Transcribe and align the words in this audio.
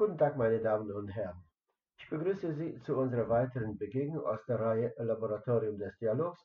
Guten 0.00 0.16
Tag, 0.16 0.38
meine 0.38 0.58
Damen 0.62 0.90
und 0.92 1.08
Herren. 1.08 1.44
Ich 1.98 2.08
begrüße 2.08 2.54
Sie 2.54 2.80
zu 2.80 2.96
unserer 2.96 3.28
weiteren 3.28 3.76
Begegnung 3.76 4.24
aus 4.24 4.42
der 4.46 4.58
Reihe 4.58 4.94
Laboratorium 4.96 5.76
des 5.76 5.94
Dialogs, 5.98 6.40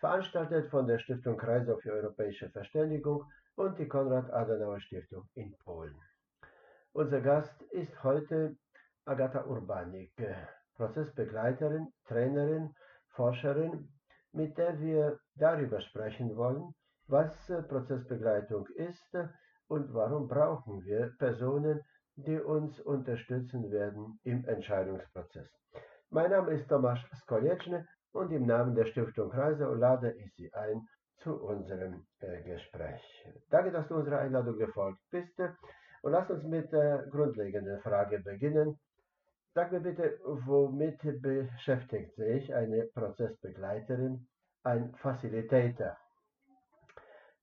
veranstaltet 0.00 0.68
von 0.70 0.88
der 0.88 0.98
Stiftung 0.98 1.36
Kreislauf 1.36 1.80
für 1.82 1.92
europäische 1.92 2.50
Verständigung 2.50 3.22
und 3.54 3.78
die 3.78 3.86
Konrad-Adenauer-Stiftung 3.86 5.22
in 5.34 5.56
Polen. 5.58 5.94
Unser 6.94 7.20
Gast 7.20 7.62
ist 7.70 8.02
heute 8.02 8.56
Agata 9.04 9.44
Urbanik, 9.44 10.10
Prozessbegleiterin, 10.74 11.86
Trainerin, 12.08 12.74
Forscherin, 13.10 13.88
mit 14.32 14.58
der 14.58 14.80
wir 14.80 15.20
darüber 15.36 15.80
sprechen 15.80 16.36
wollen, 16.36 16.74
was 17.06 17.52
Prozessbegleitung 17.68 18.66
ist 18.74 19.16
und 19.68 19.94
warum 19.94 20.26
brauchen 20.26 20.84
wir 20.84 21.14
Personen, 21.20 21.84
die 22.16 22.40
uns 22.40 22.80
unterstützen 22.80 23.70
werden 23.70 24.18
im 24.24 24.44
Entscheidungsprozess. 24.46 25.48
Mein 26.10 26.30
Name 26.30 26.52
ist 26.52 26.68
Tomasz 26.68 27.00
Skolecny 27.22 27.84
und 28.12 28.32
im 28.32 28.46
Namen 28.46 28.74
der 28.74 28.86
Stiftung 28.86 29.30
Kreise 29.30 29.64
lade 29.74 30.12
ich 30.12 30.34
Sie 30.34 30.52
ein 30.54 30.88
zu 31.18 31.34
unserem 31.42 32.06
äh, 32.20 32.42
Gespräch. 32.42 33.02
Danke, 33.50 33.70
dass 33.70 33.88
du 33.88 33.96
unserer 33.96 34.20
Einladung 34.20 34.56
gefolgt 34.56 35.00
bist 35.10 35.38
und 36.02 36.12
lass 36.12 36.30
uns 36.30 36.44
mit 36.44 36.72
der 36.72 37.06
grundlegenden 37.10 37.80
Frage 37.80 38.20
beginnen. 38.20 38.78
Sag 39.54 39.72
mir 39.72 39.80
bitte, 39.80 40.18
womit 40.22 41.00
beschäftigt 41.20 42.14
sich 42.16 42.54
eine 42.54 42.84
Prozessbegleiterin, 42.94 44.26
ein 44.62 44.94
Facilitator? 44.96 45.96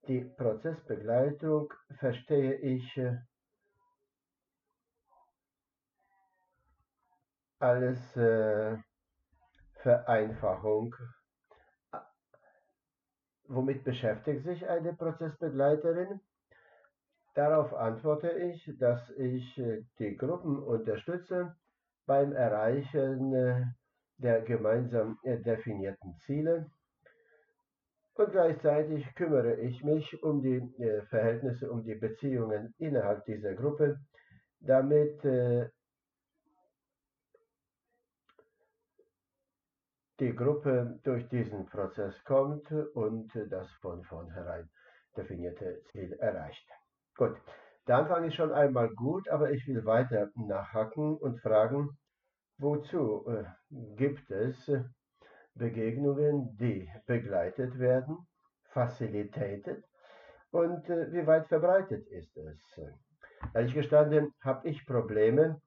Die 0.08 0.22
Prozessbegleitung 0.38 1.74
verstehe 2.00 2.56
ich 2.56 3.00
als 7.64 8.18
äh, 8.18 8.76
Vereinfachung. 9.82 10.94
Womit 13.48 13.86
beschäftigt 13.86 14.44
sich 14.44 14.68
eine 14.68 14.94
Prozessbegleiterin? 14.94 16.20
Darauf 17.36 17.74
antworte 17.74 18.32
ich, 18.32 18.70
dass 18.80 19.10
ich 19.12 19.58
äh, 19.58 19.86
die 19.98 20.18
Gruppen 20.18 20.62
unterstütze 20.62 21.56
beim 22.06 22.34
Erreichen 22.34 23.34
äh, 23.34 23.66
der 24.18 24.42
gemeinsam 24.42 25.18
äh, 25.24 25.38
definierten 25.38 26.18
Ziele 26.26 26.70
und 28.16 28.32
gleichzeitig 28.32 29.06
kümmere 29.16 29.56
ich 29.56 29.84
mich 29.86 30.22
um 30.22 30.42
die 30.42 30.62
Verhältnisse, 31.10 31.72
um 31.72 31.84
die 31.84 31.96
Beziehungen 31.96 32.76
innerhalb 32.78 33.26
dieser 33.26 33.56
Gruppe, 33.56 34.00
damit 34.60 35.20
die 40.24 40.34
Gruppe 40.34 41.00
durch 41.04 41.28
diesen 41.28 41.66
Prozess 41.66 42.24
kommt 42.24 42.72
und 42.94 43.30
das 43.50 43.70
von 43.82 44.02
vornherein 44.06 44.70
definierte 45.18 45.82
Ziel 45.92 46.14
erreicht. 46.14 46.66
Gut, 47.18 47.36
der 47.88 47.98
Anfang 47.98 48.24
ist 48.24 48.36
schon 48.36 48.54
einmal 48.54 48.88
gut, 48.92 49.28
aber 49.28 49.52
ich 49.52 49.68
will 49.68 49.84
weiter 49.84 50.30
nachhaken 50.36 51.18
und 51.18 51.42
fragen, 51.42 51.98
wozu 52.58 53.28
äh, 53.28 53.44
gibt 53.98 54.32
es 54.32 54.72
Begegnungen, 55.56 56.56
die 56.56 56.90
begleitet 57.06 57.78
werden, 57.78 58.18
facilitated 58.70 59.84
und 60.52 60.90
äh, 60.90 61.12
wie 61.12 61.28
weit 61.28 61.48
verbreitet 61.48 62.08
ist 62.08 62.38
es? 62.38 62.80
Ehrlich 63.54 63.74
gestanden 63.74 64.34
habe 64.42 64.70
ich 64.70 64.86
Probleme, 64.86 65.60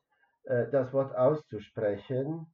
äh, 0.44 0.66
das 0.70 0.94
Wort 0.94 1.14
auszusprechen, 1.14 2.46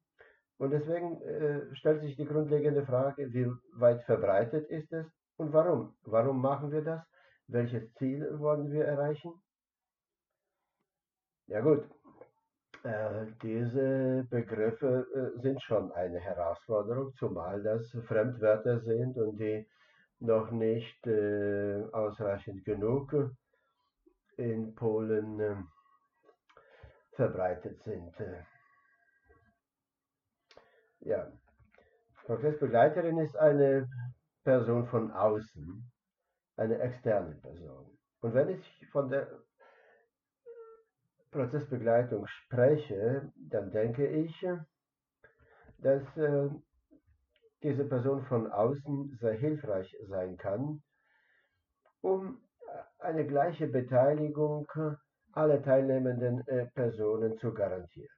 und 0.63 0.71
deswegen 0.71 1.21
äh, 1.23 1.75
stellt 1.75 2.03
sich 2.03 2.15
die 2.15 2.25
grundlegende 2.25 2.87
Frage, 2.87 3.33
wie 3.33 3.51
weit 3.81 4.05
verbreitet 4.05 4.71
ist 4.71 4.93
es 4.93 5.07
und 5.37 5.53
warum? 5.53 5.97
Warum 6.05 6.41
machen 6.41 6.71
wir 6.71 6.83
das? 6.83 7.05
Welches 7.49 7.93
Ziel 7.95 8.39
wollen 8.39 8.71
wir 8.71 8.85
erreichen? 8.85 9.33
Ja 11.49 11.63
gut, 11.63 11.83
äh, 12.85 13.27
diese 13.43 14.25
Begriffe 14.31 15.05
äh, 15.13 15.41
sind 15.41 15.61
schon 15.63 15.91
eine 15.91 16.21
Herausforderung, 16.21 17.13
zumal 17.19 17.61
das 17.65 17.91
Fremdwörter 18.07 18.83
sind 18.83 19.17
und 19.17 19.39
die 19.39 19.67
noch 20.21 20.53
nicht 20.53 21.05
äh, 21.09 21.83
ausreichend 21.91 22.65
genug 22.65 23.13
in 24.37 24.77
Polen 24.77 25.41
äh, 25.41 25.57
verbreitet 27.17 27.83
sind. 27.83 28.15
Ja, 31.05 31.33
Prozessbegleiterin 32.27 33.19
ist 33.19 33.37
eine 33.37 33.89
Person 34.45 34.87
von 34.87 35.11
außen, 35.11 35.91
eine 36.57 36.79
externe 36.79 37.35
Person. 37.37 37.99
Und 38.21 38.35
wenn 38.35 38.51
ich 38.51 38.87
von 38.93 39.09
der 39.09 39.29
Prozessbegleitung 41.33 42.27
spreche, 42.29 43.33
dann 43.37 43.73
denke 43.73 44.07
ich, 44.07 44.47
dass 45.79 46.03
äh, 46.17 46.51
diese 47.65 47.85
Person 47.85 48.25
von 48.27 48.53
außen 48.53 49.19
sehr 49.21 49.35
hilfreich 49.35 49.97
sein 50.09 50.37
kann, 50.37 50.83
um 52.01 52.41
eine 52.99 53.27
gleiche 53.27 53.67
Beteiligung 53.67 54.71
aller 55.33 55.63
teilnehmenden 55.63 56.47
äh, 56.47 56.67
Personen 56.67 57.37
zu 57.39 57.53
garantieren. 57.53 58.15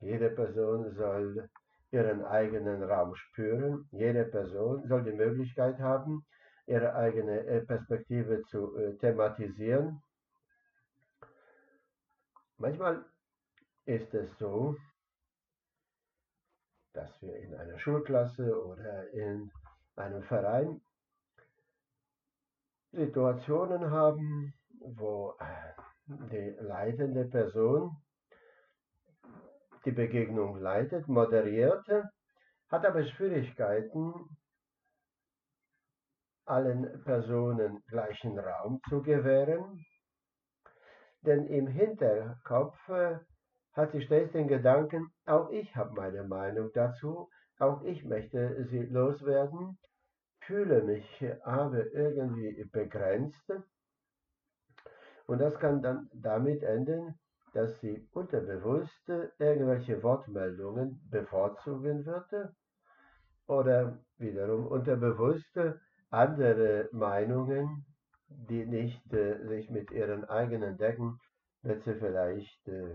Jede 0.00 0.30
Person 0.30 0.94
soll 0.94 1.50
ihren 1.90 2.24
eigenen 2.24 2.82
Raum 2.82 3.14
spüren. 3.14 3.88
Jede 3.90 4.24
Person 4.24 4.86
soll 4.86 5.04
die 5.04 5.12
Möglichkeit 5.12 5.78
haben, 5.78 6.24
ihre 6.66 6.94
eigene 6.94 7.40
äh, 7.46 7.60
Perspektive 7.62 8.42
zu 8.44 8.76
äh, 8.76 8.96
thematisieren. 8.98 10.02
Manchmal 12.58 13.04
ist 13.86 14.14
es 14.14 14.38
so, 14.38 14.76
dass 16.92 17.10
wir 17.22 17.36
in 17.36 17.54
einer 17.54 17.78
Schulklasse 17.78 18.64
oder 18.64 19.10
in 19.10 19.50
einem 19.96 20.22
Verein 20.22 20.80
Situationen 22.92 23.90
haben, 23.90 24.52
wo 24.80 25.34
die 26.06 26.56
leitende 26.60 27.24
Person 27.24 27.96
die 29.84 29.92
Begegnung 29.92 30.56
leitet, 30.56 31.08
moderiert, 31.08 31.86
hat 32.68 32.86
aber 32.86 33.04
Schwierigkeiten, 33.04 34.14
allen 36.44 37.02
Personen 37.04 37.82
gleichen 37.86 38.38
Raum 38.38 38.80
zu 38.88 39.02
gewähren, 39.02 39.84
denn 41.22 41.46
im 41.46 41.66
Hinterkopf 41.66 42.88
äh, 42.88 43.18
hat 43.72 43.92
sie 43.92 44.02
stets 44.02 44.32
den 44.32 44.48
Gedanken, 44.48 45.12
auch 45.26 45.50
ich 45.50 45.74
habe 45.76 45.92
meine 45.94 46.24
Meinung 46.24 46.70
dazu, 46.74 47.28
auch 47.58 47.82
ich 47.82 48.04
möchte 48.04 48.66
sie 48.70 48.82
loswerden, 48.82 49.78
fühle 50.40 50.82
mich 50.82 51.24
aber 51.44 51.92
irgendwie 51.92 52.64
begrenzt. 52.72 53.52
Und 55.26 55.38
das 55.38 55.58
kann 55.60 55.82
dann 55.82 56.08
damit 56.12 56.62
enden, 56.62 57.18
dass 57.52 57.80
sie 57.80 58.06
unterbewusst 58.12 59.08
irgendwelche 59.38 60.02
Wortmeldungen 60.02 61.00
bevorzugen 61.10 62.06
würde 62.06 62.54
oder 63.46 63.98
wiederum 64.18 64.66
unterbewusst 64.66 65.58
andere 66.10 66.88
Meinungen, 66.92 67.84
die 68.28 68.64
nicht 68.66 69.12
äh, 69.12 69.44
sich 69.46 69.70
mit 69.70 69.90
ihren 69.90 70.24
eigenen 70.24 70.76
decken, 70.76 71.20
wird 71.62 71.82
sie 71.82 71.94
vielleicht 71.94 72.68
äh, 72.68 72.94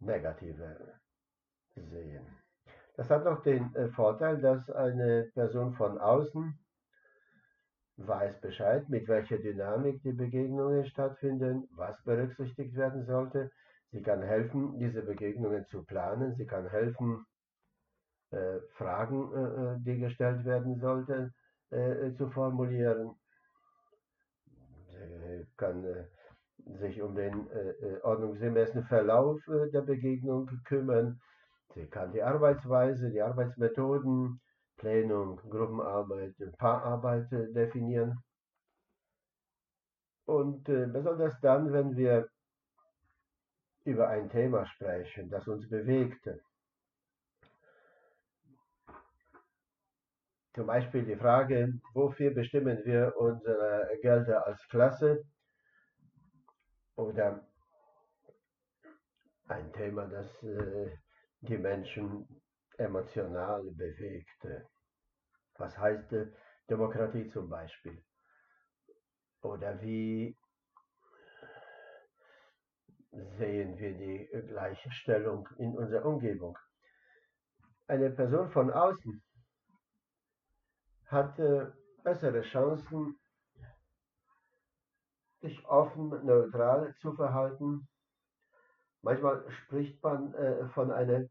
negativer 0.00 0.76
sehen. 1.74 2.26
Das 2.96 3.10
hat 3.10 3.24
noch 3.24 3.42
den 3.42 3.74
äh, 3.74 3.88
Vorteil, 3.88 4.40
dass 4.40 4.70
eine 4.70 5.30
Person 5.34 5.74
von 5.74 5.98
außen 5.98 6.58
weiß 7.96 8.40
Bescheid, 8.40 8.88
mit 8.88 9.08
welcher 9.08 9.38
Dynamik 9.38 10.02
die 10.02 10.12
Begegnungen 10.12 10.86
stattfinden, 10.86 11.68
was 11.72 12.02
berücksichtigt 12.04 12.76
werden 12.76 13.06
sollte. 13.06 13.50
Sie 13.92 14.02
kann 14.02 14.22
helfen, 14.22 14.78
diese 14.78 15.02
Begegnungen 15.02 15.64
zu 15.66 15.84
planen. 15.84 16.34
Sie 16.34 16.46
kann 16.46 16.68
helfen, 16.68 17.24
äh, 18.30 18.60
Fragen, 18.76 19.32
äh, 19.32 19.38
äh 19.38 19.78
die 19.80 19.98
gestellt 19.98 20.44
werden 20.44 20.78
sollten, 20.80 21.32
äh, 21.70 22.12
zu 22.14 22.28
formulieren. 22.30 23.14
Sie 24.90 25.46
kann 25.56 25.84
äh, 25.84 26.04
sich 26.78 27.00
um 27.00 27.14
den 27.14 27.48
äh, 27.50 28.00
ordnungsgemäßen 28.02 28.84
Verlauf 28.84 29.40
der 29.72 29.82
Begegnung 29.82 30.50
kümmern. 30.64 31.20
Sie 31.74 31.86
kann 31.86 32.12
die 32.12 32.22
Arbeitsweise, 32.22 33.10
die 33.10 33.22
Arbeitsmethoden 33.22 34.40
Plenum, 34.76 35.36
Gruppenarbeit, 35.48 36.34
Paararbeit 36.58 37.30
definieren. 37.30 38.22
Und 40.26 40.68
äh, 40.68 40.86
besonders 40.86 41.38
dann, 41.40 41.72
wenn 41.72 41.96
wir 41.96 42.28
über 43.84 44.08
ein 44.08 44.28
Thema 44.28 44.66
sprechen, 44.66 45.30
das 45.30 45.46
uns 45.46 45.68
bewegte. 45.68 46.40
Zum 50.54 50.66
Beispiel 50.66 51.04
die 51.04 51.16
Frage, 51.16 51.72
wofür 51.94 52.32
bestimmen 52.32 52.84
wir 52.84 53.14
unsere 53.16 53.88
Gelder 54.02 54.46
als 54.46 54.66
Klasse? 54.68 55.22
Oder 56.96 57.46
ein 59.48 59.72
Thema, 59.74 60.06
das 60.06 60.42
äh, 60.42 60.96
die 61.42 61.58
Menschen 61.58 62.26
emotional 62.78 63.62
bewegte. 63.72 64.68
Was 65.58 65.76
heißt 65.78 66.14
Demokratie 66.68 67.28
zum 67.28 67.48
Beispiel? 67.48 68.02
Oder 69.42 69.80
wie 69.80 70.36
sehen 73.38 73.78
wir 73.78 73.96
die 73.96 74.28
Gleichstellung 74.48 75.48
in 75.58 75.76
unserer 75.76 76.04
Umgebung? 76.04 76.58
Eine 77.86 78.10
Person 78.10 78.50
von 78.50 78.70
außen 78.70 79.22
hat 81.06 81.36
bessere 82.02 82.42
Chancen, 82.42 83.18
sich 85.40 85.64
offen, 85.66 86.08
neutral 86.24 86.94
zu 87.00 87.12
verhalten. 87.14 87.88
Manchmal 89.02 89.48
spricht 89.50 90.02
man 90.02 90.34
äh, 90.34 90.68
von 90.70 90.90
einer 90.90 91.26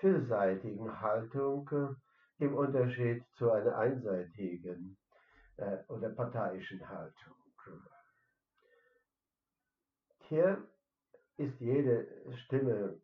vielseitigen 0.00 1.00
Haltung 1.00 1.68
äh, 1.72 2.44
im 2.44 2.54
Unterschied 2.54 3.22
zu 3.36 3.50
einer 3.52 3.76
einseitigen 3.76 4.96
äh, 5.56 5.78
oder 5.88 6.08
parteiischen 6.10 6.86
Haltung. 6.88 7.34
Hier 10.28 10.62
ist 11.36 11.58
jede 11.60 12.06
Stimme 12.44 13.00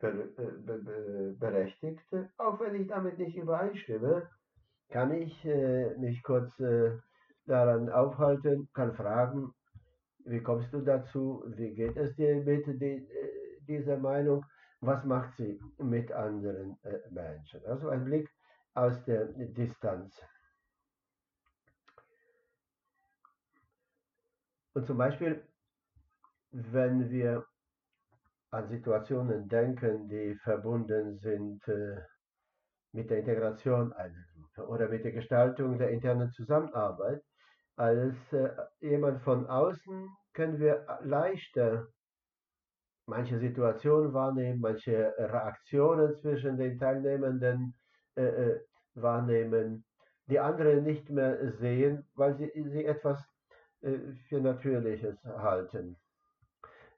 äh, 0.00 1.32
berechtigt, 1.38 2.02
auch 2.38 2.58
wenn 2.60 2.74
ich 2.74 2.88
damit 2.88 3.18
nicht 3.18 3.36
übereinstimme, 3.36 4.28
kann 4.88 5.12
ich 5.12 5.44
mich 5.98 6.20
kurz 6.24 6.50
daran 7.46 7.88
aufhalten, 7.90 8.68
kann 8.74 8.92
fragen, 8.94 9.52
wie 10.24 10.42
kommst 10.42 10.72
du 10.72 10.80
dazu, 10.80 11.44
wie 11.46 11.74
geht 11.74 11.96
es 11.96 12.16
dir 12.16 12.42
mit 12.42 12.66
die, 12.66 13.06
dieser 13.68 13.98
Meinung, 13.98 14.44
was 14.80 15.04
macht 15.04 15.36
sie 15.36 15.60
mit 15.78 16.10
anderen 16.12 16.78
äh, 16.82 16.98
Menschen. 17.10 17.64
Also 17.66 17.88
ein 17.90 18.04
Blick 18.04 18.28
aus 18.74 19.02
der 19.04 19.26
Distanz. 19.26 20.14
Und 24.72 24.86
zum 24.86 24.96
Beispiel, 24.96 25.46
wenn 26.52 27.10
wir 27.10 27.44
an 28.50 28.68
Situationen 28.68 29.48
denken, 29.48 30.08
die 30.08 30.34
verbunden 30.36 31.18
sind 31.18 31.66
äh, 31.68 32.00
mit 32.92 33.10
der 33.10 33.18
Integration 33.18 33.92
einer 33.92 34.24
Gruppe 34.34 34.68
oder 34.68 34.88
mit 34.88 35.04
der 35.04 35.12
Gestaltung 35.12 35.78
der 35.78 35.90
internen 35.90 36.32
Zusammenarbeit, 36.32 37.22
als 37.76 38.16
äh, 38.32 38.50
jemand 38.80 39.22
von 39.22 39.46
außen 39.46 40.08
können 40.32 40.58
wir 40.58 40.86
leichter 41.02 41.88
manche 43.10 43.38
Situationen 43.38 44.14
wahrnehmen, 44.14 44.60
manche 44.60 45.12
Reaktionen 45.18 46.14
zwischen 46.14 46.56
den 46.56 46.78
Teilnehmenden 46.78 47.74
äh, 48.14 48.22
äh, 48.22 48.60
wahrnehmen, 48.94 49.84
die 50.26 50.38
andere 50.38 50.76
nicht 50.76 51.10
mehr 51.10 51.52
sehen, 51.52 52.08
weil 52.14 52.36
sie, 52.36 52.50
sie 52.54 52.84
etwas 52.84 53.18
äh, 53.82 53.98
für 54.28 54.40
Natürliches 54.40 55.22
halten. 55.24 55.96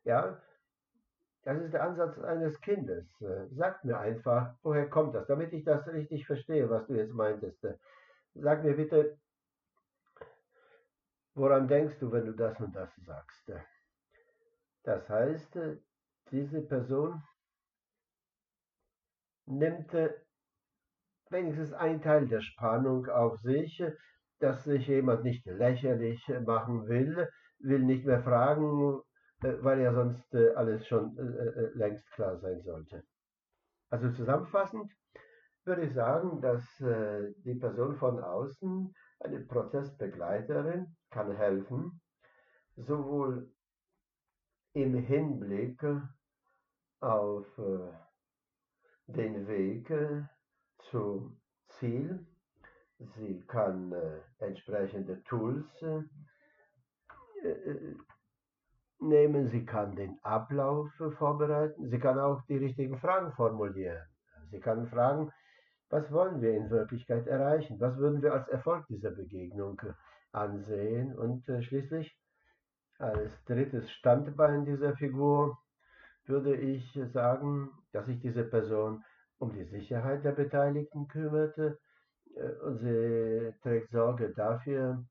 Ja, 0.05 0.41
das 1.45 1.63
ist 1.63 1.73
der 1.73 1.83
Ansatz 1.83 2.19
eines 2.19 2.61
Kindes. 2.61 3.07
Sag 3.51 3.85
mir 3.85 3.99
einfach, 3.99 4.55
woher 4.63 4.89
kommt 4.89 5.15
das, 5.15 5.27
damit 5.27 5.53
ich 5.53 5.65
das 5.65 5.89
richtig 5.89 6.27
verstehe, 6.27 6.71
was 6.71 6.87
du 6.87 6.95
jetzt 6.95 7.15
meintest. 7.15 7.67
Sag 8.35 8.63
mir 8.63 8.77
bitte, 8.77 9.19
woran 11.35 11.67
denkst 11.67 11.99
du, 11.99 12.13
wenn 12.13 12.27
du 12.27 12.33
das 12.33 12.61
und 12.61 12.77
das 12.77 12.95
sagst? 13.05 13.53
Das 14.85 15.09
heißt, 15.09 15.59
diese 16.33 16.63
Person 16.63 17.23
nimmt 19.47 19.93
äh, 19.95 20.11
wenigstens 21.31 21.73
einen 21.73 22.03
Teil 22.03 22.27
der 22.27 22.41
Spannung 22.41 23.07
auf 23.09 23.39
sich, 23.41 23.83
dass 24.41 24.65
sich 24.65 24.87
jemand 24.89 25.23
nicht 25.25 25.45
lächerlich 25.47 26.27
machen 26.45 26.89
will, 26.89 27.29
will 27.59 27.85
nicht 27.85 28.05
mehr 28.05 28.23
fragen, 28.23 29.01
äh, 29.43 29.55
weil 29.61 29.81
ja 29.81 29.93
sonst 29.93 30.35
äh, 30.35 30.53
alles 30.55 30.87
schon 30.87 31.15
längst 31.75 32.11
klar 32.13 32.39
sein 32.39 32.61
sollte. 32.63 33.05
Also 33.91 34.11
zusammenfassend 34.11 34.91
würde 35.65 35.83
ich 35.83 35.95
sagen, 35.95 36.41
dass 36.41 36.65
die 36.79 37.55
Person 37.55 37.97
von 37.97 38.19
außen, 38.19 38.93
eine 39.21 39.41
Prozessbegleiterin, 39.41 40.97
kann 41.11 41.37
helfen, 41.37 42.01
sowohl 42.75 43.53
im 44.73 44.95
Hinblick 44.97 45.79
auf 47.03 47.47
äh, 47.59 47.93
den 49.07 49.47
Weg 49.49 49.91
äh, 49.91 50.23
zum 50.91 51.41
Ziel. 51.69 52.27
Sie 52.99 53.43
kann 53.49 53.93
äh, 53.93 54.21
entsprechende 54.39 55.23
Tools 55.25 55.67
nehmen, 59.01 59.49
sie 59.49 59.65
kann 59.67 59.97
den 59.97 60.17
Ablauf 60.23 60.89
vorbereiten, 61.19 61.89
sie 61.89 61.99
kann 61.99 62.21
auch 62.21 62.41
die 62.47 62.59
richtigen 62.59 62.97
Fragen 62.99 63.33
formulieren. 63.33 64.07
Sie 64.53 64.61
kann 64.61 64.87
fragen, 64.87 65.33
was 65.91 66.13
wollen 66.13 66.41
wir 66.41 66.57
in 66.57 66.71
Wirklichkeit 66.71 67.27
erreichen? 67.27 67.81
Was 67.81 67.97
würden 67.97 68.23
wir 68.23 68.33
als 68.33 68.47
Erfolg 68.47 68.87
dieser 68.87 69.11
Begegnung 69.11 69.83
ansehen? 70.31 71.17
Und 71.19 71.45
schließlich 71.65 72.17
als 72.99 73.45
drittes 73.45 73.91
Standbein 73.91 74.65
dieser 74.65 74.95
Figur 74.97 75.59
würde 76.27 76.57
ich 76.57 76.99
sagen, 77.13 77.71
dass 77.93 78.07
sich 78.07 78.21
diese 78.21 78.45
Person 78.45 79.03
um 79.39 79.53
die 79.53 79.65
Sicherheit 79.65 80.25
der 80.25 80.33
Beteiligten 80.33 81.09
kümmerte 81.09 81.79
äh, 82.37 82.53
und 82.65 82.79
sie 82.79 83.53
trägt 83.63 83.91
Sorge 83.91 84.33
dafür, 84.35 85.05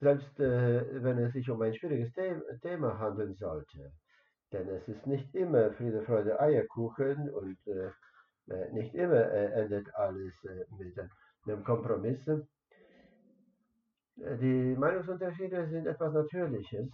selbst 0.00 0.40
äh, 0.40 1.02
wenn 1.02 1.18
es 1.18 1.32
sich 1.32 1.48
um 1.50 1.60
ein 1.62 1.74
schwieriges 1.74 2.12
Thema 2.62 2.98
handeln 2.98 3.34
sollte. 3.34 3.92
Denn 4.52 4.68
es 4.68 4.86
ist 4.88 5.06
nicht 5.06 5.34
immer 5.34 5.72
Friede, 5.72 6.02
Freude, 6.02 6.40
Eierkuchen 6.40 7.30
und 7.30 7.58
äh, 7.66 7.90
nicht 8.72 8.94
immer 8.94 9.30
endet 9.30 9.92
alles 9.94 10.34
mit 10.78 10.94
einem 11.46 11.64
Kompromiss. 11.64 12.20
Die 14.16 14.76
Meinungsunterschiede 14.78 15.68
sind 15.70 15.86
etwas 15.86 16.12
Natürliches. 16.12 16.90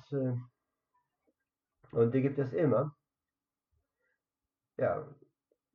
Und 1.92 2.14
die 2.14 2.22
gibt 2.22 2.38
es 2.38 2.52
immer. 2.52 2.94
Ja, 4.78 5.06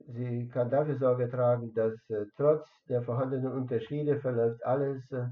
sie 0.07 0.50
kann 0.50 0.69
dafür 0.69 0.98
Sorge 0.98 1.29
tragen, 1.29 1.74
dass 1.74 1.93
äh, 2.10 2.25
trotz 2.38 2.67
der 2.86 3.03
vorhandenen 3.03 3.51
Unterschiede 3.51 4.19
verläuft 4.19 4.63
alles 4.65 5.12
äh, 5.12 5.27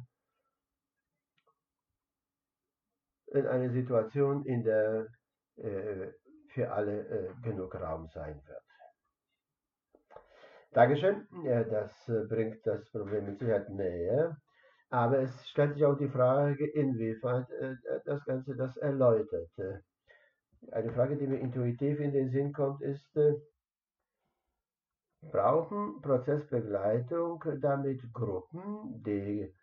in 3.27 3.47
eine 3.47 3.71
Situation, 3.71 4.45
in 4.45 4.63
der 4.63 5.07
äh, 5.55 6.11
für 6.49 6.71
alle 6.71 7.07
äh, 7.07 7.33
genug 7.41 7.73
Raum 7.75 8.07
sein 8.13 8.39
wird. 8.45 8.63
Dankeschön. 10.71 11.27
Ja, 11.43 11.63
das 11.63 12.07
äh, 12.09 12.25
bringt 12.27 12.65
das 12.65 12.89
Problem 12.91 13.25
mit 13.25 13.39
Sicherheit 13.39 13.69
näher. 13.69 14.37
Aber 14.89 15.19
es 15.19 15.47
stellt 15.47 15.73
sich 15.73 15.85
auch 15.85 15.97
die 15.97 16.09
Frage, 16.09 16.67
inwiefern 16.67 17.47
äh, 17.59 17.75
das 18.05 18.23
Ganze 18.25 18.55
das 18.55 18.77
erläutert. 18.77 19.49
Eine 20.71 20.91
Frage, 20.93 21.17
die 21.17 21.27
mir 21.27 21.39
intuitiv 21.39 21.99
in 21.99 22.11
den 22.11 22.31
Sinn 22.31 22.53
kommt, 22.53 22.81
ist, 22.81 23.15
äh, 23.15 23.35
brauchen 25.31 26.01
Prozessbegleitung 26.01 27.43
damit 27.61 28.01
Gruppen, 28.13 29.03
die 29.03 29.53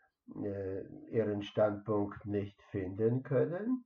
äh, 0.43 0.83
ihren 1.11 1.43
Standpunkt 1.43 2.25
nicht 2.27 2.61
finden 2.71 3.23
können? 3.23 3.85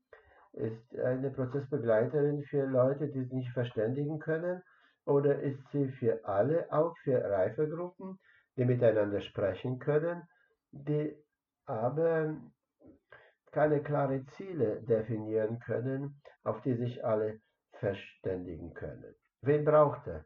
Ist 0.52 0.96
eine 0.98 1.30
Prozessbegleiterin 1.30 2.44
für 2.44 2.64
Leute, 2.64 3.08
die 3.08 3.22
sich 3.22 3.32
nicht 3.32 3.52
verständigen 3.52 4.18
können? 4.18 4.62
Oder 5.04 5.40
ist 5.40 5.60
sie 5.72 5.88
für 5.88 6.24
alle, 6.24 6.72
auch 6.72 6.96
für 6.98 7.22
reife 7.22 7.68
Gruppen, 7.68 8.18
die 8.56 8.64
miteinander 8.64 9.20
sprechen 9.20 9.78
können, 9.78 10.22
die 10.70 11.14
aber 11.66 12.36
keine 13.54 13.82
klaren 13.82 14.26
Ziele 14.36 14.82
definieren 14.82 15.60
können, 15.60 16.20
auf 16.42 16.60
die 16.62 16.74
sich 16.74 17.04
alle 17.04 17.40
verständigen 17.78 18.74
können. 18.74 19.14
Wen 19.42 19.64
braucht 19.64 20.06
er? 20.06 20.24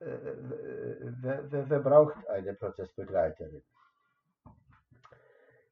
Äh, 0.00 0.04
äh, 0.04 1.12
wer, 1.22 1.50
wer, 1.50 1.70
wer 1.70 1.80
braucht 1.80 2.28
eine 2.28 2.54
Prozessbegleiterin? 2.54 3.62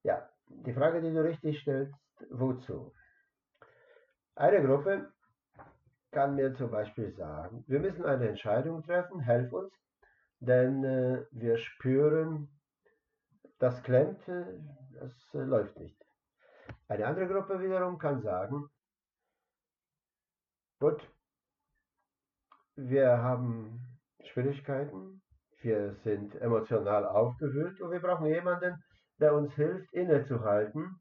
Ja, 0.02 0.28
die 0.48 0.74
Frage, 0.74 1.00
die 1.00 1.12
du 1.12 1.22
richtig 1.22 1.60
stellst, 1.60 1.94
wozu? 2.30 2.92
Eine 4.34 4.62
Gruppe 4.64 5.12
kann 6.10 6.34
mir 6.34 6.54
zum 6.54 6.70
Beispiel 6.70 7.12
sagen, 7.12 7.64
wir 7.68 7.78
müssen 7.78 8.04
eine 8.04 8.28
Entscheidung 8.28 8.82
treffen, 8.82 9.20
helf 9.20 9.52
uns, 9.52 9.72
denn 10.40 10.84
äh, 10.84 11.24
wir 11.30 11.56
spüren, 11.58 12.48
das 13.58 13.82
klemmt, 13.84 14.20
das 15.00 15.12
äh, 15.34 15.38
läuft 15.44 15.78
nicht. 15.78 15.96
Eine 16.88 17.06
andere 17.06 17.28
Gruppe 17.28 17.60
wiederum 17.60 17.98
kann 17.98 18.22
sagen, 18.22 18.68
gut, 20.80 21.00
wir 22.76 23.22
haben 23.22 23.80
Schwierigkeiten, 24.24 25.22
wir 25.62 25.94
sind 26.04 26.34
emotional 26.36 27.06
aufgewühlt 27.06 27.80
und 27.80 27.90
wir 27.90 28.00
brauchen 28.00 28.26
jemanden, 28.26 28.82
der 29.18 29.34
uns 29.34 29.54
hilft, 29.54 29.92
innezuhalten. 29.92 31.00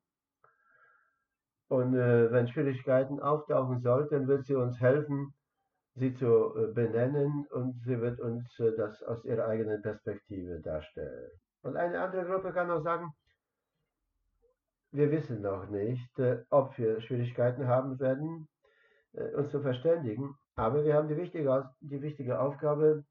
Und 1.67 1.95
äh, 1.95 2.31
wenn 2.31 2.47
Schwierigkeiten 2.47 3.19
auftauchen 3.19 3.81
sollten, 3.81 4.27
wird 4.27 4.45
sie 4.45 4.55
uns 4.55 4.79
helfen, 4.79 5.33
sie 5.95 6.13
zu 6.13 6.55
äh, 6.55 6.73
benennen 6.73 7.47
und 7.51 7.81
sie 7.83 7.99
wird 7.99 8.19
uns 8.19 8.59
äh, 8.59 8.75
das 8.77 9.01
aus 9.03 9.25
ihrer 9.25 9.47
eigenen 9.47 9.81
Perspektive 9.81 10.61
darstellen. 10.61 11.31
Und 11.63 11.75
eine 11.75 11.99
andere 11.99 12.25
Gruppe 12.25 12.53
kann 12.53 12.69
auch 12.69 12.83
sagen, 12.83 13.11
wir 14.95 15.11
wissen 15.11 15.41
noch 15.41 15.69
nicht, 15.69 16.19
äh, 16.19 16.43
ob 16.49 16.77
wir 16.77 17.01
Schwierigkeiten 17.01 17.67
haben 17.67 17.99
werden, 17.99 18.47
äh, 19.13 19.33
uns 19.35 19.51
zu 19.51 19.59
verständigen, 19.61 20.35
aber 20.55 20.85
wir 20.85 20.95
haben 20.95 21.09
die 21.09 21.17
wichtige, 21.17 21.69
die 21.81 22.01
wichtige 22.01 22.39
Aufgabe, 22.39 23.03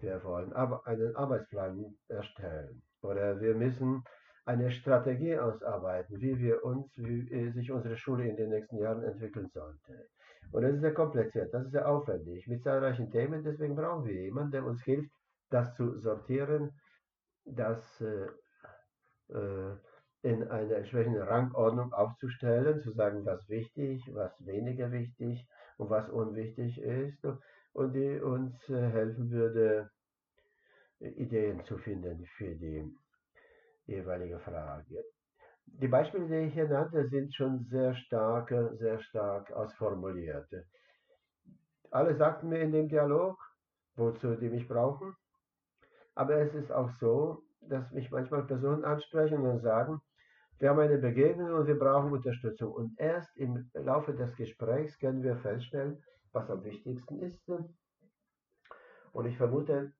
wir 0.00 0.24
wollen 0.24 0.52
aber 0.52 0.86
einen 0.86 1.14
Arbeitsplan 1.14 1.94
erstellen 2.08 2.82
oder 3.02 3.40
wir 3.40 3.54
müssen 3.54 4.02
eine 4.44 4.70
Strategie 4.70 5.38
ausarbeiten, 5.38 6.20
wie 6.20 6.38
wir 6.38 6.64
uns, 6.64 6.90
wie 6.96 7.30
äh, 7.32 7.50
sich 7.52 7.70
unsere 7.70 7.96
Schule 7.96 8.28
in 8.28 8.36
den 8.36 8.50
nächsten 8.50 8.78
Jahren 8.78 9.04
entwickeln 9.04 9.48
sollte. 9.48 10.08
Und 10.50 10.62
das 10.62 10.74
ist 10.74 10.80
sehr 10.80 10.94
kompliziert, 10.94 11.54
das 11.54 11.66
ist 11.66 11.72
sehr 11.72 11.88
aufwendig, 11.88 12.46
mit 12.48 12.62
zahlreichen 12.62 13.10
Themen, 13.10 13.42
deswegen 13.44 13.76
brauchen 13.76 14.04
wir 14.04 14.14
jemanden, 14.14 14.50
der 14.50 14.64
uns 14.64 14.82
hilft, 14.82 15.10
das 15.50 15.74
zu 15.76 15.98
sortieren, 15.98 16.72
das 17.44 18.00
äh, 18.00 18.26
äh, 19.32 19.76
in 20.24 20.48
einer 20.48 20.76
entsprechenden 20.76 21.22
Rangordnung 21.22 21.92
aufzustellen, 21.92 22.80
zu 22.80 22.92
sagen, 22.92 23.26
was 23.26 23.46
wichtig, 23.50 24.02
was 24.14 24.32
weniger 24.46 24.90
wichtig 24.90 25.46
und 25.76 25.90
was 25.90 26.08
unwichtig 26.08 26.80
ist 26.80 27.22
und 27.74 27.92
die 27.92 28.18
uns 28.20 28.54
äh, 28.70 28.88
helfen 28.88 29.30
würde, 29.30 29.90
Ideen 31.00 31.62
zu 31.64 31.76
finden 31.76 32.24
für 32.38 32.54
die 32.54 32.90
jeweilige 33.84 34.38
Frage. 34.38 35.04
Die 35.66 35.88
Beispiele, 35.88 36.26
die 36.26 36.48
ich 36.48 36.54
hier 36.54 36.68
nannte, 36.68 37.06
sind 37.08 37.34
schon 37.34 37.64
sehr 37.64 37.94
stark, 37.94 38.48
sehr 38.78 39.00
stark 39.00 39.52
ausformuliert. 39.52 40.48
Alle 41.90 42.16
sagten 42.16 42.48
mir 42.48 42.60
in 42.60 42.72
dem 42.72 42.88
Dialog, 42.88 43.36
wozu 43.96 44.36
die 44.36 44.48
mich 44.48 44.66
brauchen, 44.66 45.14
aber 46.14 46.36
es 46.36 46.54
ist 46.54 46.72
auch 46.72 46.90
so, 46.98 47.42
dass 47.60 47.90
mich 47.92 48.10
manchmal 48.10 48.44
Personen 48.44 48.84
ansprechen 48.84 49.40
und 49.40 49.60
sagen, 49.60 50.00
wir 50.58 50.70
haben 50.70 50.78
eine 50.78 50.98
Begegnung 50.98 51.52
und 51.52 51.66
wir 51.66 51.78
brauchen 51.78 52.12
Unterstützung. 52.12 52.72
Und 52.72 52.98
erst 52.98 53.36
im 53.36 53.70
Laufe 53.74 54.14
des 54.14 54.34
Gesprächs 54.36 54.98
können 54.98 55.22
wir 55.22 55.36
feststellen, 55.36 56.02
was 56.32 56.50
am 56.50 56.64
wichtigsten 56.64 57.20
ist. 57.20 57.42
Und 59.12 59.26
ich 59.26 59.36
vermute, 59.36 59.92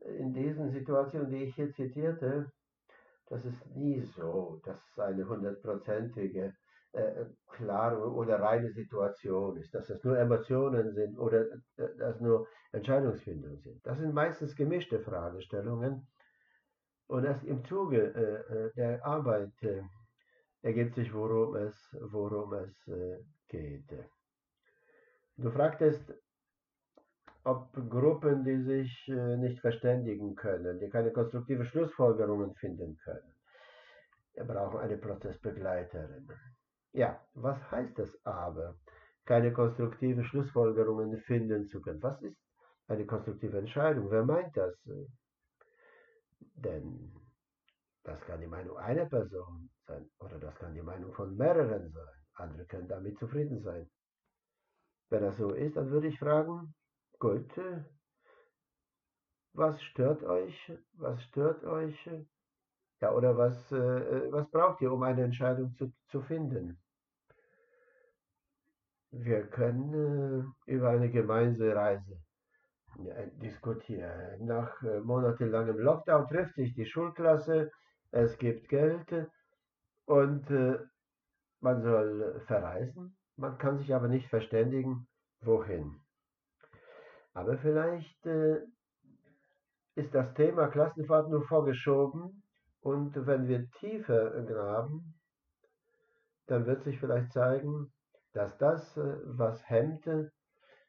in 0.00 0.32
diesen 0.32 0.70
Situationen, 0.70 1.30
die 1.30 1.44
ich 1.44 1.54
hier 1.54 1.72
zitierte, 1.72 2.50
das 3.28 3.44
ist 3.44 3.66
nie 3.74 4.00
so, 4.00 4.60
dass 4.64 4.78
es 4.92 4.98
eine 4.98 5.28
hundertprozentige 5.28 6.54
äh, 6.92 7.26
klare 7.48 8.12
oder 8.12 8.40
reine 8.40 8.70
Situation 8.70 9.56
ist, 9.56 9.74
dass 9.74 9.90
es 9.90 10.02
nur 10.04 10.16
Emotionen 10.16 10.92
sind 10.94 11.18
oder 11.18 11.46
äh, 11.76 11.88
dass 11.98 12.20
nur 12.20 12.46
Entscheidungsfindungen 12.72 13.58
sind. 13.58 13.84
Das 13.84 13.98
sind 13.98 14.14
meistens 14.14 14.54
gemischte 14.54 15.00
Fragestellungen 15.00 16.06
und 17.08 17.24
erst 17.24 17.44
im 17.44 17.64
Zuge 17.64 17.98
äh, 18.14 18.54
äh 18.54 18.72
der 18.74 19.04
Arbeit 19.04 19.52
äh, 19.62 19.82
ergibt 20.62 20.94
sich, 20.94 21.12
worum 21.14 21.56
es, 21.56 21.96
worum 22.00 22.52
es 22.54 22.90
geht. 23.48 23.88
Du 25.36 25.50
fragtest, 25.50 26.12
ob 27.44 27.72
Gruppen, 27.88 28.42
die 28.42 28.62
sich 28.62 29.06
nicht 29.38 29.60
verständigen 29.60 30.34
können, 30.34 30.80
die 30.80 30.88
keine 30.88 31.12
konstruktive 31.12 31.64
Schlussfolgerungen 31.66 32.54
finden 32.54 32.96
können, 33.04 33.34
brauchen 34.48 34.80
eine 34.80 34.96
Prozessbegleiterin. 34.96 36.26
Ja, 36.92 37.20
was 37.34 37.58
heißt 37.70 37.96
das 37.98 38.10
aber, 38.24 38.74
keine 39.26 39.52
konstruktive 39.52 40.24
Schlussfolgerungen 40.24 41.18
finden 41.18 41.66
zu 41.66 41.80
können? 41.80 42.02
Was 42.02 42.20
ist 42.22 42.40
eine 42.88 43.06
konstruktive 43.06 43.58
Entscheidung? 43.58 44.10
Wer 44.10 44.24
meint 44.24 44.56
das? 44.56 44.74
Denn 46.56 47.12
das 48.02 48.20
kann 48.22 48.40
die 48.40 48.46
Meinung 48.46 48.76
einer 48.78 49.06
Person 49.06 49.70
sein 49.86 50.08
oder 50.18 50.38
das 50.38 50.54
kann 50.56 50.74
die 50.74 50.82
Meinung 50.82 51.12
von 51.12 51.36
mehreren 51.36 51.90
sein. 51.90 52.14
Andere 52.34 52.66
können 52.66 52.88
damit 52.88 53.18
zufrieden 53.18 53.62
sein. 53.62 53.88
Wenn 55.10 55.22
das 55.22 55.36
so 55.36 55.52
ist, 55.52 55.76
dann 55.76 55.90
würde 55.90 56.08
ich 56.08 56.18
fragen, 56.18 56.74
gut, 57.18 57.50
was 59.52 59.82
stört 59.82 60.22
euch? 60.22 60.72
Was 60.94 61.22
stört 61.24 61.64
euch? 61.64 62.10
Ja, 63.00 63.12
oder 63.12 63.36
was, 63.36 63.72
äh, 63.72 64.32
was 64.32 64.50
braucht 64.50 64.80
ihr, 64.80 64.92
um 64.92 65.02
eine 65.02 65.22
Entscheidung 65.22 65.74
zu, 65.74 65.92
zu 66.08 66.22
finden? 66.22 66.78
Wir 69.10 69.46
können 69.46 70.54
äh, 70.66 70.72
über 70.72 70.90
eine 70.90 71.10
Gemeindereise 71.10 72.14
äh, 72.14 72.25
diskutieren. 73.42 74.46
Nach 74.46 74.82
äh, 74.82 75.00
monatelangem 75.00 75.78
Lockdown 75.78 76.26
trifft 76.28 76.54
sich 76.54 76.74
die 76.74 76.86
Schulklasse, 76.86 77.70
es 78.10 78.38
gibt 78.38 78.68
Geld 78.68 79.28
und 80.06 80.50
äh, 80.50 80.78
man 81.60 81.82
soll 81.82 82.40
verreisen. 82.46 83.16
Man 83.36 83.58
kann 83.58 83.78
sich 83.78 83.94
aber 83.94 84.08
nicht 84.08 84.28
verständigen, 84.28 85.06
wohin. 85.40 86.00
Aber 87.34 87.58
vielleicht 87.58 88.24
äh, 88.26 88.60
ist 89.94 90.14
das 90.14 90.32
Thema 90.34 90.68
Klassenfahrt 90.68 91.28
nur 91.28 91.42
vorgeschoben 91.46 92.42
und 92.80 93.26
wenn 93.26 93.48
wir 93.48 93.68
tiefer 93.80 94.42
graben, 94.42 95.14
dann 96.46 96.66
wird 96.66 96.84
sich 96.84 96.98
vielleicht 96.98 97.32
zeigen, 97.32 97.92
dass 98.32 98.56
das, 98.58 98.96
äh, 98.96 99.16
was 99.24 99.68
hemmte, 99.68 100.32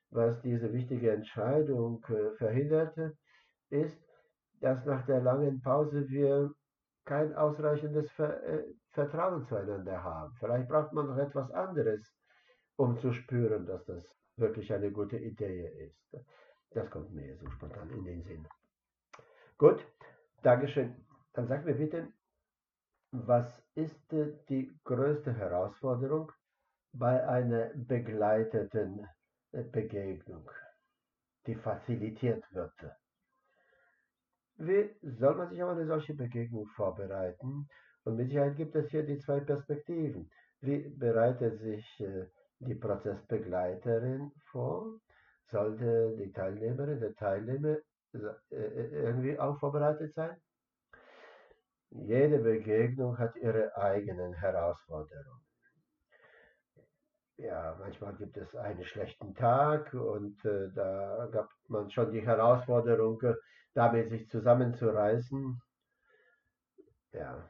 was 0.10 0.42
diese 0.42 0.72
wichtige 0.74 1.12
Entscheidung 1.12 2.04
äh, 2.10 2.32
verhinderte, 2.38 3.18
ist, 3.70 4.02
dass 4.62 4.86
nach 4.86 5.06
der 5.06 5.22
langen 5.22 5.62
Pause 5.62 6.08
wir 6.10 6.52
kein 7.06 7.34
ausreichendes 7.36 8.08
äh, 8.20 8.64
Vertrauen 8.92 9.46
zueinander 9.46 10.04
haben. 10.04 10.34
Vielleicht 10.40 10.68
braucht 10.68 10.94
man 10.94 11.08
noch 11.08 11.18
etwas 11.18 11.52
anderes, 11.52 12.14
um 12.76 12.98
zu 13.00 13.14
spüren, 13.14 13.66
dass 13.66 13.86
das 13.86 14.04
wirklich 14.38 14.72
eine 14.74 14.92
gute 14.92 15.18
Idee 15.18 15.68
ist. 15.88 16.26
Das 16.72 16.90
kommt 16.90 17.14
mir 17.14 17.36
so 17.38 17.50
spontan 17.52 17.90
in 17.92 18.04
den 18.04 18.24
Sinn. 18.24 18.48
Gut, 19.58 19.86
Dankeschön. 20.44 20.96
Dann 21.34 21.48
sag 21.48 21.66
mir 21.66 21.76
bitte, 21.76 22.08
was 23.12 23.64
ist 23.76 24.12
die 24.12 24.78
größte 24.84 25.34
Herausforderung 25.34 26.32
bei 26.94 27.26
einer 27.28 27.72
begleiteten 27.76 29.08
Begegnung, 29.52 30.50
die 31.46 31.56
facilitiert 31.56 32.44
wird. 32.54 32.74
Wie 34.58 34.90
soll 35.02 35.36
man 35.36 35.50
sich 35.50 35.62
auf 35.62 35.70
eine 35.70 35.86
solche 35.86 36.14
Begegnung 36.14 36.68
vorbereiten? 36.76 37.68
Und 38.04 38.16
mit 38.16 38.30
Sicherheit 38.30 38.58
gibt 38.58 38.76
es 38.76 38.90
hier 38.90 39.06
die 39.06 39.20
zwei 39.20 39.40
Perspektiven. 39.40 40.30
Wie 40.62 40.90
bereitet 40.90 41.60
sich 41.62 41.86
äh, 42.00 42.26
die 42.60 42.76
Prozessbegleiterin 42.76 44.32
vor? 44.52 45.00
Sollte 45.52 46.16
die 46.18 46.32
Teilnehmerin, 46.32 47.00
der 47.00 47.14
Teilnehmer 47.14 47.78
äh, 48.14 49.04
irgendwie 49.06 49.40
auch 49.40 49.60
vorbereitet 49.60 50.14
sein? 50.16 50.36
Jede 51.92 52.40
Begegnung 52.40 53.18
hat 53.18 53.36
ihre 53.38 53.76
eigenen 53.78 54.34
Herausforderungen 54.34 55.47
ja, 57.38 57.76
manchmal 57.80 58.16
gibt 58.16 58.36
es 58.38 58.56
einen 58.56 58.84
schlechten 58.84 59.34
Tag 59.36 59.94
und 59.94 60.44
äh, 60.44 60.70
da 60.74 61.28
gab 61.32 61.50
man 61.68 61.90
schon 61.92 62.12
die 62.12 62.26
Herausforderung, 62.26 63.22
äh, 63.22 63.36
damit 63.74 64.10
sich 64.10 64.28
zusammenzureißen. 64.30 65.62
Ja, 67.14 67.50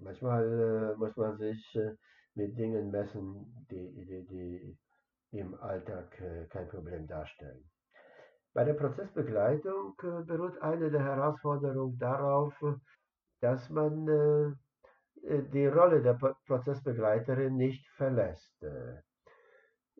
manchmal 0.00 0.94
äh, 0.94 0.98
muss 0.98 1.16
man 1.16 1.36
sich 1.38 1.76
äh, 1.76 1.94
mit 2.34 2.58
Dingen 2.58 2.90
messen, 2.90 3.66
die, 3.70 3.92
die, 4.06 4.26
die 4.26 4.78
im 5.38 5.54
Alltag 5.60 6.20
äh, 6.20 6.46
kein 6.46 6.68
Problem 6.68 7.06
darstellen. 7.06 7.64
Bei 8.54 8.64
der 8.64 8.74
Prozessbegleitung 8.74 9.94
äh, 10.02 10.24
beruht 10.24 10.60
eine 10.62 10.90
der 10.90 11.04
Herausforderungen 11.04 11.98
darauf, 11.98 12.54
dass 13.40 13.68
man 13.70 14.56
die 15.26 15.66
Rolle 15.66 16.02
der 16.02 16.14
Prozessbegleiterin 16.46 17.56
nicht 17.56 17.86
verlässt. 17.96 18.64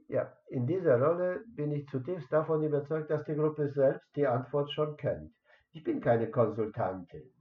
Ja, 0.08 0.32
in 0.48 0.66
dieser 0.66 1.00
Rolle 1.00 1.42
bin 1.48 1.72
ich 1.72 1.88
zutiefst 1.88 2.32
davon 2.32 2.62
überzeugt, 2.62 3.10
dass 3.10 3.24
die 3.24 3.34
Gruppe 3.34 3.68
selbst 3.68 4.14
die 4.14 4.26
Antwort 4.26 4.70
schon 4.70 4.96
kennt. 4.96 5.34
Ich 5.72 5.82
bin 5.82 6.00
keine 6.00 6.30
Konsultantin. 6.30 7.32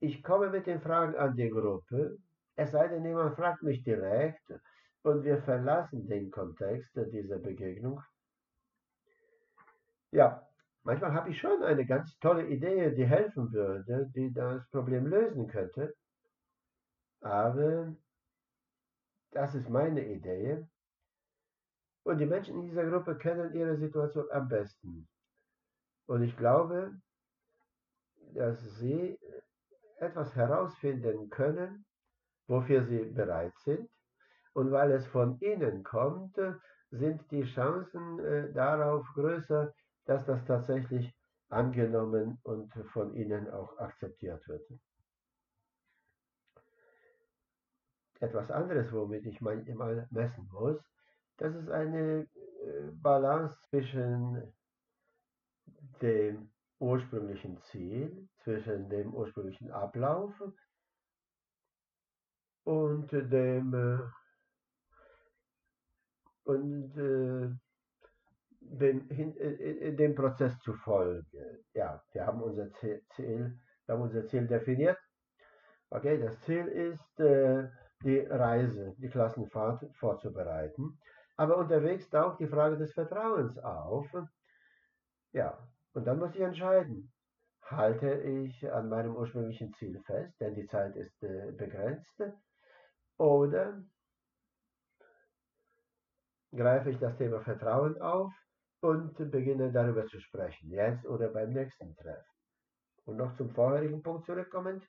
Ich 0.00 0.22
komme 0.22 0.50
mit 0.50 0.66
den 0.66 0.80
Fragen 0.80 1.16
an 1.16 1.34
die 1.34 1.50
Gruppe, 1.50 2.16
es 2.54 2.70
sei 2.70 2.88
denn, 2.88 3.04
jemand 3.04 3.34
fragt 3.34 3.62
mich 3.62 3.82
direkt 3.82 4.52
und 5.02 5.24
wir 5.24 5.42
verlassen 5.42 6.06
den 6.06 6.30
Kontext 6.30 6.90
dieser 7.12 7.38
Begegnung. 7.38 8.00
Ja, 10.10 10.47
manchmal 10.88 11.12
habe 11.12 11.28
ich 11.28 11.38
schon 11.38 11.62
eine 11.62 11.84
ganz 11.84 12.18
tolle 12.18 12.46
Idee, 12.46 12.90
die 12.92 13.04
helfen 13.04 13.52
würde, 13.52 14.10
die 14.14 14.32
das 14.32 14.66
Problem 14.70 15.06
lösen 15.06 15.46
könnte. 15.46 15.94
Aber 17.20 17.94
das 19.32 19.54
ist 19.54 19.68
meine 19.68 20.02
Idee. 20.02 20.66
Und 22.04 22.16
die 22.16 22.24
Menschen 22.24 22.54
in 22.54 22.62
dieser 22.68 22.88
Gruppe 22.88 23.18
kennen 23.18 23.52
ihre 23.52 23.76
Situation 23.76 24.30
am 24.30 24.48
besten. 24.48 25.06
Und 26.06 26.22
ich 26.22 26.34
glaube, 26.38 26.98
dass 28.32 28.58
sie 28.78 29.18
etwas 29.98 30.34
herausfinden 30.34 31.28
können, 31.28 31.84
wofür 32.46 32.86
sie 32.86 33.04
bereit 33.04 33.52
sind. 33.58 33.90
Und 34.54 34.70
weil 34.70 34.92
es 34.92 35.06
von 35.08 35.38
ihnen 35.40 35.82
kommt, 35.82 36.38
sind 36.90 37.30
die 37.30 37.44
Chancen 37.44 38.20
äh, 38.20 38.50
darauf 38.54 39.06
größer, 39.12 39.74
dass 40.08 40.24
das 40.24 40.42
tatsächlich 40.46 41.14
angenommen 41.50 42.38
und 42.42 42.72
von 42.92 43.12
ihnen 43.12 43.50
auch 43.50 43.76
akzeptiert 43.78 44.46
wird. 44.48 44.66
Etwas 48.18 48.50
anderes, 48.50 48.90
womit 48.90 49.26
ich 49.26 49.42
manchmal 49.42 50.08
messen 50.10 50.48
muss, 50.50 50.82
das 51.36 51.54
ist 51.54 51.68
eine 51.68 52.22
äh, 52.22 52.90
Balance 52.92 53.60
zwischen 53.68 54.50
dem 56.00 56.50
ursprünglichen 56.78 57.60
Ziel, 57.64 58.28
zwischen 58.38 58.88
dem 58.88 59.12
ursprünglichen 59.12 59.70
Ablauf 59.70 60.32
und 62.64 63.12
dem 63.12 63.74
äh, 63.74 63.98
und 66.44 67.67
äh, 68.72 68.76
dem, 68.76 69.08
in, 69.08 69.96
dem 69.96 70.14
Prozess 70.14 70.58
zu 70.60 70.74
folgen. 70.74 71.26
Ja, 71.74 72.02
wir 72.12 72.26
haben 72.26 72.42
unser 72.42 72.70
Ziel, 72.72 73.02
wir 73.16 73.94
haben 73.94 74.02
unser 74.02 74.26
Ziel 74.26 74.46
definiert. 74.46 74.98
Okay, 75.90 76.20
das 76.20 76.40
Ziel 76.42 76.66
ist, 76.66 77.20
äh, 77.20 77.68
die 78.02 78.20
Reise, 78.20 78.94
die 78.98 79.08
Klassenfahrt 79.08 79.84
vorzubereiten. 79.96 80.98
Aber 81.36 81.56
unterwegs 81.56 82.08
taucht 82.10 82.40
die 82.40 82.48
Frage 82.48 82.76
des 82.76 82.92
Vertrauens 82.92 83.58
auf. 83.58 84.06
Ja, 85.32 85.58
und 85.92 86.06
dann 86.06 86.18
muss 86.18 86.34
ich 86.34 86.40
entscheiden. 86.40 87.12
Halte 87.62 88.12
ich 88.22 88.70
an 88.72 88.88
meinem 88.88 89.14
ursprünglichen 89.14 89.72
Ziel 89.74 90.00
fest, 90.06 90.40
denn 90.40 90.54
die 90.54 90.66
Zeit 90.66 90.96
ist 90.96 91.22
äh, 91.22 91.52
begrenzt, 91.52 92.22
oder 93.18 93.82
greife 96.52 96.90
ich 96.90 96.98
das 96.98 97.16
Thema 97.18 97.40
Vertrauen 97.40 98.00
auf 98.00 98.32
und 98.80 99.16
beginne 99.30 99.72
darüber 99.72 100.06
zu 100.06 100.20
sprechen, 100.20 100.70
jetzt 100.70 101.06
oder 101.06 101.28
beim 101.28 101.52
nächsten 101.52 101.94
Treffen. 101.96 102.32
Und 103.04 103.16
noch 103.16 103.36
zum 103.36 103.50
vorherigen 103.50 104.02
Punkt 104.02 104.26
zurückkommend, 104.26 104.84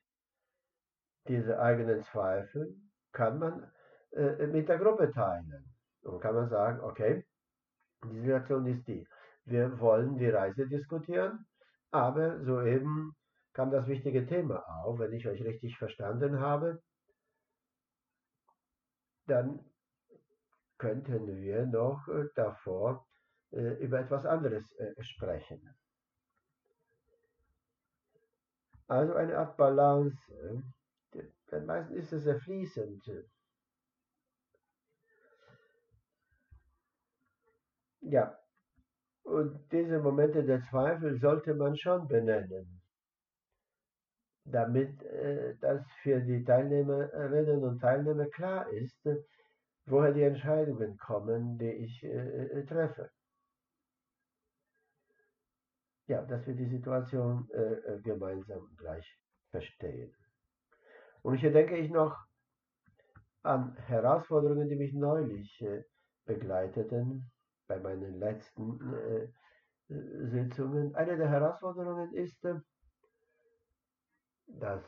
diese 1.27 1.59
eigenen 1.59 2.03
Zweifel 2.03 2.75
kann 3.11 3.39
man 3.39 3.71
äh, 4.11 4.47
mit 4.47 4.69
der 4.69 4.77
Gruppe 4.77 5.11
teilen. 5.11 5.73
Und 6.01 6.21
kann 6.21 6.35
man 6.35 6.49
sagen, 6.49 6.81
okay, 6.81 7.25
die 8.05 8.19
Situation 8.21 8.65
ist 8.67 8.87
die. 8.87 9.07
Wir 9.45 9.79
wollen 9.79 10.17
die 10.17 10.29
Reise 10.29 10.67
diskutieren, 10.67 11.45
aber 11.91 12.43
soeben 12.43 13.15
kam 13.53 13.71
das 13.71 13.87
wichtige 13.87 14.25
Thema 14.25 14.63
auf, 14.83 14.99
wenn 14.99 15.11
ich 15.11 15.27
euch 15.27 15.43
richtig 15.43 15.77
verstanden 15.77 16.39
habe, 16.39 16.81
dann 19.27 19.59
könnten 20.77 21.27
wir 21.27 21.65
noch 21.65 22.07
äh, 22.07 22.27
davor 22.35 23.05
über 23.51 23.99
etwas 23.99 24.25
anderes 24.25 24.63
äh, 24.77 24.93
sprechen. 25.01 25.61
Also 28.87 29.13
eine 29.13 29.37
Art 29.37 29.57
Balance. 29.57 30.17
Denn 31.51 31.65
meistens 31.65 31.97
ist 31.97 32.13
es 32.13 32.23
sehr 32.23 32.39
fließend. 32.39 33.03
Ja, 38.01 38.39
und 39.23 39.71
diese 39.71 39.99
Momente 39.99 40.43
der 40.43 40.63
Zweifel 40.63 41.19
sollte 41.19 41.53
man 41.53 41.75
schon 41.77 42.07
benennen, 42.07 42.81
damit 44.45 45.03
äh, 45.03 45.55
das 45.59 45.85
für 46.01 46.19
die 46.21 46.43
Teilnehmerinnen 46.43 47.63
und 47.63 47.79
Teilnehmer 47.79 48.25
klar 48.27 48.67
ist, 48.69 49.07
woher 49.85 50.13
die 50.13 50.23
Entscheidungen 50.23 50.97
kommen, 50.97 51.57
die 51.59 51.71
ich 51.71 52.03
äh, 52.03 52.07
äh, 52.07 52.65
treffe. 52.65 53.11
Ja, 56.09 56.23
dass 56.23 56.45
wir 56.47 56.55
die 56.55 56.65
Situation 56.65 57.47
äh, 57.53 57.59
äh, 57.61 58.01
gemeinsam 58.01 58.67
gleich 58.77 59.07
verstehen. 59.51 60.11
Und 61.21 61.35
hier 61.35 61.51
denke 61.51 61.77
ich 61.77 61.89
noch 61.91 62.17
an 63.43 63.75
Herausforderungen, 63.75 64.67
die 64.67 64.75
mich 64.75 64.93
neulich 64.93 65.61
äh, 65.61 65.83
begleiteten 66.25 67.31
bei 67.67 67.79
meinen 67.79 68.19
letzten 68.19 68.79
äh, 68.93 69.27
Sitzungen. 69.87 70.95
Eine 70.95 71.15
der 71.15 71.29
Herausforderungen 71.29 72.13
ist, 72.13 72.43
äh, 72.43 72.55
dass 74.47 74.83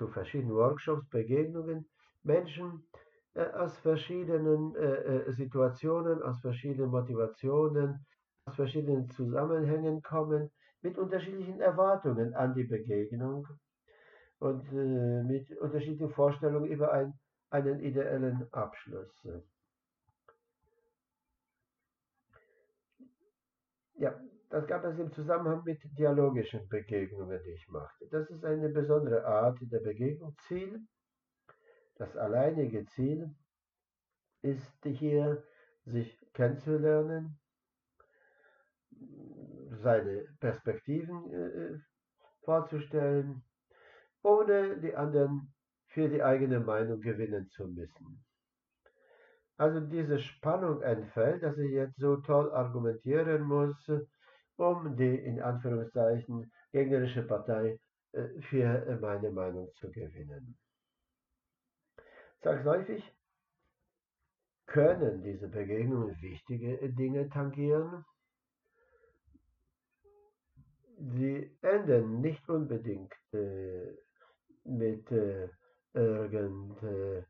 zu 0.00 0.08
verschiedenen 0.08 0.54
Workshops, 0.54 1.08
Begegnungen 1.08 1.88
Menschen 2.22 2.86
äh, 3.34 3.44
aus 3.44 3.76
verschiedenen 3.78 4.74
äh, 4.76 4.80
äh, 4.80 5.32
Situationen, 5.32 6.22
aus 6.22 6.40
verschiedenen 6.40 6.90
Motivationen, 6.90 8.06
aus 8.44 8.56
verschiedenen 8.56 9.08
Zusammenhängen 9.10 10.02
kommen, 10.02 10.50
mit 10.82 10.96
unterschiedlichen 10.98 11.60
Erwartungen 11.60 12.34
an 12.34 12.54
die 12.54 12.64
Begegnung 12.64 13.46
und 14.38 14.66
äh, 14.72 15.22
mit 15.22 15.50
unterschiedlichen 15.58 16.10
Vorstellungen 16.10 16.70
über 16.70 16.92
ein, 16.92 17.12
einen 17.50 17.80
ideellen 17.80 18.46
Abschluss. 18.52 19.28
Ja, 23.94 24.18
das 24.48 24.66
gab 24.66 24.84
es 24.84 24.98
im 24.98 25.12
Zusammenhang 25.12 25.62
mit 25.64 25.80
dialogischen 25.98 26.66
Begegnungen, 26.68 27.38
die 27.44 27.50
ich 27.50 27.68
machte. 27.68 28.06
Das 28.10 28.30
ist 28.30 28.44
eine 28.44 28.70
besondere 28.70 29.26
Art 29.26 29.58
der 29.60 29.80
Begegnung. 29.80 30.34
Ziel 30.48 30.80
das 32.00 32.16
alleinige 32.16 32.86
Ziel 32.86 33.36
ist 34.40 34.82
hier, 34.84 35.44
sich 35.84 36.18
kennenzulernen, 36.32 37.38
seine 39.82 40.24
Perspektiven 40.40 41.32
äh, 41.32 41.78
vorzustellen, 42.44 43.42
ohne 44.22 44.78
die 44.78 44.94
anderen 44.94 45.52
für 45.88 46.08
die 46.08 46.22
eigene 46.22 46.60
Meinung 46.60 47.00
gewinnen 47.00 47.48
zu 47.50 47.66
müssen. 47.66 48.24
Also 49.56 49.80
diese 49.80 50.18
Spannung 50.18 50.80
entfällt, 50.82 51.42
dass 51.42 51.58
ich 51.58 51.72
jetzt 51.72 51.98
so 51.98 52.16
toll 52.16 52.50
argumentieren 52.52 53.42
muss, 53.42 53.76
um 54.56 54.96
die 54.96 55.16
in 55.16 55.40
Anführungszeichen 55.40 56.50
gegnerische 56.72 57.22
Partei 57.22 57.78
äh, 58.12 58.28
für 58.48 58.98
meine 59.00 59.30
Meinung 59.30 59.70
zu 59.74 59.90
gewinnen. 59.90 60.56
Zwangsläufig 62.42 63.04
können 64.66 65.22
diese 65.22 65.48
Begegnungen 65.48 66.16
wichtige 66.22 66.78
Dinge 66.92 67.28
tangieren. 67.28 68.04
Sie 71.02 71.56
enden 71.62 72.20
nicht 72.20 72.46
unbedingt 72.48 73.14
äh, 73.32 73.96
mit 74.64 75.10
äh, 75.10 75.48
irgendeiner 75.94 77.24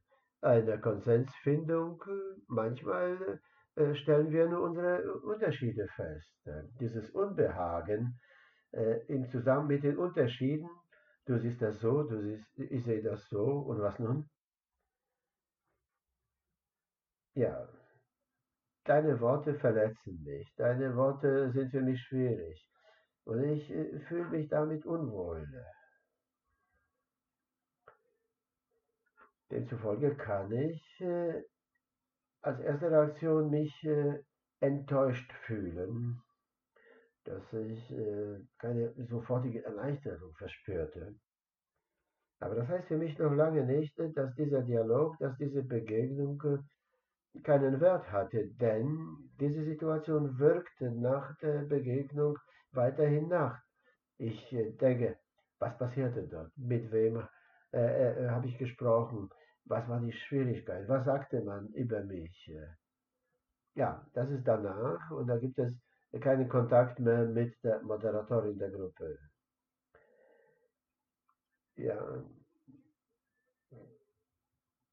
Konsensfindung. 0.83 2.03
Manchmal 2.49 3.41
äh, 3.77 3.95
stellen 3.95 4.33
wir 4.33 4.49
nur 4.49 4.63
unsere 4.63 5.21
Unterschiede 5.21 5.87
fest. 5.95 6.35
Dieses 6.81 7.11
Unbehagen 7.11 8.19
äh, 8.73 9.07
im 9.07 9.29
Zusammenhang 9.29 9.69
mit 9.69 9.85
den 9.85 9.99
Unterschieden, 9.99 10.69
du 11.27 11.39
siehst 11.39 11.63
das 11.63 11.79
so, 11.79 12.03
du 12.03 12.21
siehst, 12.23 12.59
ich 12.59 12.85
sehe 12.85 13.03
das 13.03 13.29
so 13.29 13.45
und 13.45 13.81
was 13.81 13.99
nun? 14.01 14.29
Ja, 17.35 17.69
deine 18.85 19.21
Worte 19.21 19.55
verletzen 19.55 20.25
mich. 20.25 20.53
Deine 20.57 20.97
Worte 20.97 21.53
sind 21.53 21.71
für 21.71 21.83
mich 21.83 22.01
schwierig. 22.03 22.67
Und 23.25 23.45
ich 23.45 23.71
äh, 23.71 23.99
fühle 24.09 24.29
mich 24.31 24.49
damit 24.49 24.87
unwohl. 24.87 25.47
Demzufolge 29.51 30.15
kann 30.17 30.53
ich 30.53 31.01
äh, 31.01 31.43
als 32.43 32.61
erste 32.61 32.91
Reaktion 32.91 33.51
mich 33.51 33.73
äh, 33.85 34.23
enttäuscht 34.61 35.33
fühlen, 35.47 36.23
dass 37.25 37.43
ich 37.53 37.91
äh, 37.91 38.39
keine 38.59 38.95
sofortige 39.09 39.65
Erleichterung 39.65 40.33
verspürte. 40.35 41.17
Aber 42.39 42.55
das 42.55 42.69
heißt 42.69 42.89
für 42.89 42.97
mich 42.97 43.19
noch 43.19 43.35
lange 43.35 43.65
nicht, 43.67 43.99
dass 43.99 44.35
dieser 44.35 44.63
Dialog, 44.63 45.19
dass 45.19 45.37
diese 45.37 45.63
Begegnung 45.63 46.41
äh, 46.45 47.41
keinen 47.43 47.81
Wert 47.81 48.11
hatte, 48.11 48.49
denn 48.61 49.31
diese 49.39 49.65
Situation 49.65 50.39
wirkte 50.39 50.91
nach 50.91 51.37
der 51.39 51.63
Begegnung 51.63 52.39
weiterhin 52.73 53.29
nach. 53.29 53.61
Ich 54.19 54.53
äh, 54.53 54.71
denke, 54.73 55.19
was 55.59 55.77
passierte 55.79 56.27
dort? 56.29 56.53
Mit 56.57 56.91
wem 56.93 57.27
äh, 57.73 57.79
äh, 57.79 58.29
habe 58.31 58.49
ich 58.49 58.59
gesprochen? 58.59 59.31
Was 59.65 59.89
war 59.89 60.01
die 60.01 60.13
Schwierigkeit? 60.13 60.89
Was 60.89 61.05
sagte 61.05 61.43
man 61.43 61.69
über 61.69 62.03
mich? 62.05 62.51
Ja, 63.75 64.05
das 64.15 64.29
ist 64.31 64.47
danach 64.47 65.11
und 65.11 65.29
da 65.29 65.39
gibt 65.39 65.59
es 65.59 65.73
keinen 66.21 66.49
Kontakt 66.49 66.99
mehr 66.99 67.25
mit 67.27 67.55
der 67.63 67.81
Moderatorin 67.83 68.59
der 68.59 68.71
Gruppe. 68.71 69.19
Ja, 71.77 72.25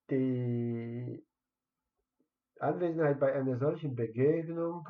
die 0.09 1.25
Anwesenheit 2.59 3.19
bei 3.19 3.33
einer 3.33 3.57
solchen 3.57 3.95
Begegnung 3.95 4.87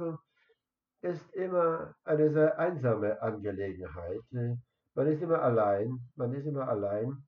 ist 1.02 1.34
immer 1.34 1.96
eine 2.04 2.32
sehr 2.32 2.58
einsame 2.60 3.22
Angelegenheit. 3.22 4.22
Man 4.32 5.08
ist 5.08 5.22
immer 5.22 5.42
allein, 5.42 6.00
man 6.16 6.34
ist 6.34 6.46
immer 6.46 6.68
allein 6.68 7.24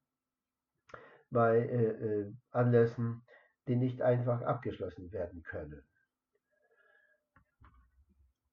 bei 1.30 1.60
äh, 1.60 1.90
äh, 1.90 2.34
Anlässen, 2.52 3.24
die 3.68 3.76
nicht 3.76 4.02
einfach 4.02 4.42
abgeschlossen 4.42 5.12
werden 5.12 5.44
können. 5.44 5.84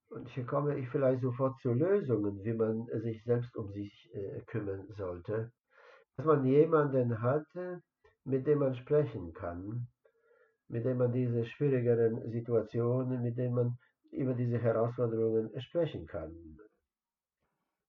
Und 0.08 0.28
hier 0.28 0.44
komme 0.44 0.78
ich 0.78 0.88
vielleicht 0.90 1.22
sofort 1.22 1.58
zu 1.60 1.72
Lösungen, 1.72 2.44
wie 2.44 2.52
man 2.52 2.86
sich 3.02 3.24
selbst 3.24 3.56
um 3.56 3.72
sich 3.72 4.10
äh, 4.14 4.40
kümmern 4.42 4.86
sollte. 4.96 5.52
Dass 6.16 6.26
man 6.26 6.44
jemanden 6.44 7.20
hat, 7.20 7.46
mit 8.24 8.46
dem 8.46 8.60
man 8.60 8.74
sprechen 8.76 9.32
kann, 9.32 9.88
mit 10.68 10.84
dem 10.84 10.98
man 10.98 11.12
diese 11.12 11.44
schwierigeren 11.44 12.30
Situationen, 12.30 13.22
mit 13.22 13.36
denen 13.36 13.54
man 13.54 13.78
über 14.12 14.34
diese 14.34 14.58
Herausforderungen 14.58 15.50
sprechen 15.60 16.06
kann. 16.06 16.58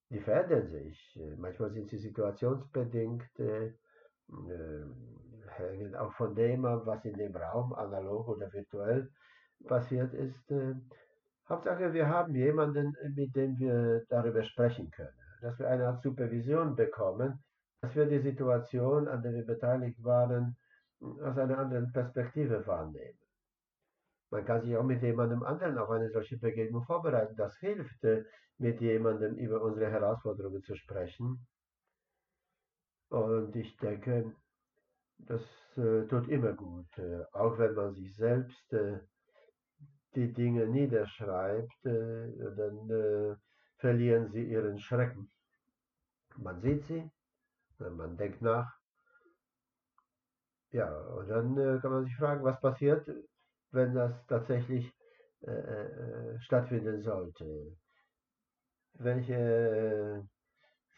Die 0.09 0.19
verändern 0.19 0.67
sich. 0.67 1.19
Manchmal 1.37 1.71
sind 1.71 1.89
sie 1.89 1.97
situationsbedingt, 1.97 3.39
äh, 3.39 3.73
hängen 5.49 5.95
auch 5.95 6.13
von 6.13 6.35
dem 6.35 6.65
ab, 6.65 6.83
was 6.85 7.03
in 7.05 7.13
dem 7.13 7.35
Raum, 7.35 7.73
analog 7.73 8.27
oder 8.29 8.51
virtuell, 8.53 9.09
passiert 9.65 10.13
ist. 10.13 10.51
Äh, 10.51 10.75
Hauptsache, 11.49 11.93
wir 11.93 12.07
haben 12.07 12.35
jemanden, 12.35 12.95
mit 13.15 13.35
dem 13.35 13.57
wir 13.57 14.05
darüber 14.09 14.43
sprechen 14.43 14.91
können, 14.91 15.17
dass 15.41 15.57
wir 15.59 15.69
eine 15.69 15.87
Art 15.87 16.01
Supervision 16.01 16.75
bekommen, 16.75 17.43
dass 17.81 17.95
wir 17.95 18.05
die 18.05 18.19
Situation, 18.19 19.07
an 19.07 19.21
der 19.21 19.33
wir 19.33 19.45
beteiligt 19.45 20.03
waren, 20.03 20.57
aus 20.99 21.37
einer 21.37 21.57
anderen 21.57 21.91
Perspektive 21.91 22.65
wahrnehmen. 22.65 23.17
Man 24.29 24.45
kann 24.45 24.61
sich 24.61 24.75
auch 24.75 24.83
mit 24.83 25.01
jemandem 25.01 25.43
anderen 25.43 25.77
auf 25.77 25.89
eine 25.89 26.09
solche 26.09 26.37
Begegnung 26.37 26.83
vorbereiten. 26.83 27.35
Das 27.37 27.57
hilft, 27.59 28.03
äh, 28.03 28.25
mit 28.57 28.81
jemandem 28.81 29.35
über 29.35 29.61
unsere 29.61 29.89
Herausforderungen 29.89 30.61
zu 30.63 30.75
sprechen. 30.75 31.47
Und 33.09 33.55
ich 33.55 33.77
denke, 33.77 34.35
das 35.19 35.41
äh, 35.77 36.05
tut 36.07 36.27
immer 36.27 36.53
gut, 36.53 36.97
äh, 36.97 37.23
auch 37.31 37.57
wenn 37.57 37.73
man 37.73 37.93
sich 37.93 38.15
selbst 38.15 38.75
die 40.15 40.33
Dinge 40.33 40.65
niederschreibt, 40.67 41.71
dann 41.83 43.37
verlieren 43.77 44.31
sie 44.31 44.43
ihren 44.43 44.79
Schrecken. 44.79 45.29
Man 46.37 46.59
sieht 46.61 46.83
sie, 46.87 47.11
man 47.77 48.17
denkt 48.17 48.41
nach. 48.41 48.73
Ja, 50.71 50.89
und 50.89 51.27
dann 51.29 51.79
kann 51.81 51.91
man 51.91 52.05
sich 52.05 52.15
fragen, 52.15 52.43
was 52.43 52.59
passiert, 52.59 53.07
wenn 53.71 53.93
das 53.93 54.25
tatsächlich 54.27 54.93
äh, 55.41 55.51
äh, 55.51 56.39
stattfinden 56.39 57.01
sollte. 57.01 57.77
Welche 58.93 60.27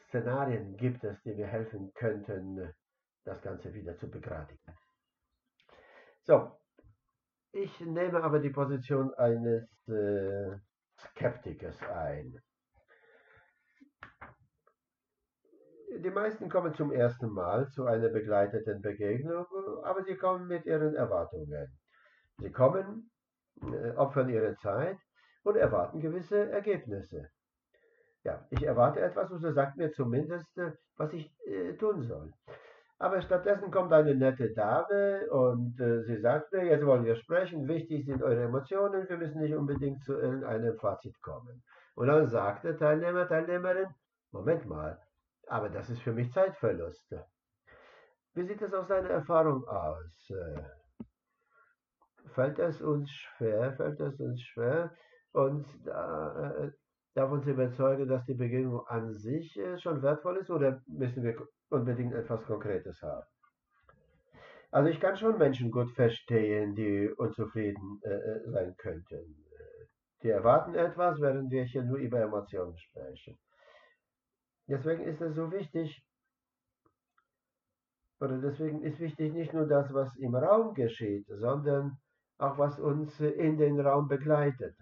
Szenarien 0.08 0.78
gibt 0.78 1.04
es, 1.04 1.22
die 1.24 1.34
mir 1.34 1.48
helfen 1.48 1.92
könnten, 1.94 2.74
das 3.26 3.42
Ganze 3.42 3.74
wieder 3.74 3.98
zu 3.98 4.10
begradigen? 4.10 4.76
So, 6.22 6.58
ich 7.52 7.80
nehme 7.82 8.24
aber 8.24 8.40
die 8.40 8.52
Position 8.52 9.14
eines 9.16 9.68
äh, 9.88 10.56
Skeptikers 10.98 11.82
ein. 11.84 12.40
Die 15.98 16.12
meisten 16.12 16.50
kommen 16.50 16.74
zum 16.76 16.92
ersten 16.92 17.30
Mal 17.30 17.68
zu 17.72 17.86
einer 17.86 18.10
begleiteten 18.10 18.82
Begegnung, 18.82 19.48
aber 19.84 20.04
sie 20.04 20.16
kommen 20.16 20.48
mit 20.48 20.66
ihren 20.66 20.96
Erwartungen. 20.96 21.79
Sie 22.40 22.52
kommen, 22.52 23.12
äh, 23.62 23.92
opfern 23.92 24.30
ihre 24.30 24.56
Zeit 24.56 24.98
und 25.44 25.58
erwarten 25.58 26.00
gewisse 26.00 26.50
Ergebnisse. 26.50 27.30
Ja, 28.24 28.46
ich 28.50 28.64
erwarte 28.64 29.00
etwas 29.00 29.32
und 29.32 29.40
sie 29.40 29.54
sagt 29.54 29.78
mir 29.78 29.92
zumindest, 29.92 30.58
äh, 30.58 30.72
was 30.98 31.14
ich 31.14 31.32
äh, 31.48 31.74
tun 31.78 32.02
soll. 32.04 32.34
Aber 32.98 33.22
stattdessen 33.22 33.72
kommt 33.72 33.94
eine 33.94 34.14
nette 34.14 34.54
Dame 34.54 35.30
und 35.32 35.80
äh, 35.80 36.04
sie 36.04 36.18
sagt 36.18 36.52
mir, 36.52 36.66
jetzt 36.66 36.86
wollen 36.86 37.06
wir 37.06 37.16
sprechen, 37.16 37.68
wichtig 37.68 38.06
sind 38.06 38.22
eure 38.22 38.44
Emotionen, 38.44 39.08
wir 39.08 39.18
müssen 39.18 39.40
nicht 39.40 39.56
unbedingt 39.56 40.04
zu 40.04 40.18
irgendeinem 40.18 40.78
Fazit 40.78 41.22
kommen. 41.22 41.64
Und 41.96 42.08
dann 42.08 42.28
sagt 42.28 42.66
der 42.66 42.78
Teilnehmer, 42.78 43.28
Teilnehmerin, 43.28 43.88
Moment 44.32 44.66
mal, 44.66 45.00
aber 45.48 45.70
das 45.70 45.90
ist 45.90 46.02
für 46.02 46.12
mich 46.12 46.32
Zeitverlust. 46.34 47.16
Wie 48.34 48.44
sieht 48.44 48.62
es 48.62 48.74
aus 48.74 48.88
deiner 48.88 49.10
Erfahrung 49.10 49.66
aus? 49.68 50.32
Fällt 52.40 52.58
es 52.60 52.82
uns 52.82 53.12
schwer, 53.12 53.74
fällt 53.74 54.00
es 54.00 54.18
uns 54.18 54.42
schwer, 54.42 54.96
uns 55.34 55.68
äh, 55.86 56.72
davon 57.14 57.44
zu 57.44 57.50
überzeugen, 57.50 58.08
dass 58.08 58.26
die 58.28 58.34
Begegnung 58.34 58.88
an 58.88 59.14
sich 59.18 59.60
äh, 59.60 59.78
schon 59.78 60.02
wertvoll 60.02 60.38
ist 60.38 60.50
oder 60.50 60.82
müssen 60.88 61.22
wir 61.22 61.36
unbedingt 61.70 62.14
etwas 62.14 62.42
Konkretes 62.46 63.02
haben? 63.02 63.28
Also 64.72 64.90
ich 64.90 65.02
kann 65.02 65.18
schon 65.18 65.38
Menschen 65.38 65.70
gut 65.70 65.92
verstehen, 65.92 66.76
die 66.76 67.10
unzufrieden 67.10 68.00
äh, 68.04 68.10
äh 68.10 68.50
sein 68.52 68.74
könnten. 68.78 69.36
Die 70.24 70.30
erwarten 70.30 70.76
etwas, 70.76 71.20
während 71.20 71.52
wir 71.52 71.66
hier 71.66 71.84
nur 71.84 71.98
über 71.98 72.22
Emotionen 72.22 72.78
sprechen. 72.78 73.38
Deswegen 74.66 75.04
ist 75.04 75.20
es 75.20 75.36
so 75.36 75.52
wichtig, 75.52 76.08
oder 78.22 78.38
deswegen 78.38 78.82
ist 78.82 79.02
wichtig 79.02 79.34
nicht 79.34 79.52
nur 79.52 79.68
das, 79.68 79.94
was 79.94 80.16
im 80.16 80.36
Raum 80.36 80.74
geschieht, 80.74 81.28
sondern 81.28 82.00
auch 82.40 82.58
was 82.58 82.80
uns 82.80 83.20
in 83.20 83.58
den 83.58 83.80
Raum 83.80 84.08
begleitet. 84.08 84.76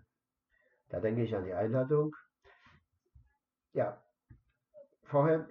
Da 0.90 1.00
denke 1.00 1.24
ich 1.24 1.36
an 1.36 1.44
die 1.44 1.54
Einladung. 1.54 2.16
Ja, 3.74 4.02
vorher 5.04 5.48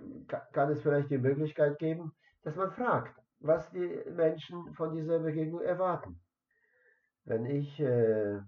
kann 0.53 0.71
es 0.71 0.81
vielleicht 0.81 1.11
die 1.11 1.19
Möglichkeit 1.19 1.79
geben, 1.79 2.13
dass 2.43 2.57
man 2.57 2.73
fragt, 2.73 3.15
was 3.41 3.71
die 3.71 4.03
Menschen 4.11 4.73
von 4.75 4.95
dieser 4.95 5.19
Begegnung 5.19 5.61
erwarten. 5.61 6.21
Wenn 7.25 7.45
ich 7.45 7.79
äh, 7.81 8.41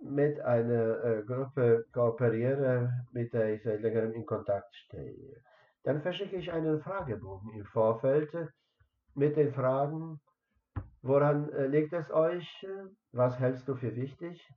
mit 0.00 0.40
einer 0.40 1.04
äh, 1.04 1.22
Gruppe 1.22 1.86
kooperiere, 1.92 3.06
mit 3.12 3.32
der 3.32 3.54
ich 3.54 3.62
seit 3.62 3.80
längerem 3.80 4.12
in 4.12 4.26
Kontakt 4.26 4.74
stehe. 4.74 5.42
Dann 5.82 6.02
verschicke 6.02 6.36
ich 6.36 6.50
einen 6.50 6.80
Fragebogen 6.80 7.52
im 7.54 7.64
Vorfeld 7.66 8.30
mit 9.14 9.36
den 9.36 9.52
Fragen, 9.52 10.20
woran 11.04 11.50
äh, 11.52 11.66
liegt 11.66 11.92
es 11.92 12.10
euch? 12.10 12.66
Was 13.12 13.38
hältst 13.38 13.68
du 13.68 13.76
für 13.76 13.94
wichtig? 13.94 14.48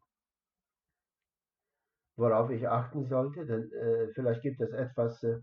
Worauf 2.15 2.49
ich 2.49 2.67
achten 2.67 3.05
sollte? 3.05 3.45
Denn 3.45 3.71
äh, 3.71 4.07
vielleicht 4.13 4.41
gibt 4.41 4.59
es 4.61 4.71
etwas, 4.71 5.21
äh, 5.23 5.39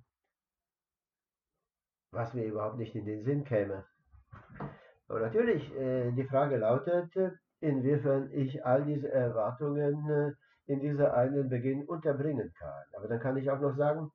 was 2.11 2.35
mir 2.35 2.47
überhaupt 2.47 2.79
nicht 2.79 2.95
in 2.95 3.05
den 3.05 3.23
Sinn 3.23 3.45
käme. 3.45 3.85
Und 5.09 5.21
natürlich, 5.21 5.73
äh, 5.77 6.11
die 6.13 6.25
Frage 6.25 6.57
lautet, 6.57 7.13
inwiefern 7.61 8.31
ich 8.33 8.65
all 8.65 8.85
diese 8.85 9.11
Erwartungen 9.11 10.11
äh, 10.11 10.33
in 10.67 10.81
dieser 10.81 11.15
einen 11.15 11.49
Beginn 11.49 11.85
unterbringen 11.85 12.53
kann. 12.59 12.85
Aber 12.97 13.09
dann 13.09 13.21
kann 13.21 13.37
ich 13.37 13.51
auch 13.51 13.61
noch 13.61 13.77
sagen, 13.77 14.11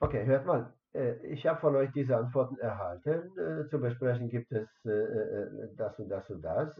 okay, 0.00 0.24
hört 0.24 0.46
mal, 0.46 0.62
äh, 0.62 0.77
ich 1.22 1.46
habe 1.46 1.60
von 1.60 1.76
euch 1.76 1.90
diese 1.92 2.16
Antworten 2.16 2.58
erhalten. 2.58 3.30
Äh, 3.38 3.68
zu 3.68 3.80
besprechen 3.80 4.28
gibt 4.28 4.52
es 4.52 4.68
das 5.76 5.98
und 5.98 6.08
das 6.08 6.28
und 6.30 6.42
das. 6.42 6.78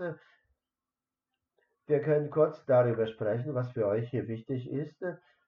Wir 1.86 2.02
können 2.02 2.30
kurz 2.30 2.64
darüber 2.66 3.06
sprechen, 3.06 3.54
was 3.54 3.70
für 3.72 3.86
euch 3.86 4.10
hier 4.10 4.28
wichtig 4.28 4.70
ist, 4.70 5.02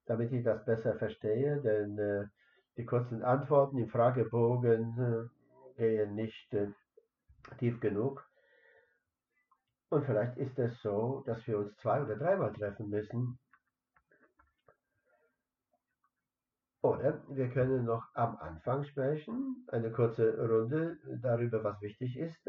damit 0.06 0.32
ich 0.32 0.42
das 0.42 0.64
besser 0.64 0.94
verstehe, 0.94 1.60
denn 1.60 2.30
die 2.78 2.86
kurzen 2.86 3.22
Antworten 3.22 3.76
im 3.76 3.88
Fragebogen 3.88 5.30
gehen 5.76 6.14
nicht 6.14 6.56
tief 7.58 7.78
genug. 7.80 8.26
Und 9.90 10.06
vielleicht 10.06 10.38
ist 10.38 10.58
es 10.58 10.80
so, 10.80 11.22
dass 11.26 11.46
wir 11.46 11.58
uns 11.58 11.76
zwei 11.76 12.02
oder 12.02 12.16
dreimal 12.16 12.54
treffen 12.54 12.88
müssen. 12.88 13.38
Oder 16.82 17.22
wir 17.28 17.50
können 17.50 17.84
noch 17.84 18.06
am 18.14 18.36
Anfang 18.36 18.84
sprechen, 18.84 19.66
eine 19.68 19.92
kurze 19.92 20.38
Runde 20.48 20.98
darüber, 21.20 21.62
was 21.62 21.80
wichtig 21.82 22.16
ist. 22.16 22.48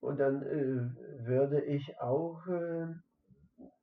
Und 0.00 0.18
dann 0.18 0.42
äh, 0.42 1.26
würde 1.26 1.60
ich 1.62 2.00
auch 2.00 2.46
äh, 2.48 2.86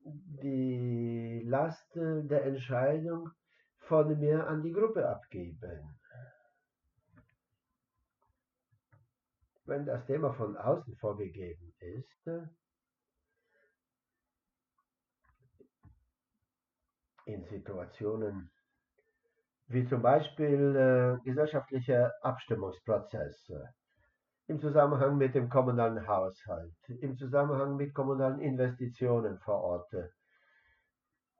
die 0.03 1.41
Last 1.45 1.95
der 1.95 2.45
Entscheidung 2.45 3.29
von 3.87 4.19
mir 4.19 4.47
an 4.47 4.61
die 4.61 4.71
Gruppe 4.71 5.07
abgeben. 5.07 5.99
Wenn 9.65 9.85
das 9.85 10.05
Thema 10.05 10.33
von 10.33 10.57
außen 10.57 10.95
vorgegeben 10.97 11.73
ist, 11.79 12.29
in 17.25 17.43
Situationen 17.45 18.51
wie 19.67 19.87
zum 19.87 20.01
Beispiel 20.01 20.75
äh, 20.75 21.23
gesellschaftliche 21.27 22.11
Abstimmungsprozesse, 22.21 23.73
im 24.47 24.59
Zusammenhang 24.61 25.17
mit 25.17 25.33
dem 25.33 25.49
kommunalen 25.49 26.07
Haushalt, 26.07 26.75
im 27.01 27.17
Zusammenhang 27.17 27.75
mit 27.75 27.93
kommunalen 27.95 28.39
Investitionen 28.39 29.39
vor 29.39 29.61
Ort, 29.61 29.91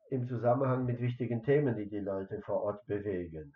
im 0.10 0.28
Zusammenhang 0.28 0.86
mit 0.86 1.00
wichtigen 1.00 1.44
Themen, 1.44 1.76
die 1.76 1.88
die 1.88 2.00
Leute 2.00 2.42
vor 2.42 2.62
Ort 2.64 2.86
bewegen. 2.88 3.54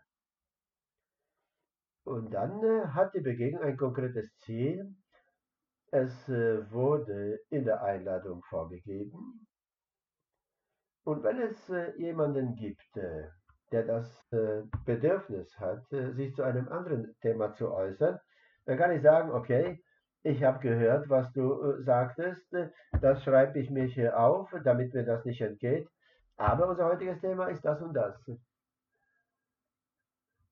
Und 2.04 2.32
dann 2.32 2.64
äh, 2.64 2.88
hat 2.88 3.14
die 3.14 3.22
Begegnung 3.22 3.64
ein 3.64 3.78
konkretes 3.78 4.36
Ziel. 4.40 4.96
Es 5.92 6.30
äh, 6.30 6.72
wurde 6.72 7.40
in 7.50 7.66
der 7.66 7.84
Einladung 7.84 8.44
vorgegeben. 8.50 9.48
Und 11.10 11.24
wenn 11.24 11.42
es 11.42 11.68
äh, 11.72 11.92
jemanden 11.98 12.54
gibt, 12.54 12.96
äh, 12.96 13.30
der 13.72 13.84
das 13.84 14.32
äh, 14.32 14.62
Bedürfnis 14.86 15.60
hat, 15.60 15.92
äh, 15.92 16.12
sich 16.12 16.36
zu 16.36 16.44
einem 16.44 16.68
anderen 16.68 17.16
Thema 17.22 17.52
zu 17.56 17.74
äußern, 17.74 18.20
dann 18.66 18.78
kann 18.78 18.92
ich 18.92 19.02
sagen, 19.02 19.32
okay, 19.32 19.84
ich 20.22 20.44
habe 20.44 20.60
gehört, 20.60 21.10
was 21.10 21.34
du 21.34 21.64
äh, 21.64 21.82
sagtest, 21.82 22.54
äh, 22.54 22.70
das 23.02 23.24
schreibe 23.24 23.58
ich 23.58 23.72
mir 23.72 23.86
hier 23.86 24.20
auf, 24.20 24.54
damit 24.64 24.94
mir 24.94 25.04
das 25.04 25.26
nicht 25.26 25.42
entgeht. 25.42 25.90
Aber 26.38 26.70
unser 26.70 26.86
heutiges 26.86 27.20
Thema 27.22 27.48
ist 27.48 27.66
das 27.66 27.82
und 27.82 27.96
das. 27.96 28.16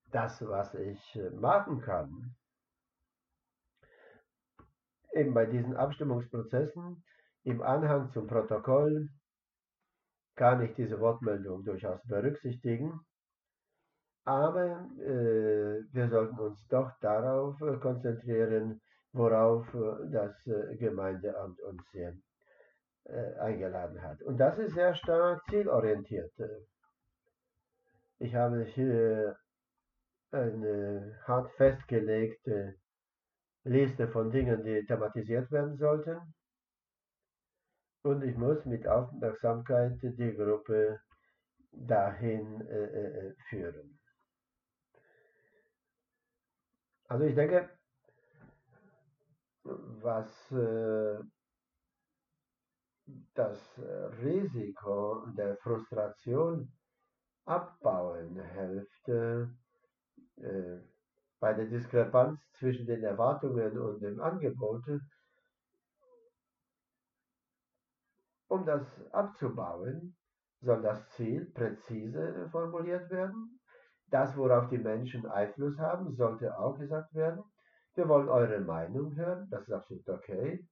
Das, 0.10 0.42
was 0.42 0.74
ich 0.74 1.20
machen 1.34 1.82
kann, 1.82 2.36
eben 5.14 5.36
bei 5.36 5.46
diesen 5.46 5.78
Abstimmungsprozessen, 5.78 7.04
im 7.44 7.62
Anhang 7.62 8.10
zum 8.10 8.26
Protokoll, 8.26 9.12
kann 10.38 10.62
ich 10.62 10.74
diese 10.76 11.00
Wortmeldung 11.00 11.66
durchaus 11.66 12.00
berücksichtigen. 12.08 13.02
Aber 14.24 14.88
äh, 15.00 15.82
wir 15.92 16.10
sollten 16.10 16.40
uns 16.40 16.66
doch 16.68 16.92
darauf 17.02 17.60
äh, 17.62 17.78
konzentrieren, 17.78 18.82
worauf 19.14 19.66
äh, 19.74 20.12
das 20.12 20.36
äh, 20.48 20.76
Gemeindeamt 20.78 21.60
uns 21.62 21.82
äh, 21.94 23.34
eingeladen 23.40 24.02
hat. 24.02 24.22
Und 24.22 24.38
das 24.38 24.58
ist 24.60 24.74
sehr 24.74 24.94
stark 24.96 25.42
zielorientiert. 25.50 26.32
Ich 28.20 28.36
habe 28.36 28.64
hier 28.64 29.38
eine 30.32 31.18
hart 31.26 31.50
festgelegte 31.54 32.76
Liste 33.64 34.08
von 34.10 34.30
Dingen, 34.30 34.64
die 34.64 34.86
thematisiert 34.86 35.52
werden 35.52 35.78
sollten. 35.78 36.20
Und 38.08 38.24
ich 38.24 38.38
muss 38.38 38.64
mit 38.66 38.88
Aufmerksamkeit 38.88 40.00
die 40.02 40.34
Gruppe 40.34 41.02
dahin 41.74 42.62
äh, 42.62 43.34
führen. 43.50 44.00
Also 47.10 47.26
ich 47.26 47.36
denke, 47.36 47.70
was 49.66 50.30
äh, 50.54 51.20
das 53.34 53.60
Risiko 54.24 55.26
der 55.38 55.58
Frustration 55.58 56.72
abbauen 57.44 58.42
hilft, 58.42 59.10
äh, 59.10 59.42
äh, 60.38 60.80
bei 61.42 61.52
der 61.52 61.66
Diskrepanz 61.66 62.40
zwischen 62.54 62.86
den 62.86 63.04
Erwartungen 63.04 63.78
und 63.78 64.00
dem 64.02 64.22
Angebot, 64.22 64.86
um 68.48 68.66
das 68.66 69.06
abzubauen, 69.12 70.16
soll 70.62 70.82
das 70.82 71.10
Ziel 71.12 71.46
präzise 71.54 72.50
formuliert 72.52 73.10
werden 73.10 73.58
das, 74.10 74.38
worauf 74.38 74.70
die 74.70 74.78
Menschen 74.78 75.26
Einfluss 75.26 75.78
haben, 75.80 76.16
sollte 76.16 76.58
auch 76.58 76.78
gesagt 76.78 77.14
werden. 77.14 77.44
Wir 77.96 78.08
wollen 78.08 78.30
eure 78.30 78.60
Meinung 78.60 79.16
hören, 79.16 79.48
das 79.50 79.64
ist 79.64 79.74
absolut 79.74 80.08
okay. 80.10 80.66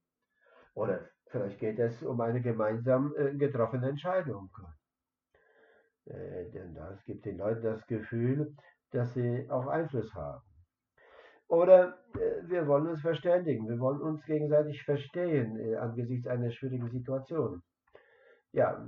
Oder 0.73 1.09
vielleicht 1.27 1.59
geht 1.59 1.79
es 1.79 2.01
um 2.03 2.21
eine 2.21 2.41
gemeinsam 2.41 3.13
äh, 3.17 3.33
getroffene 3.35 3.89
Entscheidung. 3.89 4.49
Äh, 6.05 6.51
denn 6.51 6.75
das 6.75 7.03
gibt 7.05 7.25
den 7.25 7.37
Leuten 7.37 7.63
das 7.63 7.85
Gefühl, 7.87 8.55
dass 8.91 9.13
sie 9.13 9.49
auch 9.49 9.67
Einfluss 9.67 10.13
haben. 10.13 10.44
Oder 11.47 11.97
äh, 12.15 12.49
wir 12.49 12.67
wollen 12.67 12.87
uns 12.87 13.01
verständigen, 13.01 13.67
wir 13.67 13.79
wollen 13.79 14.01
uns 14.01 14.23
gegenseitig 14.25 14.83
verstehen 14.83 15.57
äh, 15.59 15.75
angesichts 15.75 16.27
einer 16.27 16.51
schwierigen 16.51 16.89
Situation 16.89 17.61
ja, 18.55 18.81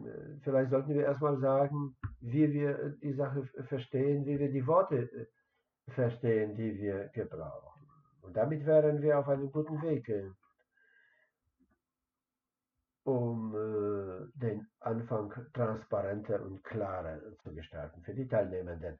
vielleicht 0.43 0.72
sollten 0.72 0.93
wir 0.93 1.04
erstmal 1.04 1.38
sagen, 1.39 1.98
wie 2.22 2.52
wir 2.54 2.96
die 3.04 3.13
Sache 3.13 3.46
verstehen, 3.67 4.26
wie 4.26 4.39
wir 4.39 4.50
die 4.50 4.65
Worte 4.65 4.96
äh, 4.96 5.91
verstehen, 5.91 6.56
die 6.56 6.78
wir 6.78 7.10
gebrauchen. 7.10 7.86
Und 8.22 8.38
damit 8.38 8.65
wären 8.65 9.02
wir 9.02 9.20
auf 9.20 9.28
einem 9.28 9.52
guten 9.52 9.82
Weg, 9.82 10.08
äh, 10.08 10.30
um 13.04 13.54
äh, 13.54 14.39
den 14.39 14.65
Anfang 14.80 15.34
transparenter 15.54 16.41
und 16.41 16.63
klarer 16.63 17.20
zu 17.43 17.54
gestalten 17.54 18.02
für 18.04 18.13
die 18.13 18.28
Teilnehmenden. 18.28 18.98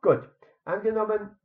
Gut, 0.00 0.30
angenommen, 0.64 1.36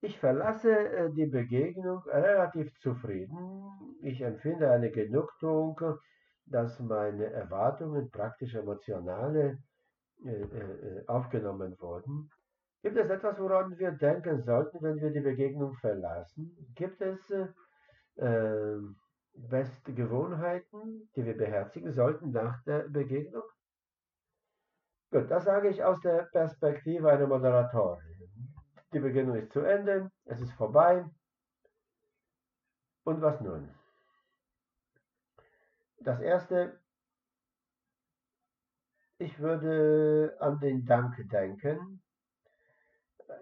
ich 0.00 0.18
verlasse 0.18 1.10
die 1.16 1.26
Begegnung 1.26 2.02
relativ 2.06 2.72
zufrieden. 2.80 3.36
Ich 4.02 4.20
empfinde 4.20 4.70
eine 4.70 4.90
Genugtuung 4.90 5.80
dass 6.50 6.78
meine 6.80 7.26
Erwartungen, 7.26 8.10
praktisch 8.10 8.54
emotionale, 8.54 9.58
äh, 10.24 10.30
äh, 10.30 11.06
aufgenommen 11.06 11.76
wurden. 11.78 12.30
Gibt 12.82 12.96
es 12.96 13.10
etwas, 13.10 13.38
woran 13.38 13.78
wir 13.78 13.92
denken 13.92 14.42
sollten, 14.42 14.82
wenn 14.82 15.00
wir 15.00 15.10
die 15.10 15.20
Begegnung 15.20 15.74
verlassen? 15.74 16.56
Gibt 16.74 17.00
es 17.00 17.30
äh, 18.16 18.76
beste 19.34 19.92
Gewohnheiten, 19.92 21.08
die 21.14 21.24
wir 21.24 21.36
beherzigen 21.36 21.92
sollten 21.92 22.30
nach 22.30 22.62
der 22.64 22.88
Begegnung? 22.88 23.42
Gut, 25.10 25.30
das 25.30 25.44
sage 25.44 25.68
ich 25.68 25.82
aus 25.82 26.00
der 26.00 26.28
Perspektive 26.32 27.10
einer 27.10 27.26
Moderatorin. 27.26 28.57
Die 28.92 29.00
Begegnung 29.00 29.36
ist 29.36 29.52
zu 29.52 29.60
Ende, 29.60 30.10
es 30.24 30.40
ist 30.40 30.52
vorbei. 30.52 31.04
Und 33.04 33.20
was 33.20 33.40
nun? 33.40 33.68
Das 36.00 36.20
erste, 36.20 36.80
ich 39.18 39.38
würde 39.38 40.36
an 40.40 40.58
den 40.60 40.86
Dank 40.86 41.16
denken, 41.30 42.02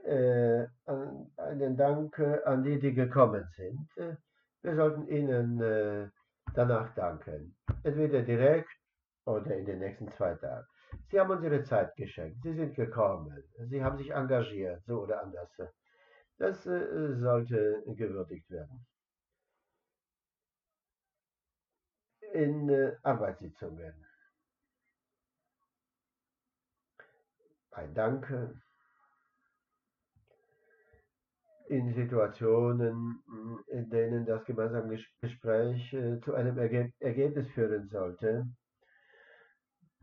äh, 0.05 0.67
an, 0.87 1.31
den 1.59 1.77
Dank 1.77 2.19
an 2.19 2.65
die, 2.65 2.79
die 2.81 2.95
gekommen 2.95 3.47
sind. 3.57 3.89
Wir 4.63 4.75
sollten 4.75 5.07
ihnen 5.07 5.61
äh, 5.61 6.09
danach 6.55 6.93
danken, 6.95 7.57
entweder 7.85 8.23
direkt 8.23 8.71
oder 9.27 9.57
in 9.57 9.67
den 9.67 9.79
nächsten 9.79 10.11
zwei 10.13 10.35
Tagen. 10.35 10.67
Sie 11.11 11.21
haben 11.21 11.31
uns 11.31 11.43
ihre 11.43 11.63
Zeit 11.63 11.95
geschenkt, 11.97 12.43
sie 12.43 12.55
sind 12.55 12.75
gekommen, 12.75 13.43
sie 13.69 13.83
haben 13.83 13.97
sich 13.97 14.11
engagiert, 14.11 14.83
so 14.87 15.03
oder 15.03 15.23
anders. 15.23 15.51
Das 16.39 16.67
äh, 16.67 17.17
sollte 17.17 17.83
gewürdigt 17.87 18.51
werden. 18.51 18.87
in 22.37 22.69
äh, 22.69 22.93
Arbeitssitzungen. 23.03 23.95
Ein 27.71 27.95
Danke 27.95 28.61
in 31.69 31.95
Situationen, 31.95 33.23
in 33.69 33.91
denen 33.91 34.25
das 34.25 34.45
gemeinsame 34.45 34.99
Gespräch 35.21 35.93
äh, 35.93 36.21
zu 36.21 36.35
einem 36.35 36.59
Erge 36.59 36.93
Ergebnis 37.01 37.49
führen 37.51 37.89
sollte, 37.89 38.47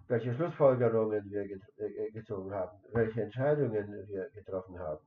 welche 0.07 0.33
Schlussfolgerungen 0.33 1.29
wir 1.29 1.47
get 1.47 1.61
äh, 1.77 2.11
gezogen 2.11 2.53
haben, 2.53 2.77
welche 2.91 3.21
Entscheidungen 3.21 3.87
wir 4.07 4.29
getroffen 4.31 4.79
haben. 4.79 5.05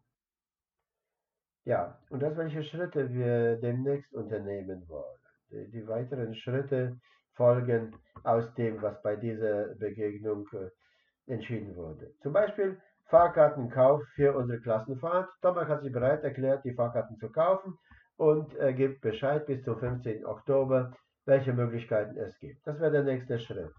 Ja, 1.64 1.98
und 2.10 2.22
das, 2.22 2.36
welche 2.36 2.62
Schritte 2.62 3.12
wir 3.12 3.56
demnächst 3.56 4.14
unternehmen 4.14 4.88
wollen. 4.88 5.18
Die, 5.50 5.70
die 5.70 5.86
weiteren 5.88 6.34
Schritte 6.34 6.96
folgen 7.34 7.94
aus 8.24 8.54
dem, 8.54 8.80
was 8.82 9.00
bei 9.02 9.16
dieser 9.16 9.74
Begegnung 9.74 10.48
äh, 10.52 11.32
entschieden 11.32 11.74
wurde. 11.76 12.12
Zum 12.22 12.32
Beispiel 12.32 12.80
Fahrkartenkauf 13.08 14.02
für 14.14 14.36
unsere 14.36 14.60
Klassenfahrt. 14.60 15.28
Thomas 15.42 15.68
hat 15.68 15.82
sich 15.82 15.92
bereit 15.92 16.24
erklärt, 16.24 16.64
die 16.64 16.74
Fahrkarten 16.74 17.16
zu 17.18 17.30
kaufen 17.30 17.78
und 18.16 18.54
er 18.54 18.72
gibt 18.72 19.00
Bescheid 19.00 19.46
bis 19.46 19.62
zum 19.64 19.78
15. 19.78 20.24
Oktober, 20.24 20.92
welche 21.24 21.52
Möglichkeiten 21.52 22.16
es 22.16 22.36
gibt. 22.38 22.66
Das 22.66 22.80
wäre 22.80 22.92
der 22.92 23.04
nächste 23.04 23.38
Schritt. 23.38 23.72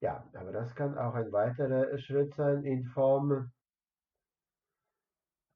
Ja, 0.00 0.24
aber 0.34 0.52
das 0.52 0.74
kann 0.74 0.96
auch 0.96 1.14
ein 1.14 1.30
weiterer 1.30 1.98
Schritt 1.98 2.34
sein 2.34 2.64
in 2.64 2.84
Form 2.84 3.50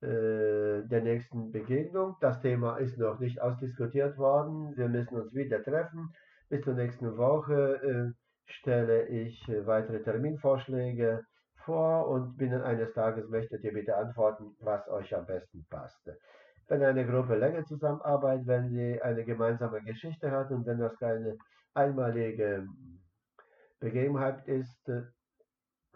äh, 0.02 0.82
der 0.86 1.02
nächsten 1.02 1.50
Begegnung. 1.50 2.16
Das 2.20 2.40
Thema 2.40 2.76
ist 2.76 2.98
noch 2.98 3.18
nicht 3.20 3.40
ausdiskutiert 3.40 4.18
worden. 4.18 4.76
Wir 4.76 4.88
müssen 4.88 5.16
uns 5.16 5.32
wieder 5.34 5.62
treffen. 5.62 6.12
Bis 6.50 6.62
zur 6.62 6.74
nächsten 6.74 7.16
Woche 7.16 7.80
äh, 7.82 8.12
stelle 8.44 9.06
ich 9.08 9.48
äh, 9.48 9.66
weitere 9.66 10.02
Terminvorschläge 10.02 11.24
vor 11.64 12.08
und 12.08 12.36
binnen 12.36 12.60
eines 12.60 12.92
Tages 12.92 13.26
möchtet 13.30 13.64
ihr 13.64 13.72
bitte 13.72 13.96
antworten, 13.96 14.54
was 14.60 14.86
euch 14.88 15.16
am 15.16 15.24
besten 15.24 15.64
passt. 15.70 16.10
Wenn 16.68 16.82
eine 16.82 17.06
Gruppe 17.06 17.36
länger 17.36 17.64
zusammenarbeitet, 17.64 18.46
wenn 18.46 18.68
sie 18.68 19.00
eine 19.00 19.24
gemeinsame 19.24 19.80
Geschichte 19.82 20.30
hat 20.30 20.50
und 20.50 20.66
wenn 20.66 20.80
das 20.80 20.98
keine 20.98 21.38
einmalige 21.72 22.66
Begebenheit 23.80 24.46
ist, 24.46 24.88
äh, 24.88 25.02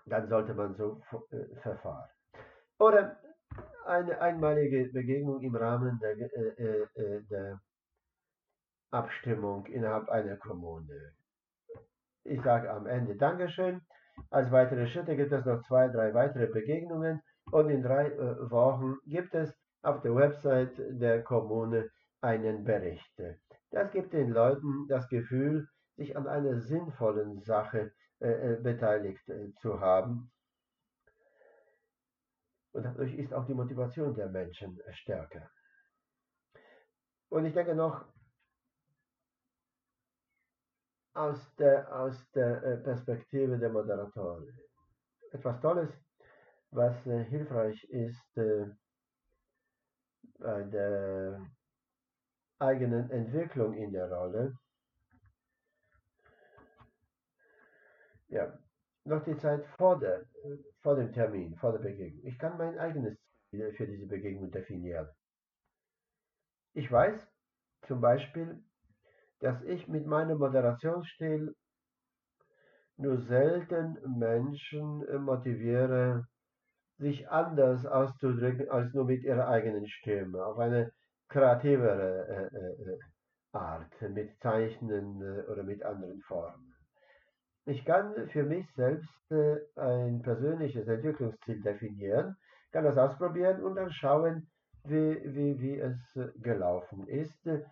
dann 0.06 0.28
sollte 0.28 0.54
man 0.54 0.74
so 0.74 1.02
äh, 1.30 1.56
verfahren. 1.62 2.08
Oder 2.78 3.18
eine 3.86 4.20
einmalige 4.20 4.90
Begegnung 4.92 5.40
im 5.40 5.56
Rahmen 5.56 5.98
der, 6.00 6.16
äh, 6.18 6.82
äh, 6.94 7.22
der 7.30 7.60
Abstimmung 8.90 9.66
innerhalb 9.66 10.08
einer 10.08 10.36
Kommune. 10.36 11.12
Ich 12.24 12.42
sage 12.42 12.70
am 12.70 12.86
Ende 12.86 13.16
Dankeschön. 13.16 13.80
Als 14.30 14.50
weitere 14.50 14.86
Schritte 14.86 15.16
gibt 15.16 15.32
es 15.32 15.44
noch 15.44 15.62
zwei, 15.62 15.88
drei 15.88 16.12
weitere 16.12 16.46
Begegnungen 16.46 17.22
und 17.50 17.70
in 17.70 17.82
drei 17.82 18.08
äh, 18.08 18.50
Wochen 18.50 18.96
gibt 19.06 19.34
es 19.34 19.54
auf 19.82 20.02
der 20.02 20.14
Website 20.14 20.72
der 20.76 21.22
Kommune 21.22 21.88
einen 22.20 22.64
Bericht. 22.64 23.22
Das 23.70 23.90
gibt 23.92 24.12
den 24.12 24.30
Leuten 24.30 24.86
das 24.88 25.08
Gefühl, 25.08 25.68
sich 25.98 26.16
an 26.16 26.28
einer 26.28 26.60
sinnvollen 26.60 27.42
Sache 27.42 27.92
äh, 28.20 28.54
äh, 28.54 28.60
beteiligt 28.60 29.28
äh, 29.28 29.52
zu 29.60 29.80
haben. 29.80 30.30
Und 32.72 32.84
dadurch 32.84 33.14
ist 33.14 33.34
auch 33.34 33.44
die 33.46 33.54
Motivation 33.54 34.14
der 34.14 34.28
Menschen 34.28 34.80
äh, 34.80 34.92
stärker. 34.92 35.50
Und 37.28 37.44
ich 37.44 37.52
denke 37.52 37.74
noch, 37.74 38.06
aus 41.14 41.54
der, 41.56 41.92
aus 41.92 42.30
der 42.30 42.62
äh, 42.62 42.76
Perspektive 42.78 43.58
der 43.58 43.70
Moderatoren. 43.70 44.46
Etwas 45.32 45.60
Tolles, 45.60 45.90
was 46.70 47.06
äh, 47.06 47.24
hilfreich 47.24 47.82
ist 47.90 48.34
bei 50.38 50.62
der 50.62 51.44
eigenen 52.60 53.10
Entwicklung 53.10 53.74
in 53.74 53.92
der 53.92 54.12
Rolle, 54.12 54.56
Ja, 58.28 58.58
noch 59.04 59.24
die 59.24 59.36
Zeit 59.38 59.64
vor, 59.76 59.98
der, 59.98 60.24
vor 60.82 60.96
dem 60.96 61.12
Termin, 61.12 61.56
vor 61.56 61.72
der 61.72 61.80
Begegnung. 61.80 62.24
Ich 62.24 62.38
kann 62.38 62.58
mein 62.58 62.78
eigenes 62.78 63.16
Ziel 63.50 63.72
für 63.72 63.86
diese 63.86 64.06
Begegnung 64.06 64.50
definieren. 64.50 65.08
Ich 66.74 66.90
weiß 66.92 67.26
zum 67.86 68.00
Beispiel, 68.00 68.62
dass 69.40 69.62
ich 69.62 69.88
mit 69.88 70.06
meinem 70.06 70.38
Moderationsstil 70.38 71.54
nur 72.96 73.18
selten 73.18 73.96
Menschen 74.18 75.04
motiviere, 75.22 76.26
sich 76.98 77.28
anders 77.30 77.86
auszudrücken 77.86 78.68
als 78.70 78.92
nur 78.92 79.04
mit 79.04 79.22
ihrer 79.22 79.48
eigenen 79.48 79.86
Stimme, 79.86 80.44
auf 80.44 80.58
eine 80.58 80.92
kreativere 81.28 82.50
äh, 82.52 82.56
äh, 82.56 82.92
äh 82.92 82.98
Art, 83.52 84.02
mit 84.02 84.36
Zeichnen 84.40 85.22
äh, 85.22 85.50
oder 85.50 85.62
mit 85.62 85.82
anderen 85.82 86.20
Formen. 86.22 86.67
Ich 87.68 87.84
kann 87.84 88.28
für 88.30 88.44
mich 88.44 88.66
selbst 88.76 89.30
äh, 89.30 89.58
ein 89.76 90.22
persönliches 90.22 90.88
Entwicklungsziel 90.88 91.60
definieren, 91.60 92.34
kann 92.72 92.84
das 92.84 92.96
ausprobieren 92.96 93.62
und 93.62 93.74
dann 93.74 93.90
schauen, 93.92 94.50
wie, 94.84 95.20
wie, 95.34 95.60
wie 95.60 95.78
es 95.78 96.16
äh, 96.16 96.30
gelaufen 96.38 97.06
ist, 97.08 97.46
äh, 97.46 97.62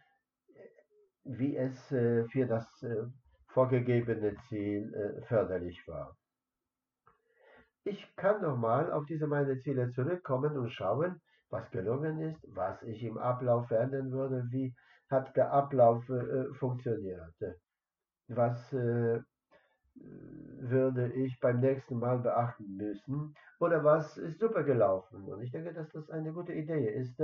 wie 1.25 1.57
es 1.57 1.89
für 1.89 2.47
das 2.47 2.67
vorgegebene 3.49 4.37
Ziel 4.49 5.25
förderlich 5.27 5.83
war. 5.89 6.15
Ich 7.85 8.15
kann 8.15 8.43
nochmal 8.43 8.93
auf 8.93 9.07
diese 9.07 9.27
meine 9.27 9.59
Ziele 9.59 9.91
zurückkommen 9.91 10.57
und 10.57 10.71
schauen, 10.71 11.21
was 11.49 11.69
gelungen 11.71 12.21
ist, 12.21 12.47
was 12.55 12.81
ich 12.83 13.03
im 13.03 13.19
Ablauf 13.19 13.67
verändern 13.67 14.13
würde, 14.13 14.45
wie 14.51 14.73
hat 15.11 15.35
der 15.37 15.53
Ablauf 15.53 16.09
äh, 16.11 16.53
funktioniert, 16.55 17.35
was 18.29 18.73
äh, 18.73 19.21
würde 19.97 21.13
ich 21.13 21.39
beim 21.41 21.61
nächsten 21.61 21.99
Mal 21.99 22.19
beachten 22.19 22.77
müssen? 22.77 23.35
Oder 23.61 23.85
was 23.85 24.17
ist 24.17 24.39
super 24.39 24.65
gelaufen? 24.65 25.25
Und 25.25 25.43
ich 25.43 25.51
denke, 25.51 25.73
dass 25.73 25.91
das 25.91 26.11
eine 26.11 26.33
gute 26.33 26.53
Idee 26.53 26.89
ist. 26.89 27.21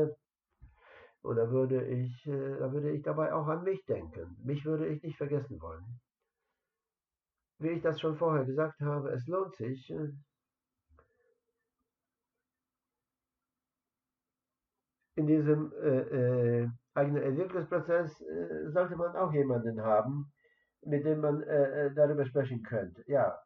Oder 1.22 1.50
würde 1.50 1.84
ich, 1.86 2.26
äh, 2.26 2.58
da 2.58 2.72
würde 2.72 2.90
ich 2.90 3.02
dabei 3.02 3.32
auch 3.32 3.46
an 3.46 3.62
mich 3.62 3.84
denken. 3.84 4.36
Mich 4.44 4.64
würde 4.64 4.88
ich 4.88 5.02
nicht 5.02 5.16
vergessen 5.16 5.60
wollen. 5.60 6.00
Wie 7.58 7.68
ich 7.70 7.82
das 7.82 8.00
schon 8.00 8.16
vorher 8.16 8.44
gesagt 8.44 8.80
habe, 8.80 9.10
es 9.10 9.26
lohnt 9.28 9.54
sich, 9.54 9.88
äh, 9.90 10.08
in 15.14 15.26
diesem 15.26 15.72
äh, 15.74 16.62
äh, 16.62 16.68
eigenen 16.94 17.22
Entwicklungsprozess 17.22 18.20
äh, 18.22 18.70
sollte 18.70 18.96
man 18.96 19.14
auch 19.14 19.32
jemanden 19.32 19.80
haben, 19.80 20.32
mit 20.84 21.04
dem 21.04 21.20
man 21.20 21.42
äh, 21.42 21.86
äh, 21.86 21.94
darüber 21.94 22.24
sprechen 22.26 22.62
könnte. 22.62 23.02
Ja, 23.06 23.38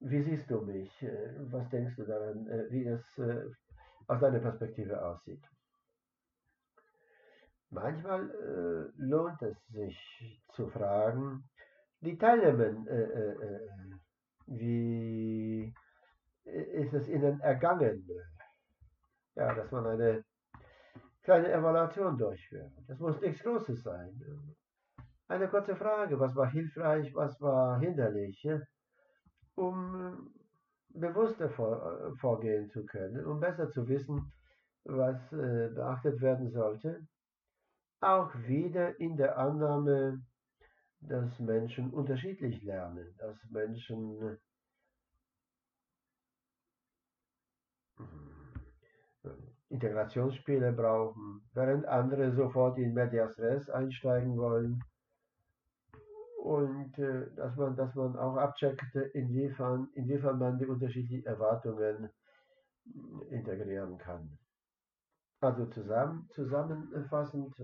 wie 0.00 0.22
siehst 0.22 0.50
du 0.50 0.62
mich? 0.62 0.90
Äh, 1.02 1.34
was 1.52 1.68
denkst 1.70 1.96
du 1.96 2.04
daran, 2.04 2.46
äh, 2.48 2.70
wie 2.70 2.86
es 2.86 3.04
aus 4.06 4.20
deiner 4.20 4.40
Perspektive 4.40 5.02
aussieht? 5.04 5.42
Manchmal 7.72 8.90
lohnt 8.96 9.40
es 9.42 9.56
sich 9.68 10.42
zu 10.48 10.66
fragen, 10.70 11.48
die 12.00 12.18
Teilnehmer, 12.18 12.72
wie 14.46 15.72
ist 16.42 16.92
es 16.92 17.06
ihnen 17.06 17.38
ergangen? 17.40 18.04
Ja, 19.36 19.54
dass 19.54 19.70
man 19.70 19.86
eine 19.86 20.24
kleine 21.22 21.52
Evaluation 21.52 22.18
durchführt. 22.18 22.72
Das 22.88 22.98
muss 22.98 23.20
nichts 23.20 23.40
Großes 23.44 23.84
sein. 23.84 24.20
Eine 25.30 25.46
kurze 25.46 25.76
Frage, 25.76 26.18
was 26.18 26.34
war 26.34 26.50
hilfreich, 26.50 27.14
was 27.14 27.40
war 27.40 27.78
hinderlich, 27.78 28.44
um 29.54 30.34
bewusster 30.88 31.48
vor, 31.50 32.16
vorgehen 32.16 32.68
zu 32.68 32.84
können, 32.84 33.24
um 33.24 33.38
besser 33.38 33.70
zu 33.70 33.86
wissen, 33.86 34.32
was 34.82 35.32
äh, 35.32 35.70
beachtet 35.72 36.20
werden 36.20 36.50
sollte. 36.50 37.06
Auch 38.00 38.34
wieder 38.48 38.98
in 38.98 39.16
der 39.16 39.38
Annahme, 39.38 40.20
dass 40.98 41.38
Menschen 41.38 41.90
unterschiedlich 41.90 42.60
lernen, 42.64 43.14
dass 43.18 43.38
Menschen 43.50 44.36
äh, 49.22 49.30
Integrationsspiele 49.68 50.72
brauchen, 50.72 51.48
während 51.54 51.86
andere 51.86 52.32
sofort 52.32 52.78
in 52.78 52.94
Medias 52.94 53.38
Res 53.38 53.70
einsteigen 53.70 54.36
wollen 54.36 54.82
und 56.40 56.98
äh, 56.98 57.26
dass 57.36 57.54
man 57.56 57.76
dass 57.76 57.94
man 57.94 58.16
auch 58.16 58.36
abcheckt, 58.36 58.82
inwiefern, 59.12 59.88
inwiefern 59.94 60.38
man 60.38 60.58
die 60.58 60.66
unterschiedlichen 60.66 61.26
Erwartungen 61.26 62.04
äh, 62.04 63.34
integrieren 63.34 63.98
kann. 63.98 64.38
Also 65.40 65.66
zusammen, 65.66 66.28
zusammenfassend, 66.34 67.54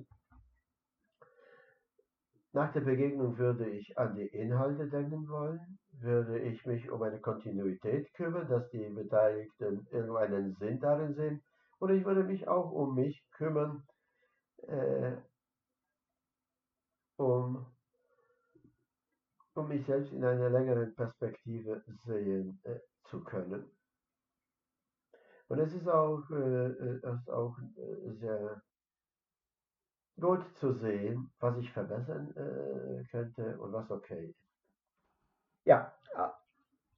nach 2.53 2.72
der 2.72 2.81
Begegnung 2.81 3.37
würde 3.37 3.68
ich 3.68 3.99
an 3.99 4.14
die 4.14 4.27
Inhalte 4.29 4.89
denken 4.89 5.29
wollen, 5.29 5.79
würde 6.01 6.39
ich 6.39 6.64
mich 6.64 6.91
um 6.91 7.03
eine 7.03 7.20
Kontinuität 7.20 8.12
kümmern, 8.14 8.49
dass 8.49 8.68
die 8.70 8.89
Beteiligten 8.89 9.87
irgendeinen 9.91 10.55
Sinn 10.55 10.81
darin 10.81 11.14
sehen 11.14 11.43
und 11.79 11.91
ich 11.91 12.05
würde 12.05 12.24
mich 12.24 12.49
auch 12.49 12.70
um 12.70 12.95
mich 12.95 13.22
kümmern, 13.33 13.83
äh, 14.68 15.16
um 17.16 17.66
um 19.57 19.68
mich 19.68 19.86
selbst 19.86 20.12
in 20.12 20.24
einer 20.24 20.50
längeren 20.50 20.94
Perspektive 20.94 21.82
sehen 22.04 22.61
äh, 22.64 22.78
zu 23.04 23.24
können. 23.24 23.70
Und 25.48 25.59
es 25.61 25.72
ist 25.72 25.88
auch, 25.88 26.22
äh, 26.30 26.66
äh 26.66 26.96
ist 26.96 27.30
auch 27.30 27.57
äh, 27.59 28.12
sehr 28.20 28.62
gut 30.20 30.44
zu 30.61 30.74
sehen, 30.74 31.30
was 31.40 31.57
ich 31.59 31.72
verbessern 31.72 32.34
äh, 32.36 33.04
könnte 33.11 33.59
und 33.59 33.72
was 33.72 33.90
okay 33.90 34.26
ist. 34.26 34.40
Ja, 35.64 35.92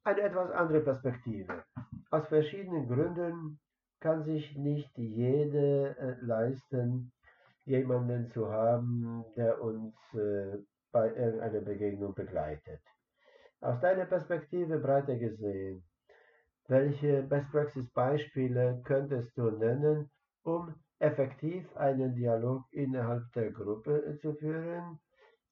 eine 0.04 0.20
etwas 0.22 0.50
andere 0.52 0.80
Perspektive. 0.80 1.64
Aus 2.10 2.26
verschiedenen 2.28 2.88
Gründen 2.88 3.60
kann 4.00 4.24
sich 4.24 4.56
nicht 4.56 4.96
jede 4.96 5.96
äh, 5.98 6.16
leisten, 6.24 7.12
jemanden 7.64 8.30
zu 8.30 8.48
haben, 8.50 9.24
der 9.36 9.60
uns 9.60 9.94
bei 10.92 11.08
irgendeiner 11.14 11.60
Begegnung 11.60 12.14
begleitet. 12.14 12.80
Aus 13.60 13.80
deiner 13.80 14.06
Perspektive 14.06 14.78
breiter 14.78 15.16
gesehen, 15.16 15.84
welche 16.68 17.22
Best 17.22 17.50
Praxis 17.50 17.90
Beispiele 17.92 18.82
könntest 18.84 19.36
du 19.36 19.50
nennen, 19.50 20.10
um 20.44 20.74
effektiv 20.98 21.64
einen 21.76 22.14
Dialog 22.14 22.64
innerhalb 22.72 23.32
der 23.32 23.52
Gruppe 23.52 24.18
zu 24.20 24.34
führen? 24.34 24.98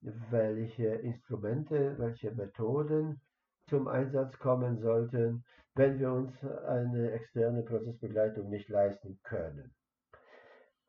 Welche 0.01 0.87
Instrumente, 0.87 1.99
welche 1.99 2.33
Methoden 2.33 3.21
zum 3.69 3.89
Einsatz 3.89 4.39
kommen 4.39 4.79
sollten, 4.81 5.45
wenn 5.75 5.99
wir 5.99 6.13
uns 6.13 6.33
eine 6.67 7.13
externe 7.13 7.63
Prozessbegleitung 7.63 8.49
nicht 8.49 8.69
leisten 8.69 9.19
können? 9.23 9.76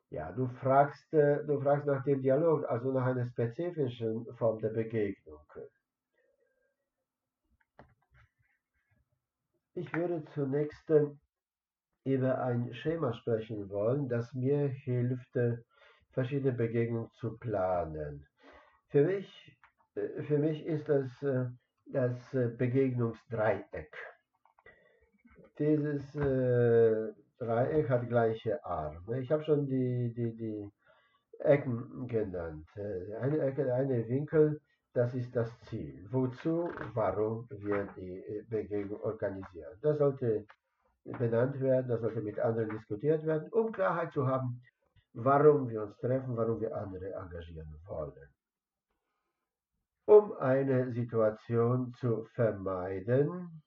Ja, 0.09 0.31
du 0.31 0.47
fragst, 0.47 1.13
äh, 1.13 1.43
du 1.45 1.59
fragst 1.59 1.85
nach 1.85 2.03
dem 2.03 2.21
Dialog, 2.21 2.69
also 2.69 2.91
nach 2.93 3.05
einer 3.05 3.27
spezifischen 3.27 4.25
Form 4.35 4.59
der 4.59 4.69
Begegnung. 4.69 5.39
Ich 9.73 9.93
würde 9.93 10.23
zunächst 10.33 10.89
äh, 10.89 11.07
über 12.05 12.41
ein 12.41 12.73
Schema 12.73 13.13
sprechen 13.13 13.69
wollen, 13.69 14.07
das 14.07 14.33
mir 14.33 14.69
hilft, 14.69 15.35
äh, 15.35 15.57
verschiedene 16.13 16.53
Begegnungen 16.53 17.11
zu 17.15 17.37
planen. 17.37 18.25
Für 18.89 19.03
mich, 19.03 19.57
für 19.93 20.37
mich 20.39 20.65
ist 20.65 20.87
das 20.87 21.11
das 21.85 22.17
Begegnungsdreieck. 22.57 23.93
Dieses 25.59 26.15
Dreieck 27.39 27.89
hat 27.89 28.07
gleiche 28.09 28.63
Arme. 28.65 29.19
Ich 29.21 29.31
habe 29.31 29.43
schon 29.43 29.67
die, 29.67 30.13
die, 30.13 30.35
die 30.35 30.71
Ecken 31.39 32.07
genannt. 32.07 32.67
Äh, 32.75 33.15
eine 33.15 33.39
Ecke, 33.39 33.73
eine 33.73 34.07
Winkel, 34.07 34.59
das 34.93 35.13
ist 35.13 35.35
das 35.35 35.49
Ziel. 35.69 36.07
Wozu, 36.09 36.69
warum 36.93 37.47
wir 37.49 37.87
die 37.95 38.17
äh, 38.17 38.43
Begegnung 38.49 38.99
organisieren. 39.01 39.77
Das 39.81 39.97
sollte 39.99 40.45
benannt 41.03 41.59
werden, 41.61 41.87
das 41.87 42.01
sollte 42.01 42.21
mit 42.21 42.39
anderen 42.39 42.69
diskutiert 42.69 43.25
werden, 43.25 43.49
um 43.51 43.71
Klarheit 43.71 44.11
zu 44.11 44.27
haben, 44.27 44.61
warum 45.13 45.69
wir 45.69 45.83
uns 45.83 45.97
treffen, 45.97 46.35
warum 46.35 46.59
wir 46.59 46.75
andere 46.75 47.13
engagieren 47.13 47.73
wollen. 47.85 48.29
Um 50.05 50.33
eine 50.37 50.91
Situation 50.91 51.93
zu 51.93 52.25
vermeiden, 52.33 53.61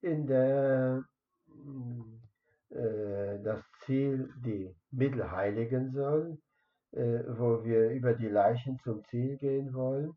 in 0.00 0.26
der 0.26 1.04
äh, 1.48 2.19
das 2.70 3.62
Ziel 3.80 4.32
die 4.36 4.74
Mittel 4.90 5.30
heiligen 5.30 5.90
soll, 5.90 6.38
äh, 6.92 7.22
wo 7.28 7.64
wir 7.64 7.90
über 7.90 8.14
die 8.14 8.28
Leichen 8.28 8.78
zum 8.80 9.04
Ziel 9.04 9.36
gehen 9.38 9.72
wollen, 9.74 10.12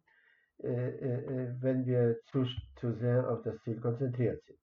äh, 0.57 1.53
wenn 1.59 1.85
wir 1.85 2.19
zu, 2.25 2.45
zu 2.75 2.93
sehr 2.93 3.29
auf 3.29 3.43
das 3.43 3.61
Ziel 3.61 3.79
konzentriert 3.79 4.43
sind. 4.43 4.59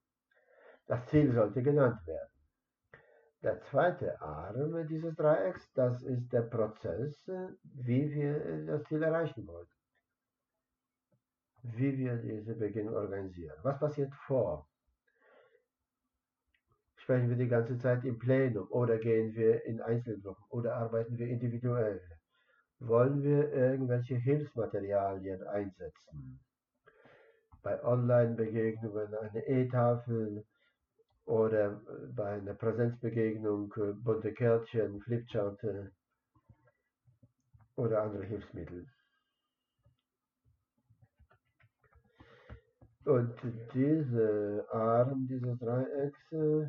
Das 0.87 1.07
Ziel 1.07 1.33
sollte 1.33 1.63
genannt 1.63 2.05
werden. 2.07 2.31
Der 3.43 3.61
zweite 3.63 4.21
Arm 4.21 4.87
dieses 4.89 5.15
Dreiecks, 5.15 5.73
das 5.73 6.03
ist 6.03 6.33
der 6.33 6.43
Prozess, 6.43 7.31
wie 7.63 8.11
wir 8.13 8.67
das 8.67 8.85
Ziel 8.85 9.03
erreichen 9.03 9.47
wollen. 9.47 9.69
Wie 11.63 11.97
wir 11.97 12.17
diese 12.17 12.55
Beginnung 12.55 12.95
organisieren. 12.95 13.57
Was 13.63 13.79
passiert 13.79 14.13
vor 14.27 14.69
Sprechen 17.11 17.29
wir 17.29 17.37
die 17.39 17.49
ganze 17.49 17.77
Zeit 17.77 18.05
im 18.05 18.21
Plenum 18.21 18.69
oder 18.71 18.97
gehen 18.97 19.35
wir 19.35 19.65
in 19.65 19.81
Einzelgruppen 19.81 20.45
oder 20.51 20.77
arbeiten 20.77 21.19
wir 21.19 21.27
individuell? 21.27 22.01
Wollen 22.79 23.25
wir 23.25 23.53
irgendwelche 23.53 24.15
Hilfsmaterialien 24.15 25.43
einsetzen? 25.43 26.39
Bei 27.65 27.83
Online-Begegnungen 27.83 29.13
eine 29.13 29.45
E-Tafel 29.45 30.45
oder 31.25 31.81
bei 32.15 32.35
einer 32.35 32.55
Präsenzbegegnung 32.55 33.75
äh, 33.79 33.93
bunte 33.93 34.33
Kärtchen, 34.33 35.01
Flipchart 35.01 35.61
oder 37.75 38.03
andere 38.03 38.25
Hilfsmittel. 38.25 38.87
Und 43.05 43.35
diese 43.75 44.65
Arm 44.71 45.27
dieses 45.27 45.59
Dreiecks 45.59 46.33
äh, 46.33 46.69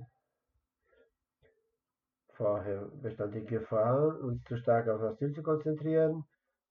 Vorher 2.35 2.89
bestand 3.01 3.35
die 3.35 3.45
Gefahr, 3.45 4.19
uns 4.21 4.43
zu 4.45 4.57
stark 4.57 4.87
auf 4.87 5.01
das 5.01 5.17
Ziel 5.17 5.33
zu 5.33 5.43
konzentrieren. 5.43 6.23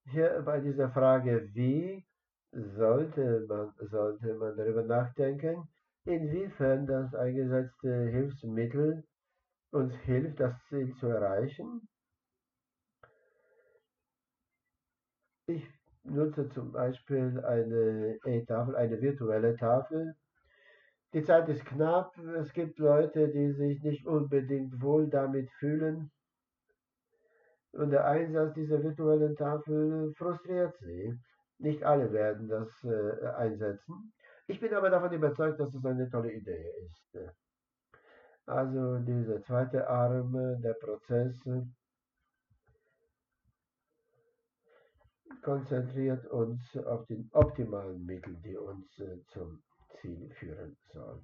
Hier 0.07 0.43
bei 0.45 0.61
dieser 0.61 0.91
Frage, 0.91 1.49
wie 1.53 2.05
sollte 2.53 3.45
man, 3.49 3.73
sollte 3.89 4.35
man 4.35 4.57
darüber 4.57 4.83
nachdenken, 4.83 5.69
inwiefern 6.05 6.87
das 6.87 7.15
eingesetzte 7.15 8.09
Hilfsmittel 8.09 9.05
uns 9.73 9.95
hilft, 10.05 10.41
das 10.41 10.55
Ziel 10.69 10.95
zu 10.97 11.07
erreichen. 11.07 11.89
Ich 15.47 15.65
nutze 16.05 16.49
zum 16.51 16.73
Beispiel 16.73 17.45
eine 17.45 18.19
E-Tafel, 18.25 18.77
eine 18.77 19.01
virtuelle 19.01 19.57
Tafel, 19.57 20.15
die 21.13 21.25
Zeit 21.25 21.49
ist 21.49 21.65
knapp. 21.65 22.17
Es 22.19 22.53
gibt 22.53 22.79
Leute, 22.79 23.29
die 23.29 23.53
sich 23.53 23.83
nicht 23.83 24.07
unbedingt 24.07 24.81
wohl 24.81 25.09
damit 25.09 25.51
fühlen. 25.59 26.11
Und 27.73 27.91
der 27.91 28.07
Einsatz 28.07 28.55
dieser 28.55 28.83
virtuellen 28.83 29.37
Tafel 29.37 30.13
frustriert 30.17 30.77
sie. 30.79 31.19
Nicht 31.59 31.85
alle 31.85 32.13
werden 32.13 32.49
das 32.49 32.69
äh, 32.85 33.27
einsetzen. 33.37 34.13
Ich 34.47 34.59
bin 34.61 34.75
aber 34.75 34.91
davon 34.91 35.13
überzeugt, 35.13 35.61
dass 35.61 35.75
es 35.75 35.85
eine 35.85 36.09
tolle 36.11 36.33
Idee 36.33 36.73
ist. 36.85 37.19
Also 38.47 38.99
dieser 38.99 39.43
zweite 39.43 39.89
Arm, 39.89 40.33
der 40.61 40.75
Prozess, 40.75 41.37
konzentriert 45.43 46.27
uns 46.27 46.77
auf 46.77 47.07
die 47.07 47.29
optimalen 47.33 48.05
Mittel, 48.05 48.37
die 48.45 48.57
uns 48.57 48.99
äh, 48.99 49.23
zum 49.29 49.63
Ziel 50.01 50.31
führen 50.39 50.77
soll. 50.93 51.21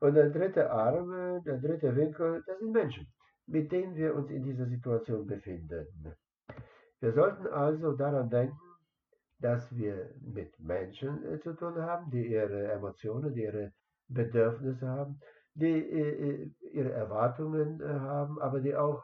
Und 0.00 0.14
der 0.14 0.30
dritte 0.30 0.70
Arm, 0.70 1.42
der 1.44 1.58
dritte 1.58 1.94
Winkel, 1.94 2.42
das 2.46 2.58
sind 2.58 2.72
Menschen, 2.72 3.06
mit 3.46 3.70
denen 3.70 3.94
wir 3.94 4.14
uns 4.14 4.30
in 4.30 4.42
dieser 4.42 4.66
Situation 4.66 5.26
befinden. 5.26 5.86
Wir 7.00 7.12
sollten 7.12 7.46
also 7.48 7.92
daran 7.92 8.30
denken, 8.30 8.58
dass 9.42 9.74
wir 9.76 10.10
mit 10.20 10.58
Menschen 10.60 11.24
äh, 11.24 11.40
zu 11.40 11.52
tun 11.54 11.74
haben, 11.76 12.10
die 12.10 12.28
ihre 12.28 12.72
Emotionen, 12.72 13.34
die 13.34 13.42
ihre 13.42 13.72
Bedürfnisse 14.08 14.86
haben, 14.86 15.18
die 15.54 15.66
äh, 15.66 16.50
ihre 16.72 16.92
Erwartungen 16.92 17.80
äh, 17.80 17.86
haben, 17.86 18.40
aber 18.40 18.60
die 18.60 18.76
auch 18.76 19.02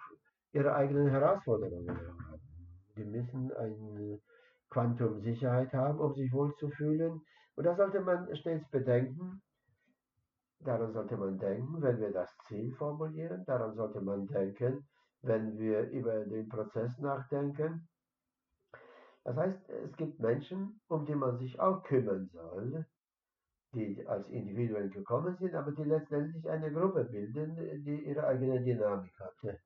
ihre 0.52 0.74
eigenen 0.74 1.08
Herausforderungen 1.08 1.90
haben. 1.90 2.40
Die 2.96 3.04
müssen 3.04 3.52
ein 3.52 4.20
Quantum 4.70 5.20
Sicherheit 5.22 5.72
haben, 5.72 5.98
um 5.98 6.14
sich 6.14 6.32
wohlzufühlen. 6.32 7.20
Und 7.58 7.64
das 7.64 7.76
sollte 7.76 8.00
man 8.00 8.36
stets 8.36 8.70
bedenken. 8.70 9.42
Daran 10.60 10.92
sollte 10.92 11.16
man 11.16 11.40
denken, 11.40 11.82
wenn 11.82 11.98
wir 12.00 12.12
das 12.12 12.30
Ziel 12.46 12.72
formulieren. 12.76 13.44
Daran 13.46 13.74
sollte 13.74 14.00
man 14.00 14.28
denken, 14.28 14.86
wenn 15.22 15.58
wir 15.58 15.90
über 15.90 16.24
den 16.24 16.48
Prozess 16.48 16.96
nachdenken. 16.98 17.88
Das 19.24 19.34
heißt, 19.36 19.70
es 19.70 19.96
gibt 19.96 20.20
Menschen, 20.20 20.80
um 20.86 21.04
die 21.04 21.16
man 21.16 21.36
sich 21.38 21.58
auch 21.58 21.82
kümmern 21.82 22.30
soll, 22.32 22.86
die 23.74 24.06
als 24.06 24.28
Individuen 24.28 24.90
gekommen 24.90 25.36
sind, 25.40 25.56
aber 25.56 25.72
die 25.72 25.82
letztendlich 25.82 26.48
eine 26.48 26.72
Gruppe 26.72 27.06
bilden, 27.06 27.56
die 27.82 28.04
ihre 28.06 28.24
eigene 28.24 28.62
Dynamik 28.62 29.18
hat. 29.18 29.58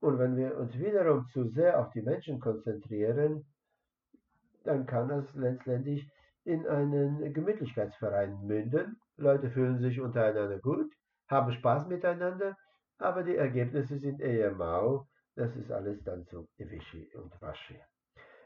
Und 0.00 0.18
wenn 0.18 0.38
wir 0.38 0.56
uns 0.56 0.72
wiederum 0.72 1.26
zu 1.34 1.50
sehr 1.50 1.78
auf 1.78 1.90
die 1.90 2.00
Menschen 2.00 2.40
konzentrieren, 2.40 3.44
dann 4.64 4.86
kann 4.86 5.08
das 5.08 5.34
letztendlich 5.34 6.08
in 6.44 6.66
einen 6.66 7.32
Gemütlichkeitsverein 7.32 8.40
münden. 8.46 9.00
Leute 9.16 9.50
fühlen 9.50 9.78
sich 9.78 10.00
untereinander 10.00 10.58
gut, 10.60 10.92
haben 11.28 11.52
Spaß 11.52 11.88
miteinander, 11.88 12.56
aber 12.98 13.22
die 13.22 13.36
Ergebnisse 13.36 13.98
sind 13.98 14.20
eher 14.20 14.52
mau. 14.52 15.06
Das 15.36 15.56
ist 15.56 15.70
alles 15.72 16.02
dann 16.04 16.24
so 16.24 16.46
wischi 16.58 17.10
und 17.14 17.32
waschi. 17.40 17.78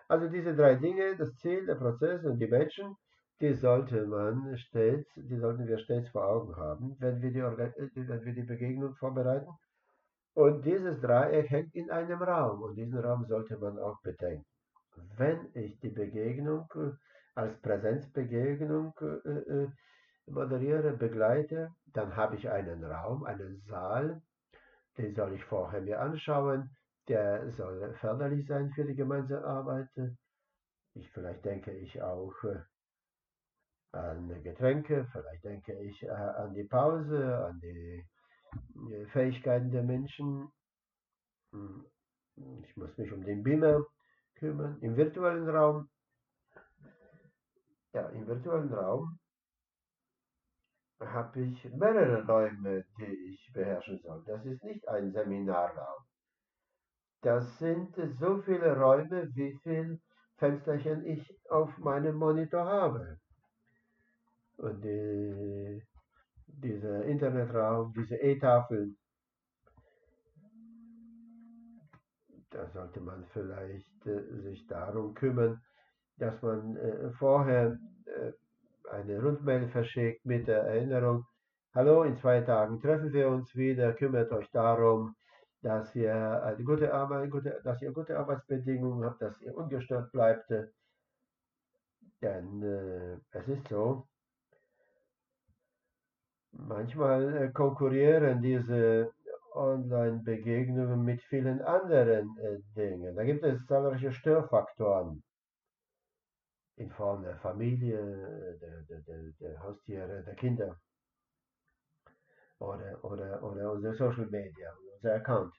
Also 0.09 0.29
diese 0.29 0.55
drei 0.55 0.77
Dinge, 0.77 1.17
das 1.17 1.35
Ziel, 1.37 1.67
der 1.67 1.77
Prozess 1.77 2.25
und 2.25 2.39
die 2.39 2.49
Menschen, 2.49 2.97
die 3.41 3.55
sollte 3.55 4.07
man 4.07 4.57
stets, 4.59 5.09
die 5.17 5.37
sollten 5.39 5.67
wir 5.67 5.79
stets 5.79 6.09
vor 6.11 6.27
Augen 6.27 6.57
haben, 6.57 6.97
wenn 7.01 7.21
wir 7.23 7.31
die, 7.33 7.43
wenn 7.43 8.25
wir 8.25 8.35
die 8.35 8.43
Begegnung 8.43 8.95
vorbereiten 8.97 9.51
Und 10.35 10.65
dieses 10.65 11.01
Dreieck 11.01 11.51
hängt 11.51 11.75
in 11.75 11.91
einem 11.91 12.23
Raum 12.23 12.63
und 12.63 12.77
diesen 12.77 12.99
Raum 12.99 13.25
sollte 13.27 13.59
man 13.59 13.79
auch 13.79 14.01
bedenken. 14.03 14.47
Wenn 15.17 15.51
ich 15.55 15.79
die 15.81 15.89
Begegnung 15.89 16.69
äh, 16.75 16.93
als 17.35 17.61
Präsenzbegegnung 17.61 18.95
äh, 19.01 19.31
äh, 19.31 19.69
moderiere, 20.27 20.93
begleite, 20.93 21.71
dann 21.87 22.17
habe 22.17 22.37
ich 22.37 22.49
einen 22.49 22.85
Raum, 22.85 23.25
einen 23.25 23.61
Saal, 23.69 24.23
den 24.99 25.15
soll 25.15 25.35
ich 25.35 25.45
vorher 25.45 25.81
mir 25.83 26.01
anschauen, 26.01 26.71
der 27.09 27.51
soll 27.53 27.95
förderlich 28.01 28.47
sein 28.47 28.73
für 28.73 28.85
die 28.85 28.97
gemeinsame 28.97 29.45
Arbeit. 29.45 29.89
Ich, 30.95 31.11
vielleicht 31.13 31.45
denke 31.45 31.71
ich 31.71 32.03
auch 32.03 32.35
an 33.93 34.43
Getränke, 34.43 35.07
vielleicht 35.13 35.45
denke 35.45 35.75
ich 35.81 36.11
an 36.11 36.55
die 36.55 36.65
Pause, 36.65 37.47
an 37.47 37.61
die 37.61 38.05
Fähigkeiten 39.13 39.71
der 39.71 39.85
Menschen. 39.85 40.51
Hm, 41.53 41.87
ich 42.65 42.77
muss 42.77 42.97
mich 42.99 43.13
um 43.13 43.23
den 43.23 43.43
Beamer 43.43 43.87
kümmern. 44.37 44.79
Im 44.81 44.97
virtuellen 44.97 45.49
Raum, 45.49 45.89
ja, 47.93 48.09
im 48.11 48.27
virtuellen 48.27 48.73
Raum 48.73 49.19
habe 51.01 51.41
ich 51.41 51.65
mehrere 51.73 52.27
Räume, 52.27 52.85
die 52.99 53.35
ich 53.35 53.53
beherrschen 53.53 54.01
soll. 54.03 54.23
Das 54.27 54.45
ist 54.45 54.63
nicht 54.65 54.89
ein 54.89 55.13
Seminarraum. 55.13 56.03
Das 57.23 57.59
sind 57.59 57.95
so 58.19 58.41
viele 58.43 58.79
Räume, 58.79 59.29
wie 59.35 59.59
viele 59.63 59.99
Fensterchen 60.39 61.05
ich 61.05 61.39
auf 61.51 61.77
meinem 61.79 62.17
Monitor 62.17 62.65
habe. 62.65 63.19
Und 64.59 64.83
die 64.83 65.83
dieser 66.63 67.05
Internetraum, 67.05 67.93
diese 67.93 68.17
E-Tafeln. 68.17 68.97
Da 72.57 72.67
sollte 72.69 73.01
man 73.01 73.23
vielleicht 73.35 74.07
äh, 74.07 74.41
sich 74.41 74.67
darum 74.67 75.13
kümmern, 75.13 75.61
dass 76.17 76.41
man 76.41 76.77
äh, 76.79 77.11
vorher 77.19 77.79
äh, 78.07 78.33
eine 78.91 79.21
Rundmail 79.21 79.69
verschickt 79.69 80.25
mit 80.25 80.49
der 80.49 80.63
Erinnerung, 80.63 81.27
hallo, 81.75 82.05
in 82.05 82.17
zwei 82.17 82.41
Tagen 82.41 82.81
treffen 82.81 83.13
wir 83.13 83.29
uns 83.29 83.55
wieder, 83.55 83.93
kümmert 83.93 84.33
euch 84.33 84.51
darum, 84.53 85.15
dass 85.61 85.95
ihr 85.95 86.43
eine 86.45 86.65
gute 86.65 86.95
Arbeit, 86.95 87.31
gute, 87.31 87.61
dass 87.63 87.83
ihr 87.83 87.93
gute 87.93 88.19
Arbeitsbedingungen 88.19 89.05
habt, 89.05 89.21
dass 89.21 89.39
ihr 89.43 89.55
ungestört 89.55 90.11
bleibt. 90.11 90.49
Denn 92.23 92.63
äh, 92.63 93.19
es 93.33 93.49
ist 93.49 93.69
so, 93.69 94.07
Manchmal 96.59 97.53
konkurrieren 97.53 98.41
diese 98.41 99.13
Online-Begegnungen 99.57 101.03
mit 101.03 101.23
vielen 101.25 101.63
anderen 101.63 102.37
äh, 102.39 102.59
Dingen. 102.77 103.17
Da 103.17 103.25
gibt 103.25 103.45
es 103.45 103.65
zahlreiche 103.67 104.13
Störfaktoren 104.13 105.23
in 106.77 106.91
Form 106.91 107.23
der 107.23 107.39
Familie, 107.39 108.59
der, 108.61 108.83
der, 108.83 109.01
der, 109.01 109.33
der 109.41 109.63
Haustiere, 109.63 110.23
der 110.25 110.35
Kinder 110.35 110.79
oder, 112.59 113.03
oder, 113.05 113.43
oder 113.43 113.73
unsere 113.73 113.95
Social 113.95 114.27
Media, 114.27 114.73
unser 114.95 115.15
Account. 115.15 115.55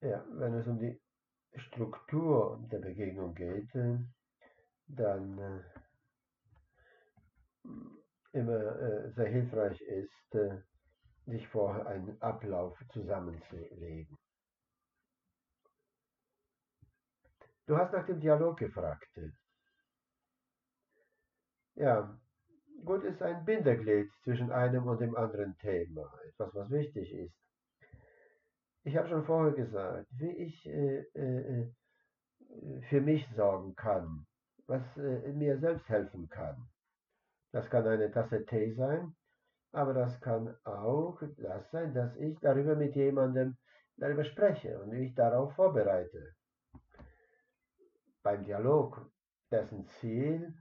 Ja, 0.00 0.24
wenn 0.30 0.54
es 0.54 0.66
um 0.66 0.78
die 0.78 1.00
Struktur 1.56 2.62
der 2.70 2.78
Begegnung 2.78 3.34
geht, 3.34 3.74
äh, 3.74 3.98
dann 4.86 5.64
immer 8.32 8.80
äh, 8.80 9.10
sehr 9.12 9.26
hilfreich 9.26 9.80
ist, 9.80 10.34
äh, 10.34 10.58
sich 11.28 11.46
vorher 11.48 11.86
einen 11.86 12.20
Ablauf 12.22 12.78
zusammenzulegen. 12.92 14.18
Du 17.66 17.76
hast 17.76 17.92
nach 17.92 18.06
dem 18.06 18.20
Dialog 18.20 18.58
gefragt. 18.58 19.08
Ja, 21.74 22.18
gut 22.84 23.04
ist 23.04 23.22
ein 23.22 23.44
Bindeglied 23.44 24.10
zwischen 24.24 24.50
einem 24.50 24.86
und 24.86 25.00
dem 25.00 25.14
anderen 25.16 25.56
Thema, 25.58 26.10
etwas, 26.26 26.54
was 26.54 26.70
wichtig 26.70 27.12
ist. 27.12 27.34
Ich 28.84 28.96
habe 28.96 29.08
schon 29.08 29.26
vorher 29.26 29.52
gesagt, 29.52 30.06
wie 30.12 30.30
ich 30.30 30.66
äh, 30.66 31.00
äh, 31.14 31.70
für 32.88 33.02
mich 33.02 33.28
sorgen 33.36 33.74
kann, 33.76 34.26
was 34.66 34.82
äh, 34.96 35.32
mir 35.32 35.58
selbst 35.58 35.86
helfen 35.90 36.28
kann. 36.30 36.70
Das 37.52 37.68
kann 37.68 37.86
eine 37.86 38.10
Tasse 38.10 38.46
Tee 38.46 38.72
sein, 38.74 39.14
aber 39.78 39.94
das 39.94 40.20
kann 40.20 40.56
auch 40.64 41.22
das 41.36 41.70
sein, 41.70 41.94
dass 41.94 42.16
ich 42.16 42.36
darüber 42.40 42.74
mit 42.74 42.96
jemandem 42.96 43.56
darüber 43.96 44.24
spreche 44.24 44.76
und 44.80 44.88
mich 44.88 45.14
darauf 45.14 45.54
vorbereite. 45.54 46.34
Beim 48.24 48.44
Dialog, 48.44 49.08
dessen 49.52 49.86
Ziel 49.86 50.52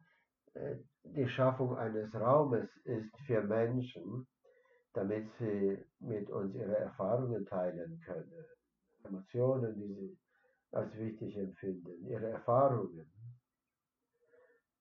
äh, 0.53 0.75
die 1.03 1.27
Schaffung 1.27 1.75
eines 1.77 2.13
Raumes 2.13 2.69
ist 2.85 3.17
für 3.25 3.41
Menschen, 3.41 4.27
damit 4.93 5.31
sie 5.39 5.83
mit 5.99 6.29
uns 6.29 6.53
ihre 6.53 6.77
Erfahrungen 6.77 7.43
teilen 7.47 7.99
können, 8.05 8.45
Emotionen, 9.03 9.73
die 9.73 9.93
sie 9.95 10.19
als 10.71 10.95
wichtig 10.95 11.35
empfinden, 11.37 12.05
ihre 12.05 12.29
Erfahrungen. 12.29 13.11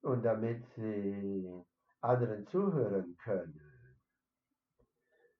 Und 0.02 0.22
damit 0.22 0.62
sie 0.74 1.64
anderen 2.02 2.46
zuhören 2.48 3.16
können, 3.24 3.65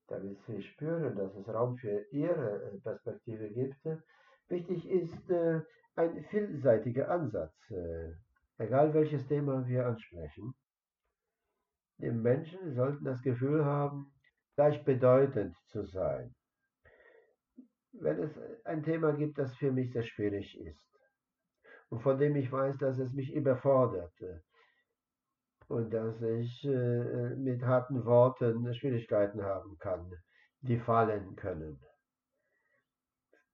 damit 0.08 0.40
sie 0.46 0.62
spüren, 0.62 1.16
dass 1.16 1.34
es 1.34 1.48
Raum 1.48 1.76
für 1.78 2.06
ihre 2.10 2.62
äh, 2.62 2.78
Perspektive 2.80 3.48
gibt. 3.50 3.76
Wichtig 4.48 4.88
ist 4.88 5.30
äh, 5.30 5.60
ein 5.96 6.24
vielseitiger 6.30 7.10
Ansatz, 7.10 7.54
äh, 7.70 8.12
egal 8.58 8.94
welches 8.94 9.26
Thema 9.26 9.66
wir 9.66 9.86
ansprechen. 9.86 10.54
Die 11.98 12.10
Menschen 12.10 12.74
sollten 12.74 13.04
das 13.04 13.22
Gefühl 13.22 13.64
haben, 13.64 14.12
gleichbedeutend 14.54 15.56
zu 15.66 15.84
sein. 15.86 16.34
Wenn 17.92 18.22
es 18.22 18.38
ein 18.64 18.82
Thema 18.82 19.12
gibt, 19.12 19.38
das 19.38 19.56
für 19.56 19.72
mich 19.72 19.92
sehr 19.92 20.02
schwierig 20.02 20.58
ist 20.60 20.86
und 21.88 22.02
von 22.02 22.18
dem 22.18 22.36
ich 22.36 22.50
weiß, 22.52 22.76
dass 22.78 22.98
es 22.98 23.12
mich 23.12 23.32
überfordert, 23.32 24.12
und 25.68 25.92
dass 25.92 26.20
ich 26.22 26.64
äh, 26.64 27.34
mit 27.36 27.62
harten 27.62 28.04
Worten 28.04 28.72
Schwierigkeiten 28.74 29.42
haben 29.42 29.76
kann, 29.78 30.12
die 30.60 30.78
fallen 30.78 31.34
können. 31.36 31.80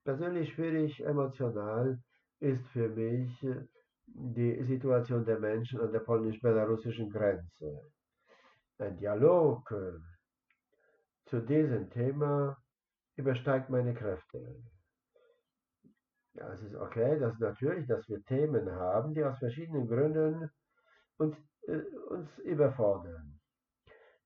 Persönlich 0.05 0.53
schwierig 0.53 1.01
emotional 1.05 1.99
ist 2.41 2.67
für 2.69 2.89
mich 2.89 3.43
äh, 3.45 3.67
die 4.07 4.63
Situation 4.65 5.25
der 5.25 5.39
Menschen 5.39 5.81
an 5.81 5.93
der 5.93 6.01
polnisch-belarussischen 6.01 7.09
Grenze. 7.11 7.81
Ein 8.79 8.97
Dialog 8.97 9.71
äh, 9.71 9.93
zu 11.27 11.41
diesem 11.41 11.89
Thema 11.91 12.57
übersteigt 13.17 13.71
meine 13.71 13.95
Kräfte. 13.95 14.57
Ja, 16.35 16.53
es 16.53 16.63
ist 16.63 16.75
okay, 16.75 17.19
dass 17.19 17.39
natürlich, 17.39 17.87
dass 17.87 18.09
wir 18.09 18.23
Themen 18.25 18.71
haben, 18.71 19.15
die 19.15 19.23
aus 19.23 19.39
verschiedenen 19.39 19.87
Gründen 19.87 20.51
uns 21.19 21.37
äh, 21.37 21.52
uns 22.09 22.39
überfordern. 22.39 23.41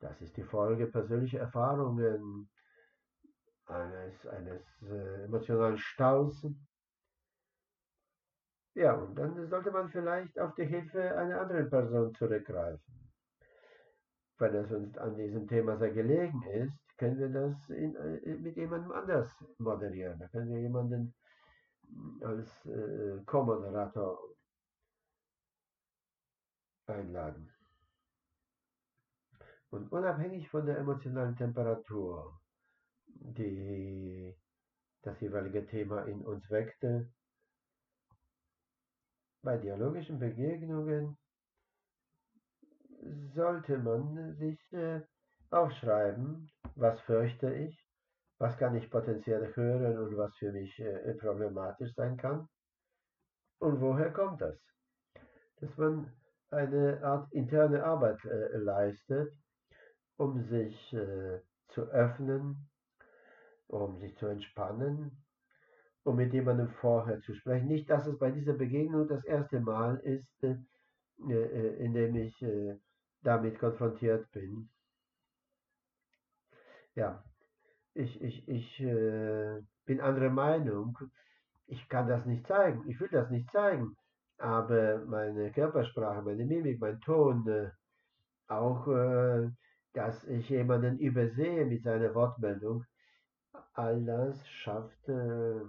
Das 0.00 0.20
ist 0.20 0.36
die 0.36 0.44
Folge 0.44 0.86
persönlicher 0.86 1.40
Erfahrungen, 1.40 2.48
eines, 3.66 4.26
eines 4.26 4.62
äh, 4.82 5.24
emotionalen 5.24 5.78
Staus. 5.78 6.46
Ja, 8.74 8.94
und 8.94 9.14
dann 9.16 9.48
sollte 9.48 9.70
man 9.70 9.88
vielleicht 9.88 10.38
auf 10.38 10.54
die 10.54 10.66
Hilfe 10.66 11.16
einer 11.16 11.40
anderen 11.40 11.68
Person 11.70 12.14
zurückgreifen. 12.14 13.10
Wenn 14.38 14.54
es 14.54 14.70
uns 14.70 14.98
an 14.98 15.16
diesem 15.16 15.48
Thema 15.48 15.78
sehr 15.78 15.92
gelegen 15.92 16.42
ist, 16.42 16.78
können 16.98 17.18
wir 17.18 17.28
das 17.30 17.70
in, 17.70 17.96
äh, 17.96 18.34
mit 18.36 18.56
jemandem 18.56 18.92
anders 18.92 19.30
moderieren. 19.58 20.18
Da 20.18 20.28
können 20.28 20.52
wir 20.52 20.60
jemanden 20.60 21.14
als 22.22 22.66
äh, 22.66 23.22
Co-Moderator 23.24 24.18
einladen. 26.88 27.52
Und 29.70 29.90
unabhängig 29.92 30.48
von 30.50 30.66
der 30.66 30.78
emotionalen 30.78 31.36
Temperatur, 31.36 32.40
die 33.06 34.34
das 35.02 35.20
jeweilige 35.20 35.66
Thema 35.66 36.04
in 36.04 36.24
uns 36.24 36.48
weckte, 36.50 37.10
bei 39.42 39.58
dialogischen 39.58 40.18
Begegnungen 40.18 41.16
sollte 43.34 43.78
man 43.78 44.34
sich 44.36 44.58
äh, 44.72 45.00
aufschreiben, 45.50 46.50
was 46.74 47.00
fürchte 47.02 47.54
ich, 47.54 47.78
was 48.38 48.56
kann 48.58 48.74
ich 48.74 48.90
potenziell 48.90 49.54
hören 49.54 49.98
und 49.98 50.16
was 50.16 50.34
für 50.36 50.52
mich 50.52 50.78
äh, 50.80 51.14
problematisch 51.14 51.94
sein 51.94 52.16
kann 52.16 52.48
und 53.58 53.80
woher 53.80 54.12
kommt 54.12 54.40
das. 54.40 54.58
Dass 55.60 55.76
man 55.76 56.12
eine 56.50 57.02
Art 57.02 57.32
interne 57.32 57.84
Arbeit 57.84 58.24
äh, 58.24 58.56
leistet, 58.56 59.32
um 60.16 60.42
sich 60.48 60.92
äh, 60.92 61.40
zu 61.68 61.82
öffnen 61.90 62.68
um 63.68 63.98
sich 63.98 64.16
zu 64.16 64.26
entspannen, 64.26 65.24
um 66.04 66.16
mit 66.16 66.32
jemandem 66.32 66.68
vorher 66.80 67.20
zu 67.20 67.34
sprechen. 67.34 67.68
Nicht, 67.68 67.90
dass 67.90 68.06
es 68.06 68.18
bei 68.18 68.30
dieser 68.30 68.54
Begegnung 68.54 69.08
das 69.08 69.24
erste 69.24 69.60
Mal 69.60 69.96
ist, 69.98 70.42
äh, 70.42 70.56
äh 71.28 71.84
in 71.84 71.94
dem 71.94 72.14
ich 72.16 72.40
äh, 72.42 72.78
damit 73.22 73.58
konfrontiert 73.58 74.30
bin. 74.32 74.68
Ja, 76.94 77.24
ich, 77.94 78.20
ich, 78.22 78.48
ich 78.48 78.80
äh, 78.80 79.60
bin 79.84 80.00
anderer 80.00 80.30
Meinung. 80.30 80.98
Ich 81.66 81.88
kann 81.88 82.08
das 82.08 82.24
nicht 82.24 82.46
zeigen. 82.46 82.88
Ich 82.88 83.00
will 83.00 83.08
das 83.10 83.28
nicht 83.30 83.50
zeigen. 83.50 83.96
Aber 84.38 84.98
meine 85.06 85.50
Körpersprache, 85.52 86.22
meine 86.22 86.44
Mimik, 86.44 86.80
mein 86.80 87.00
Ton, 87.00 87.46
äh, 87.48 87.70
auch, 88.48 88.86
äh, 88.88 89.50
dass 89.94 90.24
ich 90.24 90.48
jemanden 90.50 90.98
übersehe 90.98 91.64
mit 91.64 91.82
seiner 91.82 92.14
Wortmeldung, 92.14 92.84
all 93.72 94.04
das 94.04 94.46
schafft, 94.48 95.08
äh, 95.08 95.60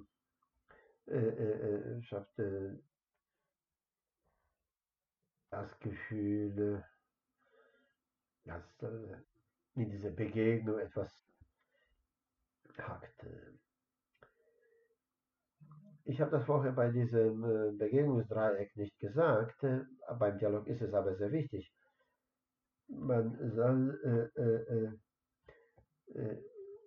äh, 1.07 2.01
schafft 2.03 2.38
das 5.49 5.80
Gefühl, 5.80 6.84
dass 8.43 8.63
in 9.76 9.89
dieser 9.89 10.09
Begegnung 10.11 10.80
etwas 10.80 11.09
hakt. 12.78 13.26
Ich 16.09 16.21
habe 16.21 16.31
das 16.31 16.45
vorher 16.45 16.71
bei 16.71 16.89
diesem 16.89 17.43
äh, 17.43 17.71
Begegnungsdreieck 17.73 18.73
nicht 18.77 18.97
gesagt, 18.97 19.61
äh, 19.63 19.81
beim 20.17 20.37
Dialog 20.37 20.65
ist 20.67 20.81
es 20.81 20.93
aber 20.93 21.17
sehr 21.17 21.33
wichtig. 21.33 21.69
Man 22.87 23.37
soll 23.53 24.31
äh, 24.37 26.17
äh, 26.17 26.37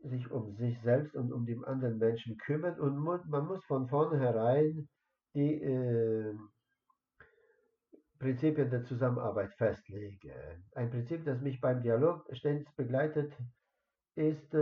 sich 0.05 0.31
um 0.31 0.57
sich 0.57 0.81
selbst 0.81 1.15
und 1.15 1.35
um 1.35 1.45
den 1.45 1.63
anderen 1.67 1.99
Menschen 1.99 2.39
kümmern 2.39 2.81
und 2.81 2.97
man 2.97 3.47
muss 3.47 3.63
von 3.67 3.87
vornherein 3.89 4.89
die 5.35 5.61
Prinzipien 8.19 8.71
der 8.71 8.85
Zusammenarbeit 8.85 9.53
festlegen. 9.59 10.33
Ein 10.75 10.91
Prinzip, 10.91 11.27
das 11.27 11.43
mich 11.43 11.61
beim 11.61 11.83
Dialog 11.83 12.27
ständig 12.33 12.75
begleitet, 12.77 13.31
ist 14.15 14.57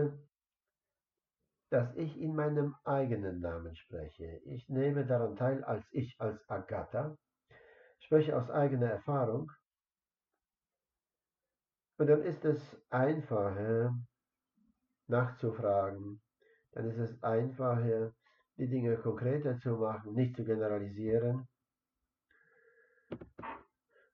dass 1.70 1.94
ich 1.96 2.18
in 2.18 2.34
meinem 2.34 2.74
eigenen 2.84 3.40
Namen 3.40 3.76
spreche. 3.76 4.40
Ich 4.44 4.68
nehme 4.68 5.04
daran 5.04 5.36
teil 5.36 5.64
als 5.64 5.84
ich, 5.92 6.18
als 6.20 6.48
Agatha, 6.48 7.16
spreche 8.00 8.36
aus 8.36 8.50
eigener 8.50 8.86
Erfahrung. 8.86 9.52
Und 11.98 12.06
dann 12.06 12.22
ist 12.22 12.44
es 12.44 12.60
einfacher 12.90 13.94
nachzufragen. 15.08 16.22
Dann 16.72 16.90
ist 16.90 16.98
es 16.98 17.22
einfacher, 17.22 18.12
die 18.56 18.68
Dinge 18.68 18.96
konkreter 18.96 19.58
zu 19.58 19.70
machen, 19.70 20.14
nicht 20.14 20.36
zu 20.36 20.44
generalisieren. 20.44 21.48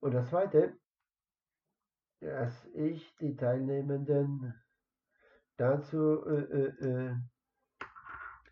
Und 0.01 0.13
das 0.13 0.29
Zweite, 0.31 0.77
dass 2.21 2.67
ich 2.75 3.15
die 3.17 3.37
Teilnehmenden 3.37 4.55
dazu 5.57 6.25
äh, 6.27 6.43
äh, 6.43 6.87
äh 6.87 7.17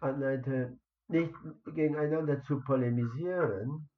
anleite, 0.03 0.79
nicht 1.09 1.35
gegeneinander 1.67 2.43
zu 2.45 2.61
polemisieren, 2.61 3.89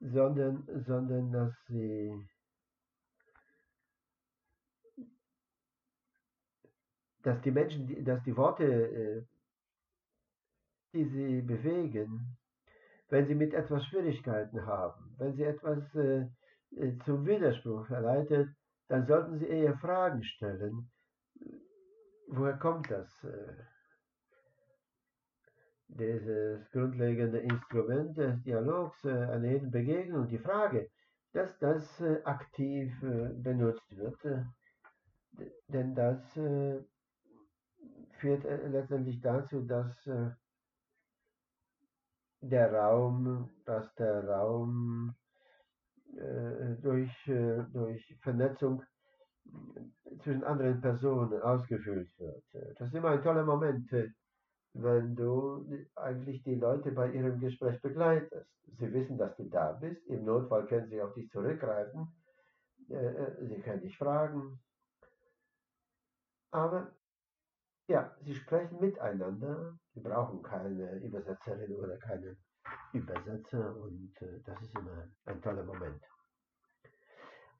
sondern, 0.00 0.66
sondern 0.86 1.32
dass 1.32 1.52
sie 1.68 2.28
dass 7.22 7.40
die 7.42 7.50
Menschen, 7.50 8.04
dass 8.04 8.22
die 8.24 8.36
Worte, 8.36 8.64
äh, 8.64 9.22
die 10.92 11.04
sie 11.04 11.42
bewegen, 11.42 12.36
wenn 13.08 13.26
sie 13.26 13.34
mit 13.34 13.54
etwas 13.54 13.84
Schwierigkeiten 13.86 14.66
haben, 14.66 15.14
wenn 15.18 15.34
sie 15.36 15.44
etwas 15.44 15.78
äh, 15.94 16.26
äh, 16.76 16.98
zum 17.04 17.24
Widerspruch 17.26 17.86
verleitet, 17.86 18.48
dann 18.88 19.06
sollten 19.06 19.38
sie 19.38 19.46
eher 19.46 19.76
Fragen 19.78 20.22
stellen. 20.24 20.90
Woher 22.28 22.58
kommt 22.58 22.90
das? 22.90 23.08
Dieses 25.98 26.70
grundlegende 26.70 27.38
Instrument 27.38 28.16
des 28.16 28.42
Dialogs, 28.42 29.04
äh, 29.04 29.10
eine 29.10 29.52
jeden 29.52 29.70
Begegnung, 29.70 30.26
die 30.26 30.38
Frage, 30.38 30.88
dass 31.32 31.58
das 31.58 32.00
äh, 32.00 32.22
aktiv 32.24 32.92
äh, 33.02 33.28
benutzt 33.34 33.96
wird, 33.96 34.18
denn 35.68 35.94
das 35.94 36.20
führt 38.18 38.44
letztendlich 38.44 39.20
dazu, 39.22 39.62
dass 39.62 40.08
der 42.42 42.72
Raum, 42.74 43.48
dass 43.64 43.94
der 43.94 44.28
Raum 44.28 45.14
durch, 46.82 47.10
durch 47.72 48.18
Vernetzung 48.20 48.82
zwischen 50.22 50.44
anderen 50.44 50.82
Personen 50.82 51.40
ausgefüllt 51.40 52.10
wird. 52.18 52.44
Das 52.78 52.88
ist 52.88 52.94
immer 52.94 53.12
ein 53.12 53.22
toller 53.22 53.44
Moment 53.44 53.90
wenn 54.74 55.14
du 55.14 55.66
eigentlich 55.96 56.42
die 56.44 56.54
Leute 56.54 56.92
bei 56.92 57.12
ihrem 57.12 57.40
Gespräch 57.40 57.80
begleitest. 57.82 58.50
Sie 58.78 58.92
wissen, 58.92 59.18
dass 59.18 59.36
du 59.36 59.44
da 59.44 59.72
bist. 59.72 60.06
Im 60.06 60.24
Notfall 60.24 60.66
können 60.66 60.88
sie 60.88 61.00
auf 61.02 61.14
dich 61.14 61.30
zurückgreifen. 61.30 62.08
Äh, 62.88 62.94
äh, 62.94 63.46
sie 63.48 63.60
können 63.60 63.82
dich 63.82 63.96
fragen. 63.96 64.60
Aber 66.50 66.92
ja, 67.88 68.16
sie 68.22 68.34
sprechen 68.34 68.80
miteinander. 68.80 69.78
Sie 69.94 70.00
brauchen 70.00 70.42
keine 70.42 70.96
Übersetzerin 70.96 71.74
oder 71.76 71.98
keine 71.98 72.36
Übersetzer 72.92 73.76
und 73.76 74.14
äh, 74.22 74.40
das 74.44 74.60
ist 74.62 74.74
immer 74.74 75.08
ein 75.26 75.42
toller 75.42 75.64
Moment. 75.64 76.02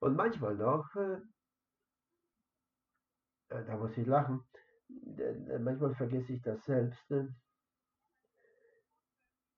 Und 0.00 0.16
manchmal 0.16 0.56
noch, 0.56 0.88
da 3.48 3.76
muss 3.76 3.96
ich 3.96 4.06
lachen, 4.06 4.44
manchmal 5.60 5.94
vergesse 5.94 6.32
ich 6.32 6.42
das 6.42 6.62
selbst, 6.64 7.10
ne? 7.10 7.34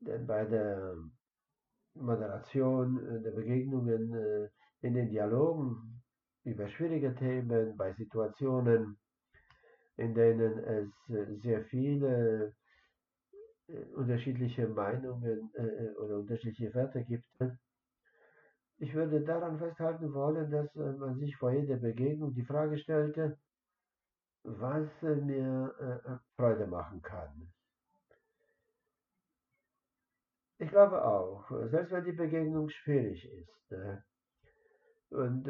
denn 0.00 0.26
bei 0.26 0.44
der 0.44 0.96
Moderation 1.94 2.98
äh, 3.06 3.22
der 3.22 3.30
Begegnungen 3.30 4.12
äh, 4.12 4.48
in 4.80 4.94
den 4.94 5.08
Dialogen 5.08 6.02
über 6.44 6.68
schwierige 6.68 7.14
Themen, 7.14 7.76
bei 7.76 7.92
Situationen, 7.94 8.98
in 9.96 10.14
denen 10.14 10.58
es 10.58 11.10
äh, 11.10 11.36
sehr 11.42 11.64
viele 11.64 12.54
unterschiedliche 13.94 14.68
Meinungen 14.68 15.50
oder 15.96 16.18
unterschiedliche 16.18 16.74
Werte 16.74 17.02
gibt. 17.02 17.24
Ich 18.76 18.94
würde 18.94 19.22
daran 19.22 19.58
festhalten 19.58 20.12
wollen, 20.12 20.50
dass 20.50 20.68
man 20.74 21.18
sich 21.18 21.34
vor 21.38 21.50
jeder 21.50 21.76
Begegnung 21.76 22.34
die 22.34 22.44
Frage 22.44 22.76
stellte, 22.76 23.38
was 24.44 24.88
mir 25.02 25.74
äh, 25.80 26.12
äh, 26.12 26.18
Freude 26.36 26.66
machen 26.66 27.00
kann. 27.02 27.50
Ich 30.58 30.68
glaube 30.68 31.04
auch, 31.04 31.50
selbst 31.70 31.90
wenn 31.92 32.04
die 32.04 32.12
Begegnung 32.12 32.68
schwierig 32.68 33.24
ist 33.24 33.72
äh, 33.72 33.98
und 35.10 35.44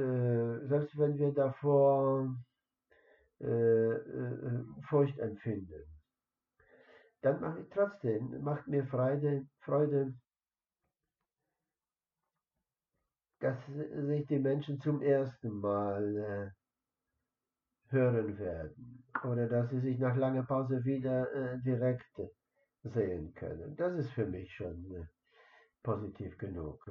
selbst 0.69 0.99
wenn 0.99 1.17
wir 1.19 1.33
davor 1.33 2.35
Furcht 4.89 5.19
empfinden, 5.19 5.85
dann 7.23 7.41
mache 7.41 7.61
ich 7.61 7.69
trotzdem, 7.71 8.43
macht 8.43 8.67
mir 8.69 8.87
Freude, 8.87 9.47
Freude, 9.61 10.15
dass 13.41 13.57
sich 13.67 14.27
die 14.27 14.39
Menschen 14.39 14.81
zum 14.81 15.01
ersten 15.01 15.61
Mal 15.61 16.55
hören 17.95 18.39
werden 18.39 19.05
oder 19.25 19.49
dass 19.49 19.71
sie 19.71 19.81
sich 19.81 19.99
nach 19.99 20.17
langer 20.17 20.43
Pause 20.43 20.85
wieder 20.85 21.33
äh, 21.33 21.59
direkt 21.63 22.21
sehen 22.83 23.33
können. 23.35 23.75
Das 23.77 23.95
ist 23.95 24.11
für 24.11 24.27
mich 24.27 24.53
schon 24.55 24.95
äh, 24.95 25.07
positiv 25.83 26.37
genug. 26.37 26.87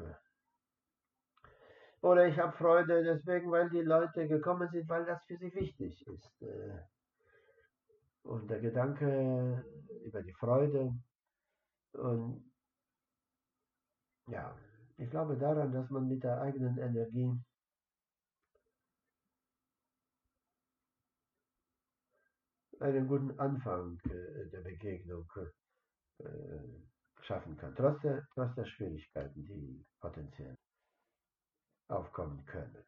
Oder 2.01 2.27
ich 2.27 2.37
habe 2.37 2.57
Freude 2.57 3.03
deswegen, 3.03 3.51
weil 3.51 3.69
die 3.69 3.81
Leute 3.81 4.27
gekommen 4.27 4.67
sind, 4.71 4.89
weil 4.89 5.05
das 5.05 5.23
für 5.25 5.37
sie 5.37 5.53
wichtig 5.53 6.05
ist. 6.07 6.41
Äh. 6.41 6.79
Und 8.23 8.49
der 8.49 8.59
Gedanke 8.59 9.63
über 10.03 10.23
die 10.23 10.33
Freude 10.33 10.93
und 11.93 12.51
ja, 14.27 14.55
ich 14.97 15.09
glaube 15.09 15.37
daran, 15.37 15.71
dass 15.71 15.89
man 15.89 16.07
mit 16.07 16.23
der 16.23 16.41
eigenen 16.41 16.77
Energie 16.77 17.31
einen 22.84 23.07
guten 23.07 23.39
Anfang 23.39 23.97
äh, 24.05 24.49
der 24.51 24.61
Begegnung 24.61 25.25
äh, 26.19 26.23
schaffen 27.21 27.55
kann, 27.57 27.73
trotz 27.75 28.01
der, 28.01 28.27
trotz 28.34 28.53
der 28.55 28.65
Schwierigkeiten, 28.65 29.45
die 29.45 29.86
potenziell 29.99 30.57
aufkommen 31.88 32.45
können. 32.45 32.84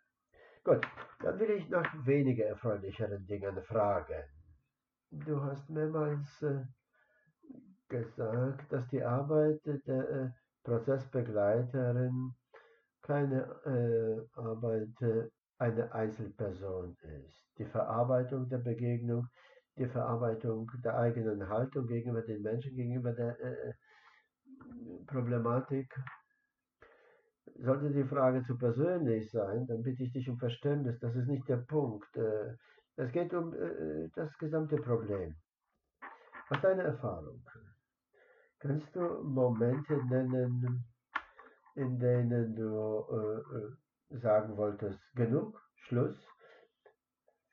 Gut, 0.63 0.85
dann 1.19 1.39
will 1.39 1.51
ich 1.51 1.69
nach 1.69 2.05
weniger 2.05 2.45
erfreulicheren 2.45 3.25
Dingen 3.25 3.61
fragen. 3.63 4.23
du 5.11 5.41
hast 5.41 5.69
mehrmals 5.69 6.41
äh, 6.41 6.65
gesagt, 7.87 8.71
dass 8.71 8.87
die 8.89 9.03
Arbeit 9.03 9.61
der 9.65 10.09
äh, 10.09 10.29
Prozessbegleiterin 10.63 12.35
keine 13.03 13.43
äh, 13.65 14.39
Arbeit 14.39 15.01
äh, 15.01 15.29
einer 15.59 15.93
Einzelperson 15.93 16.97
ist. 17.03 17.47
Die 17.57 17.65
Verarbeitung 17.65 18.49
der 18.49 18.57
Begegnung, 18.57 19.27
die 19.77 19.87
Verarbeitung 19.87 20.71
der 20.83 20.97
eigenen 20.97 21.47
Haltung 21.49 21.87
gegenüber 21.87 22.21
den 22.21 22.41
Menschen, 22.41 22.75
gegenüber 22.75 23.11
der 23.13 23.39
äh, 23.39 23.73
Problematik. 25.07 25.93
Sollte 27.57 27.91
die 27.91 28.03
Frage 28.03 28.43
zu 28.43 28.57
persönlich 28.57 29.31
sein, 29.31 29.65
dann 29.67 29.83
bitte 29.83 30.03
ich 30.03 30.11
dich 30.11 30.29
um 30.29 30.37
Verständnis. 30.37 30.99
Das 30.99 31.15
ist 31.15 31.27
nicht 31.27 31.47
der 31.47 31.57
Punkt. 31.57 32.15
Äh, 32.17 32.55
es 32.97 33.11
geht 33.11 33.33
um 33.33 33.53
äh, 33.53 34.09
das 34.15 34.35
gesamte 34.37 34.77
Problem. 34.77 35.35
Aus 36.49 36.61
deiner 36.61 36.83
Erfahrung, 36.83 37.43
kannst 38.59 38.95
du 38.95 39.23
Momente 39.23 39.95
nennen, 40.05 40.85
in 41.75 41.99
denen 41.99 42.55
du 42.55 43.05
äh, 43.11 44.15
äh, 44.15 44.19
sagen 44.19 44.55
wolltest, 44.55 44.99
genug, 45.15 45.59
Schluss, 45.75 46.17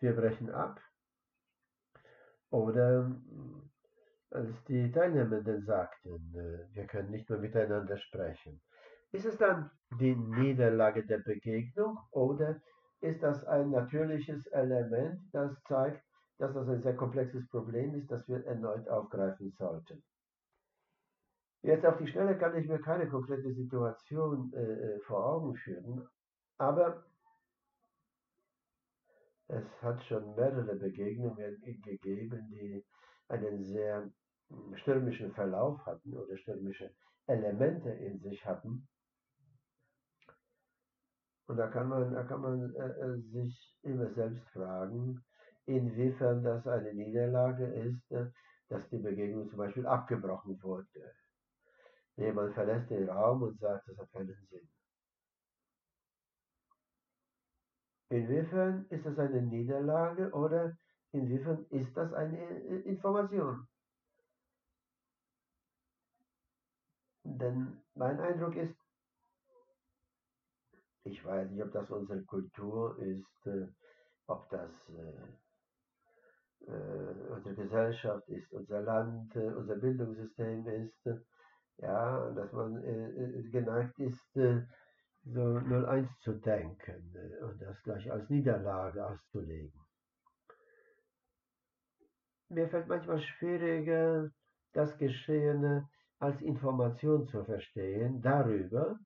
wir 0.01 0.14
brechen 0.14 0.51
ab? 0.51 0.81
Oder 2.53 3.11
als 4.30 4.64
die 4.68 4.92
Teilnehmenden 4.92 5.64
sagten, 5.64 6.34
äh, 6.34 6.74
wir 6.74 6.86
können 6.86 7.11
nicht 7.11 7.28
mehr 7.28 7.38
miteinander 7.38 7.96
sprechen. 7.96 8.61
Ist 9.11 9.24
es 9.24 9.38
dann 9.38 9.70
die 9.98 10.14
Niederlage 10.14 11.05
der 11.07 11.18
Begegnung 11.18 11.98
oder 12.11 12.61
ist 13.00 13.22
das 13.22 13.44
ein 13.46 13.70
natürliches 13.70 14.46
Element, 14.48 15.20
das 15.32 15.50
zeigt, 15.64 16.05
dass 16.38 16.53
das 16.53 16.68
ein 16.68 16.82
sehr 16.82 16.94
komplexes 16.94 17.48
Problem 17.48 17.94
ist, 17.94 18.11
das 18.11 18.28
wir 18.28 18.44
erneut 18.46 18.86
aufgreifen 18.88 19.50
sollten? 19.59 20.03
Jetzt 21.62 21.86
auf 21.86 21.96
die 21.96 22.07
Schnelle 22.07 22.36
kann 22.36 22.57
ich 22.57 22.68
mir 22.68 22.80
keine 22.80 23.09
konkrete 23.09 23.53
Situation 23.55 24.53
äh, 24.55 24.96
äh 24.96 25.00
vor 25.00 25.24
Augen 25.24 25.55
führen, 25.55 26.07
aber 26.59 27.03
es 29.53 29.82
hat 29.82 30.03
schon 30.05 30.34
mehrere 30.34 30.74
Begegnungen 30.76 31.61
gegeben, 31.82 32.48
die 32.50 32.84
einen 33.28 33.64
sehr 33.64 34.11
hm, 34.48 34.76
stürmischen 34.76 35.32
Verlauf 35.34 35.84
hatten 35.84 36.16
oder 36.16 36.36
stürmische 36.38 36.90
Elemente 37.26 37.90
in 37.90 38.18
sich 38.20 38.44
hatten. 38.44 38.88
Und 41.46 41.59
da 41.59 41.66
kann 41.68 41.88
man, 41.88 42.14
da 42.14 42.22
kann 42.24 42.40
man 42.40 42.74
äh, 42.74 42.88
äh, 42.88 43.20
sich 43.32 43.76
immer 43.82 44.11
selbst 44.14 44.48
fragen, 44.50 45.22
inwiefern 45.66 46.42
das 46.42 46.66
eine 46.66 46.94
Niederlage 46.94 47.66
ist, 47.66 48.11
äh, 48.11 48.26
dass 48.68 48.88
die 48.88 48.98
Begegnung 48.98 49.50
zum 49.50 49.59
Beispiel 49.59 49.86
abgebrochen 49.86 50.62
wurde. 50.62 51.12
Jemand 52.16 52.55
verlässt 52.55 52.90
den 52.90 53.09
Raum 53.09 53.42
und 53.42 53.59
sagt, 53.59 53.86
das 53.88 53.98
hat 53.98 54.12
keinen 54.12 54.34
Sinn. 54.48 54.68
Inwiefern 58.12 58.84
ist 58.90 59.06
das 59.06 59.18
eine 59.18 59.40
Niederlage 59.40 60.30
oder 60.32 60.76
inwiefern 61.12 61.64
ist 61.70 61.96
das 61.96 62.12
eine 62.12 62.38
äh, 62.38 62.80
Information? 62.80 63.66
Denn 67.24 67.80
mein 67.94 68.20
Eindruck 68.20 68.54
ist, 68.56 68.76
ich 71.04 71.24
weiß 71.24 71.50
nicht, 71.52 71.62
ob 71.62 71.72
das 71.72 71.90
unsere 71.90 72.22
Kultur 72.24 72.98
ist, 72.98 73.46
äh, 73.46 73.68
ob 74.26 74.46
das 74.50 74.70
äh, 74.90 76.74
unsere 77.30 77.54
Gesellschaft 77.54 78.28
ist, 78.28 78.52
unser 78.52 78.82
Land, 78.82 79.34
unser 79.36 79.76
Bildungssystem 79.76 80.66
ist, 80.66 81.08
ja, 81.78 82.30
dass 82.32 82.52
man 82.52 82.80
geneigt 83.50 83.98
ist, 83.98 84.36
0-1 85.27 86.09
zu 86.20 86.33
denken 86.33 87.14
und 87.43 87.61
das 87.62 87.81
gleich 87.83 88.11
als 88.11 88.29
Niederlage 88.29 89.07
auszulegen. 89.07 89.81
Mir 92.49 92.68
fällt 92.68 92.89
manchmal 92.89 93.20
schwieriger, 93.20 94.31
das 94.73 94.97
Geschehene 94.99 95.89
als 96.18 96.41
Information 96.43 97.27
zu 97.27 97.45
verstehen 97.45 98.20
darüber, 98.20 98.99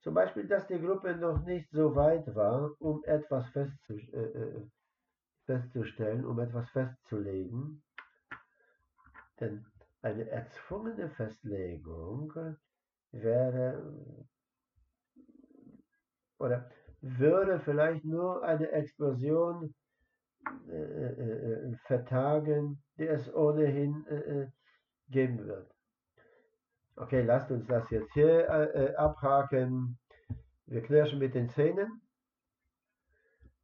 zum 0.00 0.14
Beispiel, 0.14 0.46
dass 0.46 0.66
die 0.68 0.80
Gruppe 0.80 1.16
noch 1.16 1.44
nicht 1.44 1.70
so 1.70 1.94
weit 1.94 2.34
war, 2.34 2.70
um 2.78 3.02
etwas 3.04 3.48
festzu 3.50 3.94
äh, 3.94 4.62
festzustellen, 5.44 6.24
um 6.24 6.38
etwas 6.38 6.68
festzulegen. 6.70 7.82
Denn 9.40 9.64
eine 10.02 10.28
erzwungene 10.28 11.10
Festlegung 11.10 12.32
wäre 13.10 13.82
oder 16.38 16.70
würde 17.00 17.60
vielleicht 17.60 18.04
nur 18.04 18.42
eine 18.42 18.70
Explosion 18.72 19.74
äh, 20.68 20.72
äh, 20.72 21.72
äh, 21.72 21.76
vertagen, 21.86 22.82
die 22.96 23.06
es 23.06 23.32
ohnehin 23.34 24.06
äh, 24.06 24.16
äh, 24.16 24.48
geben 25.08 25.46
wird. 25.46 25.70
Okay, 26.96 27.22
lasst 27.22 27.50
uns 27.50 27.66
das 27.66 27.88
jetzt 27.90 28.12
hier 28.12 28.48
äh, 28.48 28.94
abhaken. 28.96 29.98
Wir 30.66 30.82
knirschen 30.82 31.18
mit 31.18 31.34
den 31.34 31.48
Zähnen, 31.50 32.02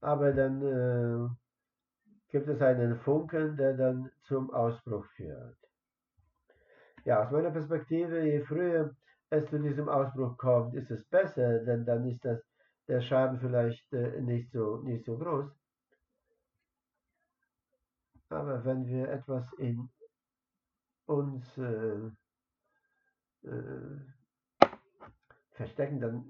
aber 0.00 0.32
dann 0.32 1.36
gibt 2.28 2.48
es 2.48 2.62
einen 2.62 2.96
Funken, 3.00 3.56
der 3.56 3.74
dann 3.74 4.10
zum 4.22 4.50
Ausbruch 4.52 5.04
führt. 5.16 5.56
Ja, 7.04 7.22
aus 7.22 7.30
meiner 7.30 7.50
Perspektive, 7.50 8.24
je 8.24 8.40
früher 8.40 8.96
es 9.28 9.46
zu 9.50 9.58
diesem 9.58 9.88
Ausbruch 9.88 10.38
kommt, 10.38 10.74
ist 10.74 10.90
es 10.90 11.04
besser, 11.04 11.58
denn 11.60 11.84
dann 11.84 12.08
ist 12.08 12.24
das 12.24 12.40
der 12.88 13.00
Schaden 13.00 13.38
vielleicht 13.40 13.92
äh, 13.92 14.20
nicht, 14.20 14.50
so, 14.52 14.78
nicht 14.78 15.04
so 15.04 15.16
groß. 15.16 15.50
Aber 18.28 18.64
wenn 18.64 18.86
wir 18.86 19.08
etwas 19.08 19.52
in 19.58 19.88
uns 21.06 21.58
äh, 21.58 22.10
äh, 23.46 24.00
verstecken, 25.52 26.00
dann 26.00 26.24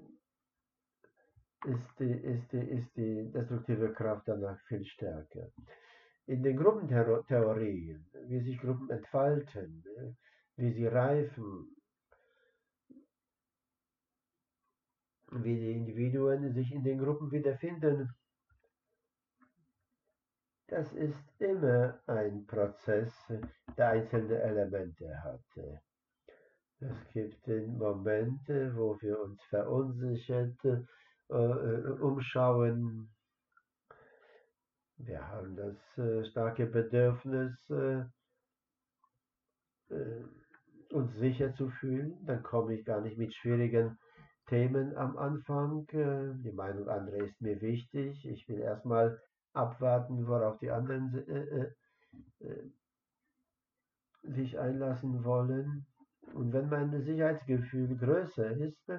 ist 1.65 1.99
die, 1.99 2.11
ist, 2.11 2.51
die, 2.51 2.57
ist 2.57 2.95
die 2.95 3.31
destruktive 3.31 3.91
Kraft 3.93 4.27
danach 4.27 4.59
viel 4.67 4.85
stärker. 4.85 5.49
In 6.27 6.43
den 6.43 6.57
Gruppentheorien, 6.57 8.05
wie 8.27 8.39
sich 8.41 8.59
Gruppen 8.59 8.89
entfalten, 8.89 9.83
äh, 9.97 10.13
wie 10.57 10.73
sie 10.73 10.87
reifen, 10.87 11.75
wie 15.31 15.55
die 15.55 15.71
Individuen 15.71 16.53
sich 16.53 16.71
in 16.71 16.83
den 16.83 16.99
Gruppen 16.99 17.31
wiederfinden. 17.31 18.13
Das 20.67 20.91
ist 20.93 21.23
immer 21.39 21.99
ein 22.07 22.45
Prozess, 22.47 23.13
der 23.77 23.89
einzelne 23.89 24.41
Elemente 24.41 25.23
hat. 25.23 25.43
Es 26.79 27.09
gibt 27.13 27.47
Momente, 27.47 28.75
wo 28.75 28.99
wir 29.01 29.21
uns 29.21 29.41
verunsichert 29.43 30.57
äh, 31.29 31.33
umschauen. 31.33 33.09
Wir 34.97 35.27
haben 35.27 35.55
das 35.55 35.97
äh, 35.97 36.25
starke 36.25 36.65
Bedürfnis, 36.65 37.69
äh, 37.69 38.05
äh 39.89 40.23
uns 40.91 41.13
sicher 41.15 41.53
zu 41.55 41.69
fühlen. 41.69 42.25
Dann 42.25 42.43
komme 42.43 42.75
ich 42.75 42.85
gar 42.85 43.01
nicht 43.01 43.17
mit 43.17 43.33
schwierigen 43.33 43.97
Themen 44.47 44.95
am 44.97 45.17
Anfang. 45.17 45.87
Äh, 45.89 46.33
die 46.43 46.51
Meinung 46.51 46.87
anderer 46.87 47.23
ist 47.23 47.39
mir 47.41 47.59
wichtig. 47.61 48.25
Ich 48.25 48.47
will 48.47 48.59
erstmal 48.59 49.19
abwarten, 49.53 50.27
worauf 50.27 50.59
die 50.59 50.71
anderen 50.71 51.13
äh, 51.27 51.43
äh, 51.43 52.47
äh, 52.47 52.71
sich 54.23 54.57
einlassen 54.59 55.23
wollen. 55.23 55.85
Und 56.33 56.53
wenn 56.53 56.69
mein 56.69 57.03
Sicherheitsgefühl 57.03 57.95
größer 57.97 58.51
ist, 58.57 58.91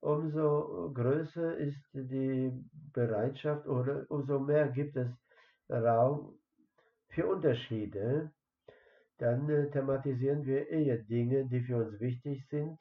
umso 0.00 0.92
größer 0.94 1.56
ist 1.56 1.82
die 1.92 2.52
Bereitschaft 2.92 3.66
oder 3.66 4.06
umso 4.10 4.38
mehr 4.38 4.68
gibt 4.68 4.96
es 4.96 5.08
Raum 5.68 6.38
für 7.10 7.26
Unterschiede. 7.26 8.30
Dann 9.18 9.48
äh, 9.48 9.70
thematisieren 9.70 10.44
wir 10.44 10.68
eher 10.68 10.98
Dinge, 10.98 11.46
die 11.46 11.60
für 11.60 11.84
uns 11.84 12.00
wichtig 12.00 12.46
sind 12.48 12.78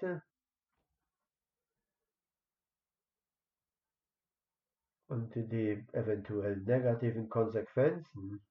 und 5.08 5.34
die 5.36 5.86
eventuell 5.94 6.58
negativen 6.58 7.30
Konsequenzen. 7.30 8.42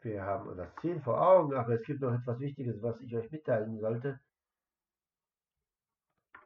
Wir 0.00 0.22
haben 0.22 0.56
das 0.56 0.74
Ziel 0.80 1.00
vor 1.00 1.20
Augen, 1.20 1.54
aber 1.54 1.74
es 1.74 1.82
gibt 1.82 2.00
noch 2.00 2.14
etwas 2.14 2.38
Wichtiges, 2.38 2.80
was 2.82 3.00
ich 3.00 3.16
euch 3.16 3.30
mitteilen 3.30 3.78
sollte. 3.80 4.20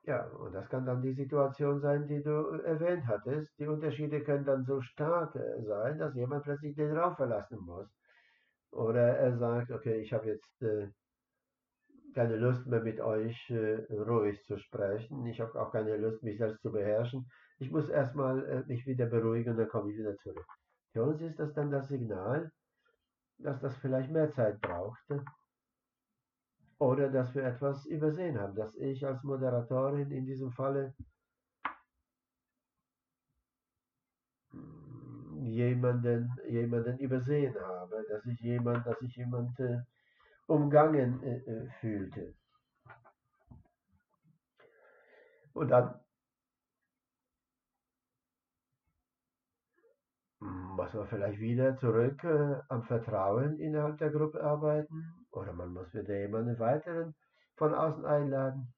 Ja, 0.05 0.24
und 0.28 0.55
das 0.55 0.68
kann 0.70 0.87
dann 0.87 1.03
die 1.03 1.12
Situation 1.12 1.81
sein, 1.81 2.09
die 2.09 2.22
du 2.22 2.31
erwähnt 2.64 3.07
hattest. 3.07 3.51
Die 3.59 3.66
Unterschiede 3.66 4.22
können 4.22 4.47
dann 4.47 4.64
so 4.64 4.81
stark 4.81 5.37
äh, 5.37 5.62
sein, 5.62 5.99
dass 5.99 6.14
jemand 6.14 6.45
plötzlich 6.45 6.74
den 6.74 6.97
Raum 6.97 7.14
verlassen 7.16 7.59
muss. 7.61 7.87
Oder 8.70 9.18
er 9.18 9.37
sagt, 9.37 9.70
okay, 9.70 10.01
ich 10.01 10.12
habe 10.12 10.26
jetzt 10.28 10.62
äh, 10.62 10.89
keine 12.15 12.37
Lust 12.37 12.67
mehr 12.67 12.81
mit 12.81 13.01
euch 13.01 13.51
äh, 13.51 13.87
ruhig 13.93 14.43
zu 14.45 14.59
sprechen. 14.59 15.27
Ich 15.27 15.41
habe 15.41 15.61
auch 15.61 15.73
keine 15.73 15.97
Lust, 15.97 16.23
mich 16.23 16.39
selbst 16.39 16.63
zu 16.63 16.73
beherrschen. 16.73 17.31
Ich 17.59 17.71
muss 17.71 17.89
erstmal 17.89 18.45
äh, 18.47 18.65
mich 18.67 18.87
wieder 18.87 19.07
beruhigen 19.07 19.53
und 19.53 19.59
dann 19.59 19.69
komme 19.69 19.93
ich 19.93 19.99
wieder 19.99 20.17
zurück. 20.17 20.47
Für 20.93 21.05
uns 21.05 21.21
ist 21.21 21.39
das 21.39 21.53
dann 21.55 21.71
das 21.71 21.89
Signal, 21.89 22.51
dass 23.39 23.61
das 23.61 23.77
vielleicht 23.77 24.11
mehr 24.11 24.31
Zeit 24.33 24.61
braucht 24.61 25.05
oder 26.79 27.11
dass 27.11 27.35
wir 27.35 27.45
etwas 27.45 27.87
übersehen 27.87 28.39
haben, 28.41 28.55
dass 28.55 28.75
ich 28.77 29.07
als 29.07 29.23
Moderatorin 29.23 30.11
in 30.11 30.27
diesem 30.27 30.51
Falle 30.51 30.95
jemanden, 35.43 36.31
jemanden 36.49 36.99
übersehen 36.99 37.55
habe, 37.61 38.05
dass 38.09 38.25
ich 38.27 38.41
jemand, 38.41 38.87
dass 38.87 39.01
ich 39.03 39.17
jemand 39.17 39.59
äh, 39.61 39.81
umgangen 40.51 41.22
äh, 41.22 41.38
äh 41.38 41.66
fühlte. 41.80 42.34
Und 45.53 45.68
dann 45.68 46.01
muss 50.40 50.92
man 50.94 51.07
vielleicht 51.09 51.40
wieder 51.40 51.76
zurück 51.76 52.24
äh, 52.24 52.57
am 52.68 52.82
Vertrauen 52.84 53.59
innerhalb 53.59 53.98
der 53.98 54.11
Gruppe 54.11 54.42
arbeiten 54.42 55.12
oder 55.30 55.53
man 55.53 55.72
muss 55.72 55.92
wieder 55.94 56.18
jemanden 56.18 56.59
weiteren 56.59 57.14
von 57.57 57.74
außen 57.74 58.05
einladen. 58.07 58.72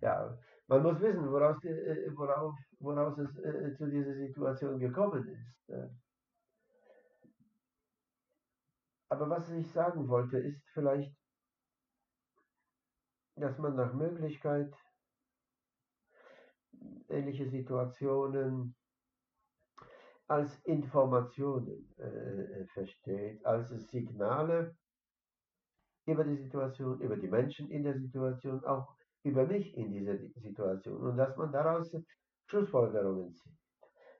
Ja, 0.00 0.36
man 0.66 0.82
muss 0.82 1.00
wissen, 1.00 1.30
woraus, 1.30 1.56
die, 1.62 1.68
äh, 1.68 2.10
worauf, 2.16 2.54
woraus 2.80 3.16
es 3.18 3.38
äh, 3.38 3.76
zu 3.76 3.86
dieser 3.86 4.14
Situation 4.14 4.80
gekommen 4.80 5.28
ist. 5.28 5.70
Äh. 5.70 5.88
Aber 9.12 9.28
was 9.28 9.50
ich 9.50 9.70
sagen 9.70 10.08
wollte, 10.08 10.38
ist 10.38 10.66
vielleicht, 10.70 11.14
dass 13.36 13.58
man 13.58 13.76
nach 13.76 13.92
Möglichkeit 13.92 14.74
ähnliche 17.10 17.46
Situationen 17.50 18.74
als 20.28 20.58
Informationen 20.60 21.94
äh, 21.98 22.64
versteht, 22.72 23.44
als 23.44 23.68
Signale 23.90 24.74
über 26.06 26.24
die 26.24 26.38
Situation, 26.38 26.98
über 27.02 27.18
die 27.18 27.28
Menschen 27.28 27.70
in 27.70 27.82
der 27.82 27.98
Situation, 27.98 28.64
auch 28.64 28.96
über 29.24 29.44
mich 29.44 29.76
in 29.76 29.92
dieser 29.92 30.16
Situation 30.40 30.96
und 31.02 31.18
dass 31.18 31.36
man 31.36 31.52
daraus 31.52 31.94
Schlussfolgerungen 32.46 33.34
zieht. 33.34 33.58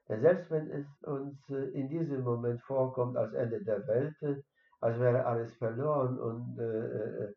Denn 0.07 0.21
selbst 0.21 0.51
wenn 0.51 0.69
es 0.69 0.85
uns 1.01 1.49
äh, 1.49 1.69
in 1.69 1.89
diesem 1.89 2.21
Moment 2.21 2.61
vorkommt 2.61 3.17
als 3.17 3.33
Ende 3.33 3.63
der 3.63 3.87
Welt, 3.87 4.21
äh, 4.21 4.35
als 4.83 4.99
wäre 4.99 5.25
alles 5.25 5.55
verloren 5.55 6.19
und 6.19 6.59
äh, 6.59 7.25
äh, 7.25 7.33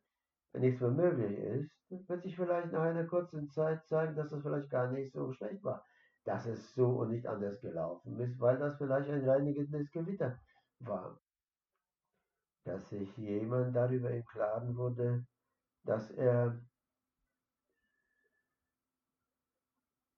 nichts 0.55 0.81
mehr 0.81 0.91
möglich 0.91 1.39
ist, 1.39 2.09
wird 2.09 2.23
sich 2.23 2.37
vielleicht 2.37 2.73
nach 2.73 2.83
einer 2.83 3.07
kurzen 3.07 3.49
Zeit 3.51 3.87
zeigen, 3.87 4.17
dass 4.17 4.33
es 4.33 4.43
vielleicht 4.43 4.71
gar 4.71 4.91
nicht 4.91 5.13
so 5.13 5.33
schlecht 5.33 5.63
war 5.63 5.85
dass 6.27 6.45
es 6.47 6.75
so 6.75 6.89
und 6.89 7.11
nicht 7.13 7.27
anders 7.27 7.61
gelaufen 7.61 8.19
ist, 8.19 8.39
weil 8.41 8.59
das 8.59 8.77
vielleicht 8.77 9.09
ein 9.09 9.29
reinigendes 9.29 9.91
Gewitter 9.93 10.39
war. 10.81 11.21
Dass 12.65 12.89
sich 12.91 13.17
jemand 13.17 13.77
darüber 13.77 14.11
im 14.11 14.25
Klaren 14.25 14.77
wurde, 14.77 15.25
dass 15.85 16.11
er, 16.11 16.61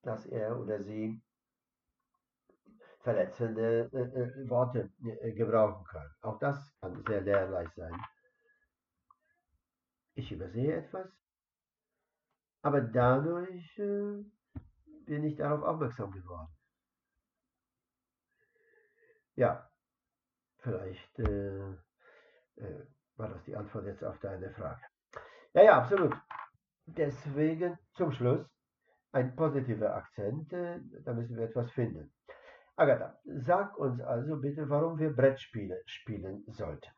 dass 0.02 0.24
er 0.26 0.58
oder 0.58 0.82
sie 0.82 1.20
verletzende 3.08 3.88
äh, 3.94 4.20
äh, 4.20 4.50
Worte 4.50 4.90
äh, 5.22 5.32
gebrauchen 5.32 5.82
kann. 5.86 6.10
Auch 6.20 6.38
das 6.38 6.58
kann 6.80 7.02
sehr 7.06 7.22
lehrreich 7.22 7.70
sein. 7.74 7.94
Ich 10.14 10.30
übersehe 10.30 10.76
etwas, 10.76 11.08
aber 12.60 12.82
dadurch 12.82 13.78
äh, 13.78 14.24
bin 15.06 15.24
ich 15.24 15.36
darauf 15.36 15.62
aufmerksam 15.62 16.10
geworden. 16.10 16.52
Ja, 19.36 19.70
vielleicht 20.58 21.18
äh, 21.20 21.70
äh, 22.56 22.86
war 23.16 23.30
das 23.30 23.42
die 23.44 23.56
Antwort 23.56 23.86
jetzt 23.86 24.04
auf 24.04 24.18
deine 24.18 24.50
Frage. 24.50 24.82
Ja, 25.54 25.62
ja, 25.62 25.78
absolut. 25.78 26.14
Deswegen 26.84 27.78
zum 27.94 28.12
Schluss 28.12 28.46
ein 29.12 29.34
positiver 29.34 29.94
Akzent, 29.94 30.52
da 30.52 31.14
müssen 31.14 31.36
wir 31.36 31.44
etwas 31.44 31.70
finden. 31.72 32.12
Agatha, 32.78 33.18
sag 33.24 33.76
uns 33.76 34.00
also 34.00 34.36
bitte, 34.36 34.70
warum 34.70 35.00
wir 35.00 35.10
Brettspiele 35.10 35.82
spielen 35.86 36.44
sollten. 36.46 36.88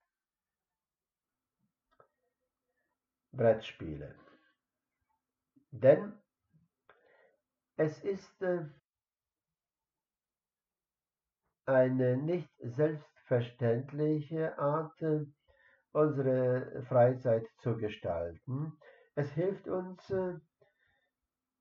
Brettspiele. 3.32 4.14
Denn 5.70 6.12
es 7.76 8.04
ist 8.04 8.42
äh, 8.42 8.66
eine 11.64 12.18
nicht 12.18 12.50
selbstverständliche 12.58 14.58
Art, 14.58 15.00
äh, 15.00 15.24
unsere 15.92 16.84
Freizeit 16.88 17.46
zu 17.62 17.78
gestalten. 17.78 18.78
Es 19.14 19.30
hilft 19.30 19.66
uns, 19.66 20.10
äh, 20.10 20.34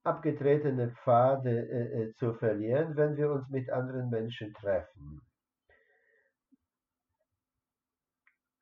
abgetretene 0.02 0.90
Pfade 0.90 2.14
zu 2.18 2.34
verlieren, 2.34 2.96
wenn 2.96 3.16
wir 3.16 3.30
uns 3.30 3.48
mit 3.50 3.70
anderen 3.70 4.08
Menschen 4.10 4.52
treffen. 4.54 5.20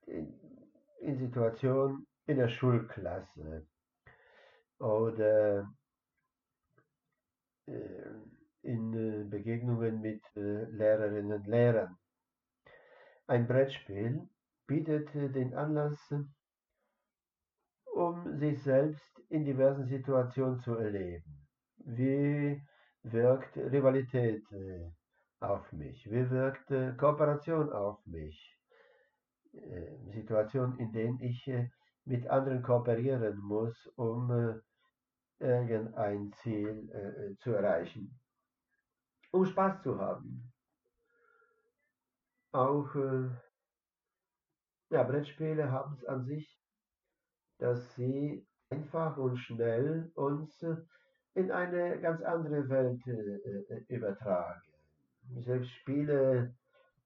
In 0.07 1.19
Situationen 1.19 2.09
in 2.29 2.37
der 2.37 2.49
Schulklasse 2.49 3.67
oder 4.79 5.73
äh, 7.67 7.73
in 8.63 8.93
äh, 8.93 9.25
Begegnungen 9.25 10.01
mit 10.03 10.23
äh, 10.37 10.65
Lehrerinnen 10.65 11.33
und 11.33 11.47
Lehrern. 11.47 11.97
Ein 13.27 13.47
Brettspiel 13.49 14.29
bietet 14.67 15.13
den 15.15 15.55
Anlass, 15.55 15.99
sich 18.39 18.63
selbst 18.63 19.21
in 19.29 19.45
diversen 19.45 19.87
Situationen 19.87 20.61
zu 20.61 20.75
erleben. 20.77 21.47
Wie 21.79 22.63
wirkt 23.03 23.57
Rivalität 23.57 24.45
auf 25.41 25.73
mich? 25.73 26.11
Wie 26.11 26.31
wirkt 26.31 26.69
Kooperation 26.99 27.73
auf 27.73 28.05
mich? 28.07 28.57
Situationen, 30.13 30.79
in 30.79 30.93
denen 30.93 31.21
ich 31.21 31.51
mit 32.05 32.27
anderen 32.29 32.63
kooperieren 32.63 33.39
muss, 33.39 33.87
um 33.97 34.61
irgendein 35.39 36.33
Ziel 36.43 36.91
äh, 36.91 37.37
zu 37.39 37.53
erreichen, 37.53 38.19
um 39.31 39.45
Spaß 39.45 39.83
zu 39.83 39.99
haben. 39.99 40.53
Auch 42.53 42.95
äh, 42.95 43.29
ja, 44.91 45.03
Brettspiele 45.03 45.71
haben 45.71 45.95
es 45.95 46.05
an 46.07 46.25
sich, 46.25 46.58
dass 47.59 47.95
sie 47.95 48.47
einfach 48.71 49.17
und 49.17 49.37
schnell 49.39 50.11
uns 50.15 50.65
in 51.35 51.51
eine 51.51 52.01
ganz 52.01 52.23
andere 52.23 52.69
Welt 52.69 53.01
äh, 53.07 53.95
übertragen. 53.95 54.61
Selbst 55.41 55.71
Spiele, 55.71 56.55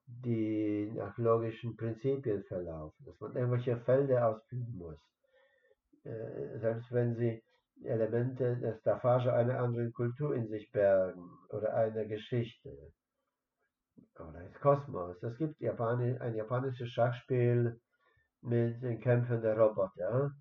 die 0.06 0.90
nach 0.94 1.16
logischen 1.18 1.76
Prinzipien 1.76 2.42
verlaufen, 2.44 3.04
dass 3.04 3.20
man 3.20 3.34
irgendwelche 3.34 3.76
Felder 3.78 4.28
ausfüllen 4.28 4.74
muss. 4.76 4.98
Äh, 6.04 6.58
selbst 6.58 6.90
wenn 6.92 7.14
sie 7.14 7.42
Elemente 7.84 8.56
der 8.56 8.74
Staffage 8.78 9.32
einer 9.32 9.58
anderen 9.58 9.92
Kultur 9.92 10.34
in 10.34 10.48
sich 10.48 10.70
bergen 10.70 11.30
oder 11.50 11.74
einer 11.74 12.04
Geschichte 12.04 12.92
oder 14.18 14.40
des 14.40 14.60
Kosmos. 14.60 15.22
Es 15.22 15.36
gibt 15.36 15.60
Japani 15.60 16.16
ein 16.18 16.34
japanisches 16.34 16.90
Schachspiel 16.90 17.80
mit 18.42 18.82
den 18.82 19.00
Kämpfen 19.00 19.40
der 19.40 19.56
Roboter. 19.58 20.34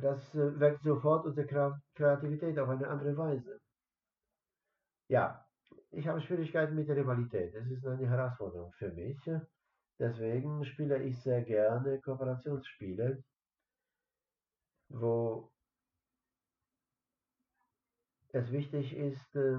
Das 0.00 0.34
äh, 0.34 0.58
weckt 0.58 0.82
sofort 0.82 1.26
unsere 1.26 1.78
Kreativität 1.94 2.58
auf 2.58 2.68
eine 2.68 2.88
andere 2.88 3.16
Weise. 3.16 3.60
Ja, 5.08 5.46
ich 5.90 6.06
habe 6.08 6.20
Schwierigkeiten 6.20 6.74
mit 6.74 6.88
der 6.88 6.96
Rivalität. 6.96 7.54
Es 7.54 7.70
ist 7.70 7.86
eine 7.86 8.08
Herausforderung 8.08 8.72
für 8.72 8.90
mich. 8.92 9.18
Deswegen 9.98 10.64
spiele 10.64 11.02
ich 11.02 11.18
sehr 11.22 11.42
gerne 11.42 12.00
Kooperationsspiele, 12.00 13.22
wo 14.88 15.50
es 18.32 18.50
wichtig 18.50 18.94
ist, 18.96 19.36
äh, 19.36 19.58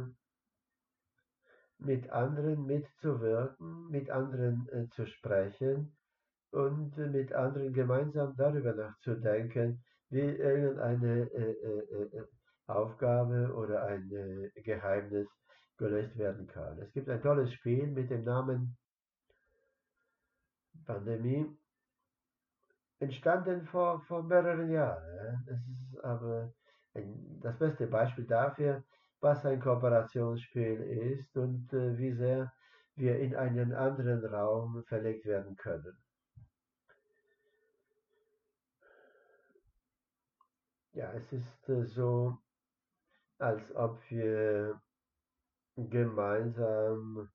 mit 1.79 2.09
anderen 2.09 2.65
mitzuwirken, 2.65 3.87
mit 3.89 4.09
anderen 4.09 4.67
äh, 4.69 4.89
zu 4.89 5.05
sprechen 5.05 5.97
und 6.51 6.97
äh, 6.97 7.07
mit 7.07 7.33
anderen 7.33 7.73
gemeinsam 7.73 8.35
darüber 8.35 8.73
nachzudenken, 8.73 9.83
wie 10.09 10.19
irgendeine 10.19 11.29
Aufgabe 12.67 13.53
oder 13.53 13.83
ein 13.83 14.11
äh, 14.11 14.61
Geheimnis 14.61 15.27
gelöst 15.77 16.17
werden 16.17 16.47
kann. 16.47 16.79
Es 16.79 16.91
gibt 16.91 17.09
ein 17.09 17.21
tolles 17.21 17.53
Spiel 17.53 17.87
mit 17.87 18.09
dem 18.09 18.23
Namen 18.23 18.77
Pandemie, 20.85 21.45
entstanden 22.99 23.65
vor, 23.67 24.01
vor 24.01 24.23
mehreren 24.23 24.69
Jahren. 24.71 25.45
Es 25.47 25.59
ist 25.59 26.03
aber 26.03 26.53
ein, 26.93 27.39
das 27.41 27.57
beste 27.57 27.87
Beispiel 27.87 28.25
dafür, 28.25 28.83
was 29.19 29.45
ein 29.45 29.59
Kooperationsspiel 29.59 30.81
ist 31.15 31.35
und 31.37 31.71
äh, 31.73 31.97
wie 31.97 32.13
sehr 32.13 32.51
wir 32.95 33.19
in 33.19 33.35
einen 33.35 33.73
anderen 33.73 34.25
Raum 34.25 34.83
verlegt 34.87 35.25
werden 35.25 35.55
können. 35.55 35.95
Ja, 40.97 41.13
es 41.13 41.31
ist 41.31 41.69
äh, 41.69 41.85
so, 41.85 42.35
als 43.37 43.61
ob 43.75 43.99
wir 44.09 44.81
gemeinsam 45.75 47.29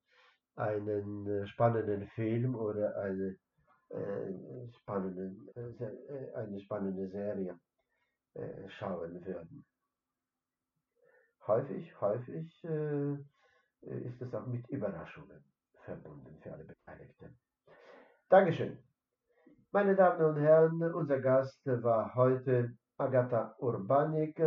einen 0.56 1.28
äh, 1.28 1.46
spannenden 1.46 2.08
Film 2.08 2.56
oder 2.56 2.96
eine, 2.96 3.38
äh, 3.90 4.68
spannenden, 4.80 5.48
äh, 5.54 5.84
äh 5.84 6.34
eine 6.34 6.60
spannende 6.60 7.08
Serie 7.08 7.56
äh, 8.34 8.68
schauen 8.68 9.24
würden. 9.24 9.64
Häufig, 11.46 12.00
häufig 12.00 12.64
äh, 12.64 13.14
ist 13.82 14.20
es 14.20 14.34
auch 14.34 14.46
mit 14.46 14.68
Überraschungen 14.70 15.44
verbunden 15.84 16.36
für 16.42 16.52
alle 16.52 16.64
Beteiligten. 16.64 17.38
Dankeschön. 18.28 18.76
Meine 19.70 19.94
Damen 19.94 20.24
und 20.24 20.40
Herren, 20.40 20.82
unser 20.82 21.20
Gast 21.20 21.64
war 21.64 22.12
heute 22.16 22.76
Agatha 22.99 23.55
Urbanik, 23.59 24.40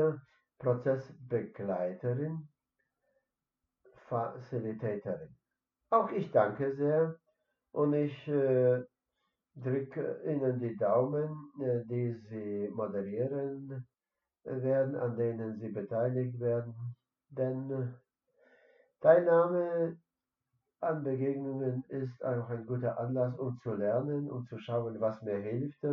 Prozessbegleiterin, 0.60 2.48
Facilitatorin. 4.08 5.36
Auch 5.90 6.12
ich 6.12 6.32
danke 6.32 6.76
sehr 6.76 7.16
und 7.72 7.94
ich 7.94 8.28
äh, 8.28 8.84
drücke 9.56 10.22
Ihnen 10.26 10.60
die 10.60 10.76
Daumen, 10.78 11.52
äh, 11.62 11.84
die 11.86 12.14
Sie 12.30 12.70
moderieren 12.74 13.86
werden, 14.44 14.96
an 14.96 15.16
denen 15.18 15.58
Sie 15.60 15.70
beteiligt 15.70 16.40
werden. 16.40 16.96
Denn 17.30 17.96
Teilnahme 19.02 19.98
an 20.82 21.04
Begegnungen 21.04 21.84
ist 21.90 22.24
auch 22.24 22.50
ein 22.50 22.66
guter 22.66 23.00
Anlass, 23.00 23.38
um 23.38 23.58
zu 23.62 23.74
lernen 23.74 24.30
und 24.30 24.48
zu 24.48 24.58
schauen, 24.60 25.00
was 25.00 25.22
mir 25.22 25.38
hilft. 25.38 25.84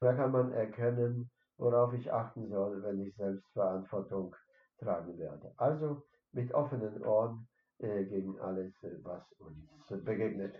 Da 0.00 0.14
kann 0.14 0.32
man 0.32 0.52
erkennen, 0.52 1.30
worauf 1.58 1.92
ich 1.92 2.10
achten 2.12 2.48
soll, 2.48 2.82
wenn 2.82 3.00
ich 3.00 3.14
selbst 3.16 3.46
Verantwortung 3.52 4.34
tragen 4.78 5.18
werde. 5.18 5.52
Also 5.56 6.02
mit 6.32 6.52
offenen 6.54 7.04
Ohren 7.04 7.48
äh, 7.78 8.04
gegen 8.04 8.38
alles, 8.40 8.72
äh, 8.82 8.96
was 9.02 9.22
uns 9.40 10.04
begegnet. 10.04 10.54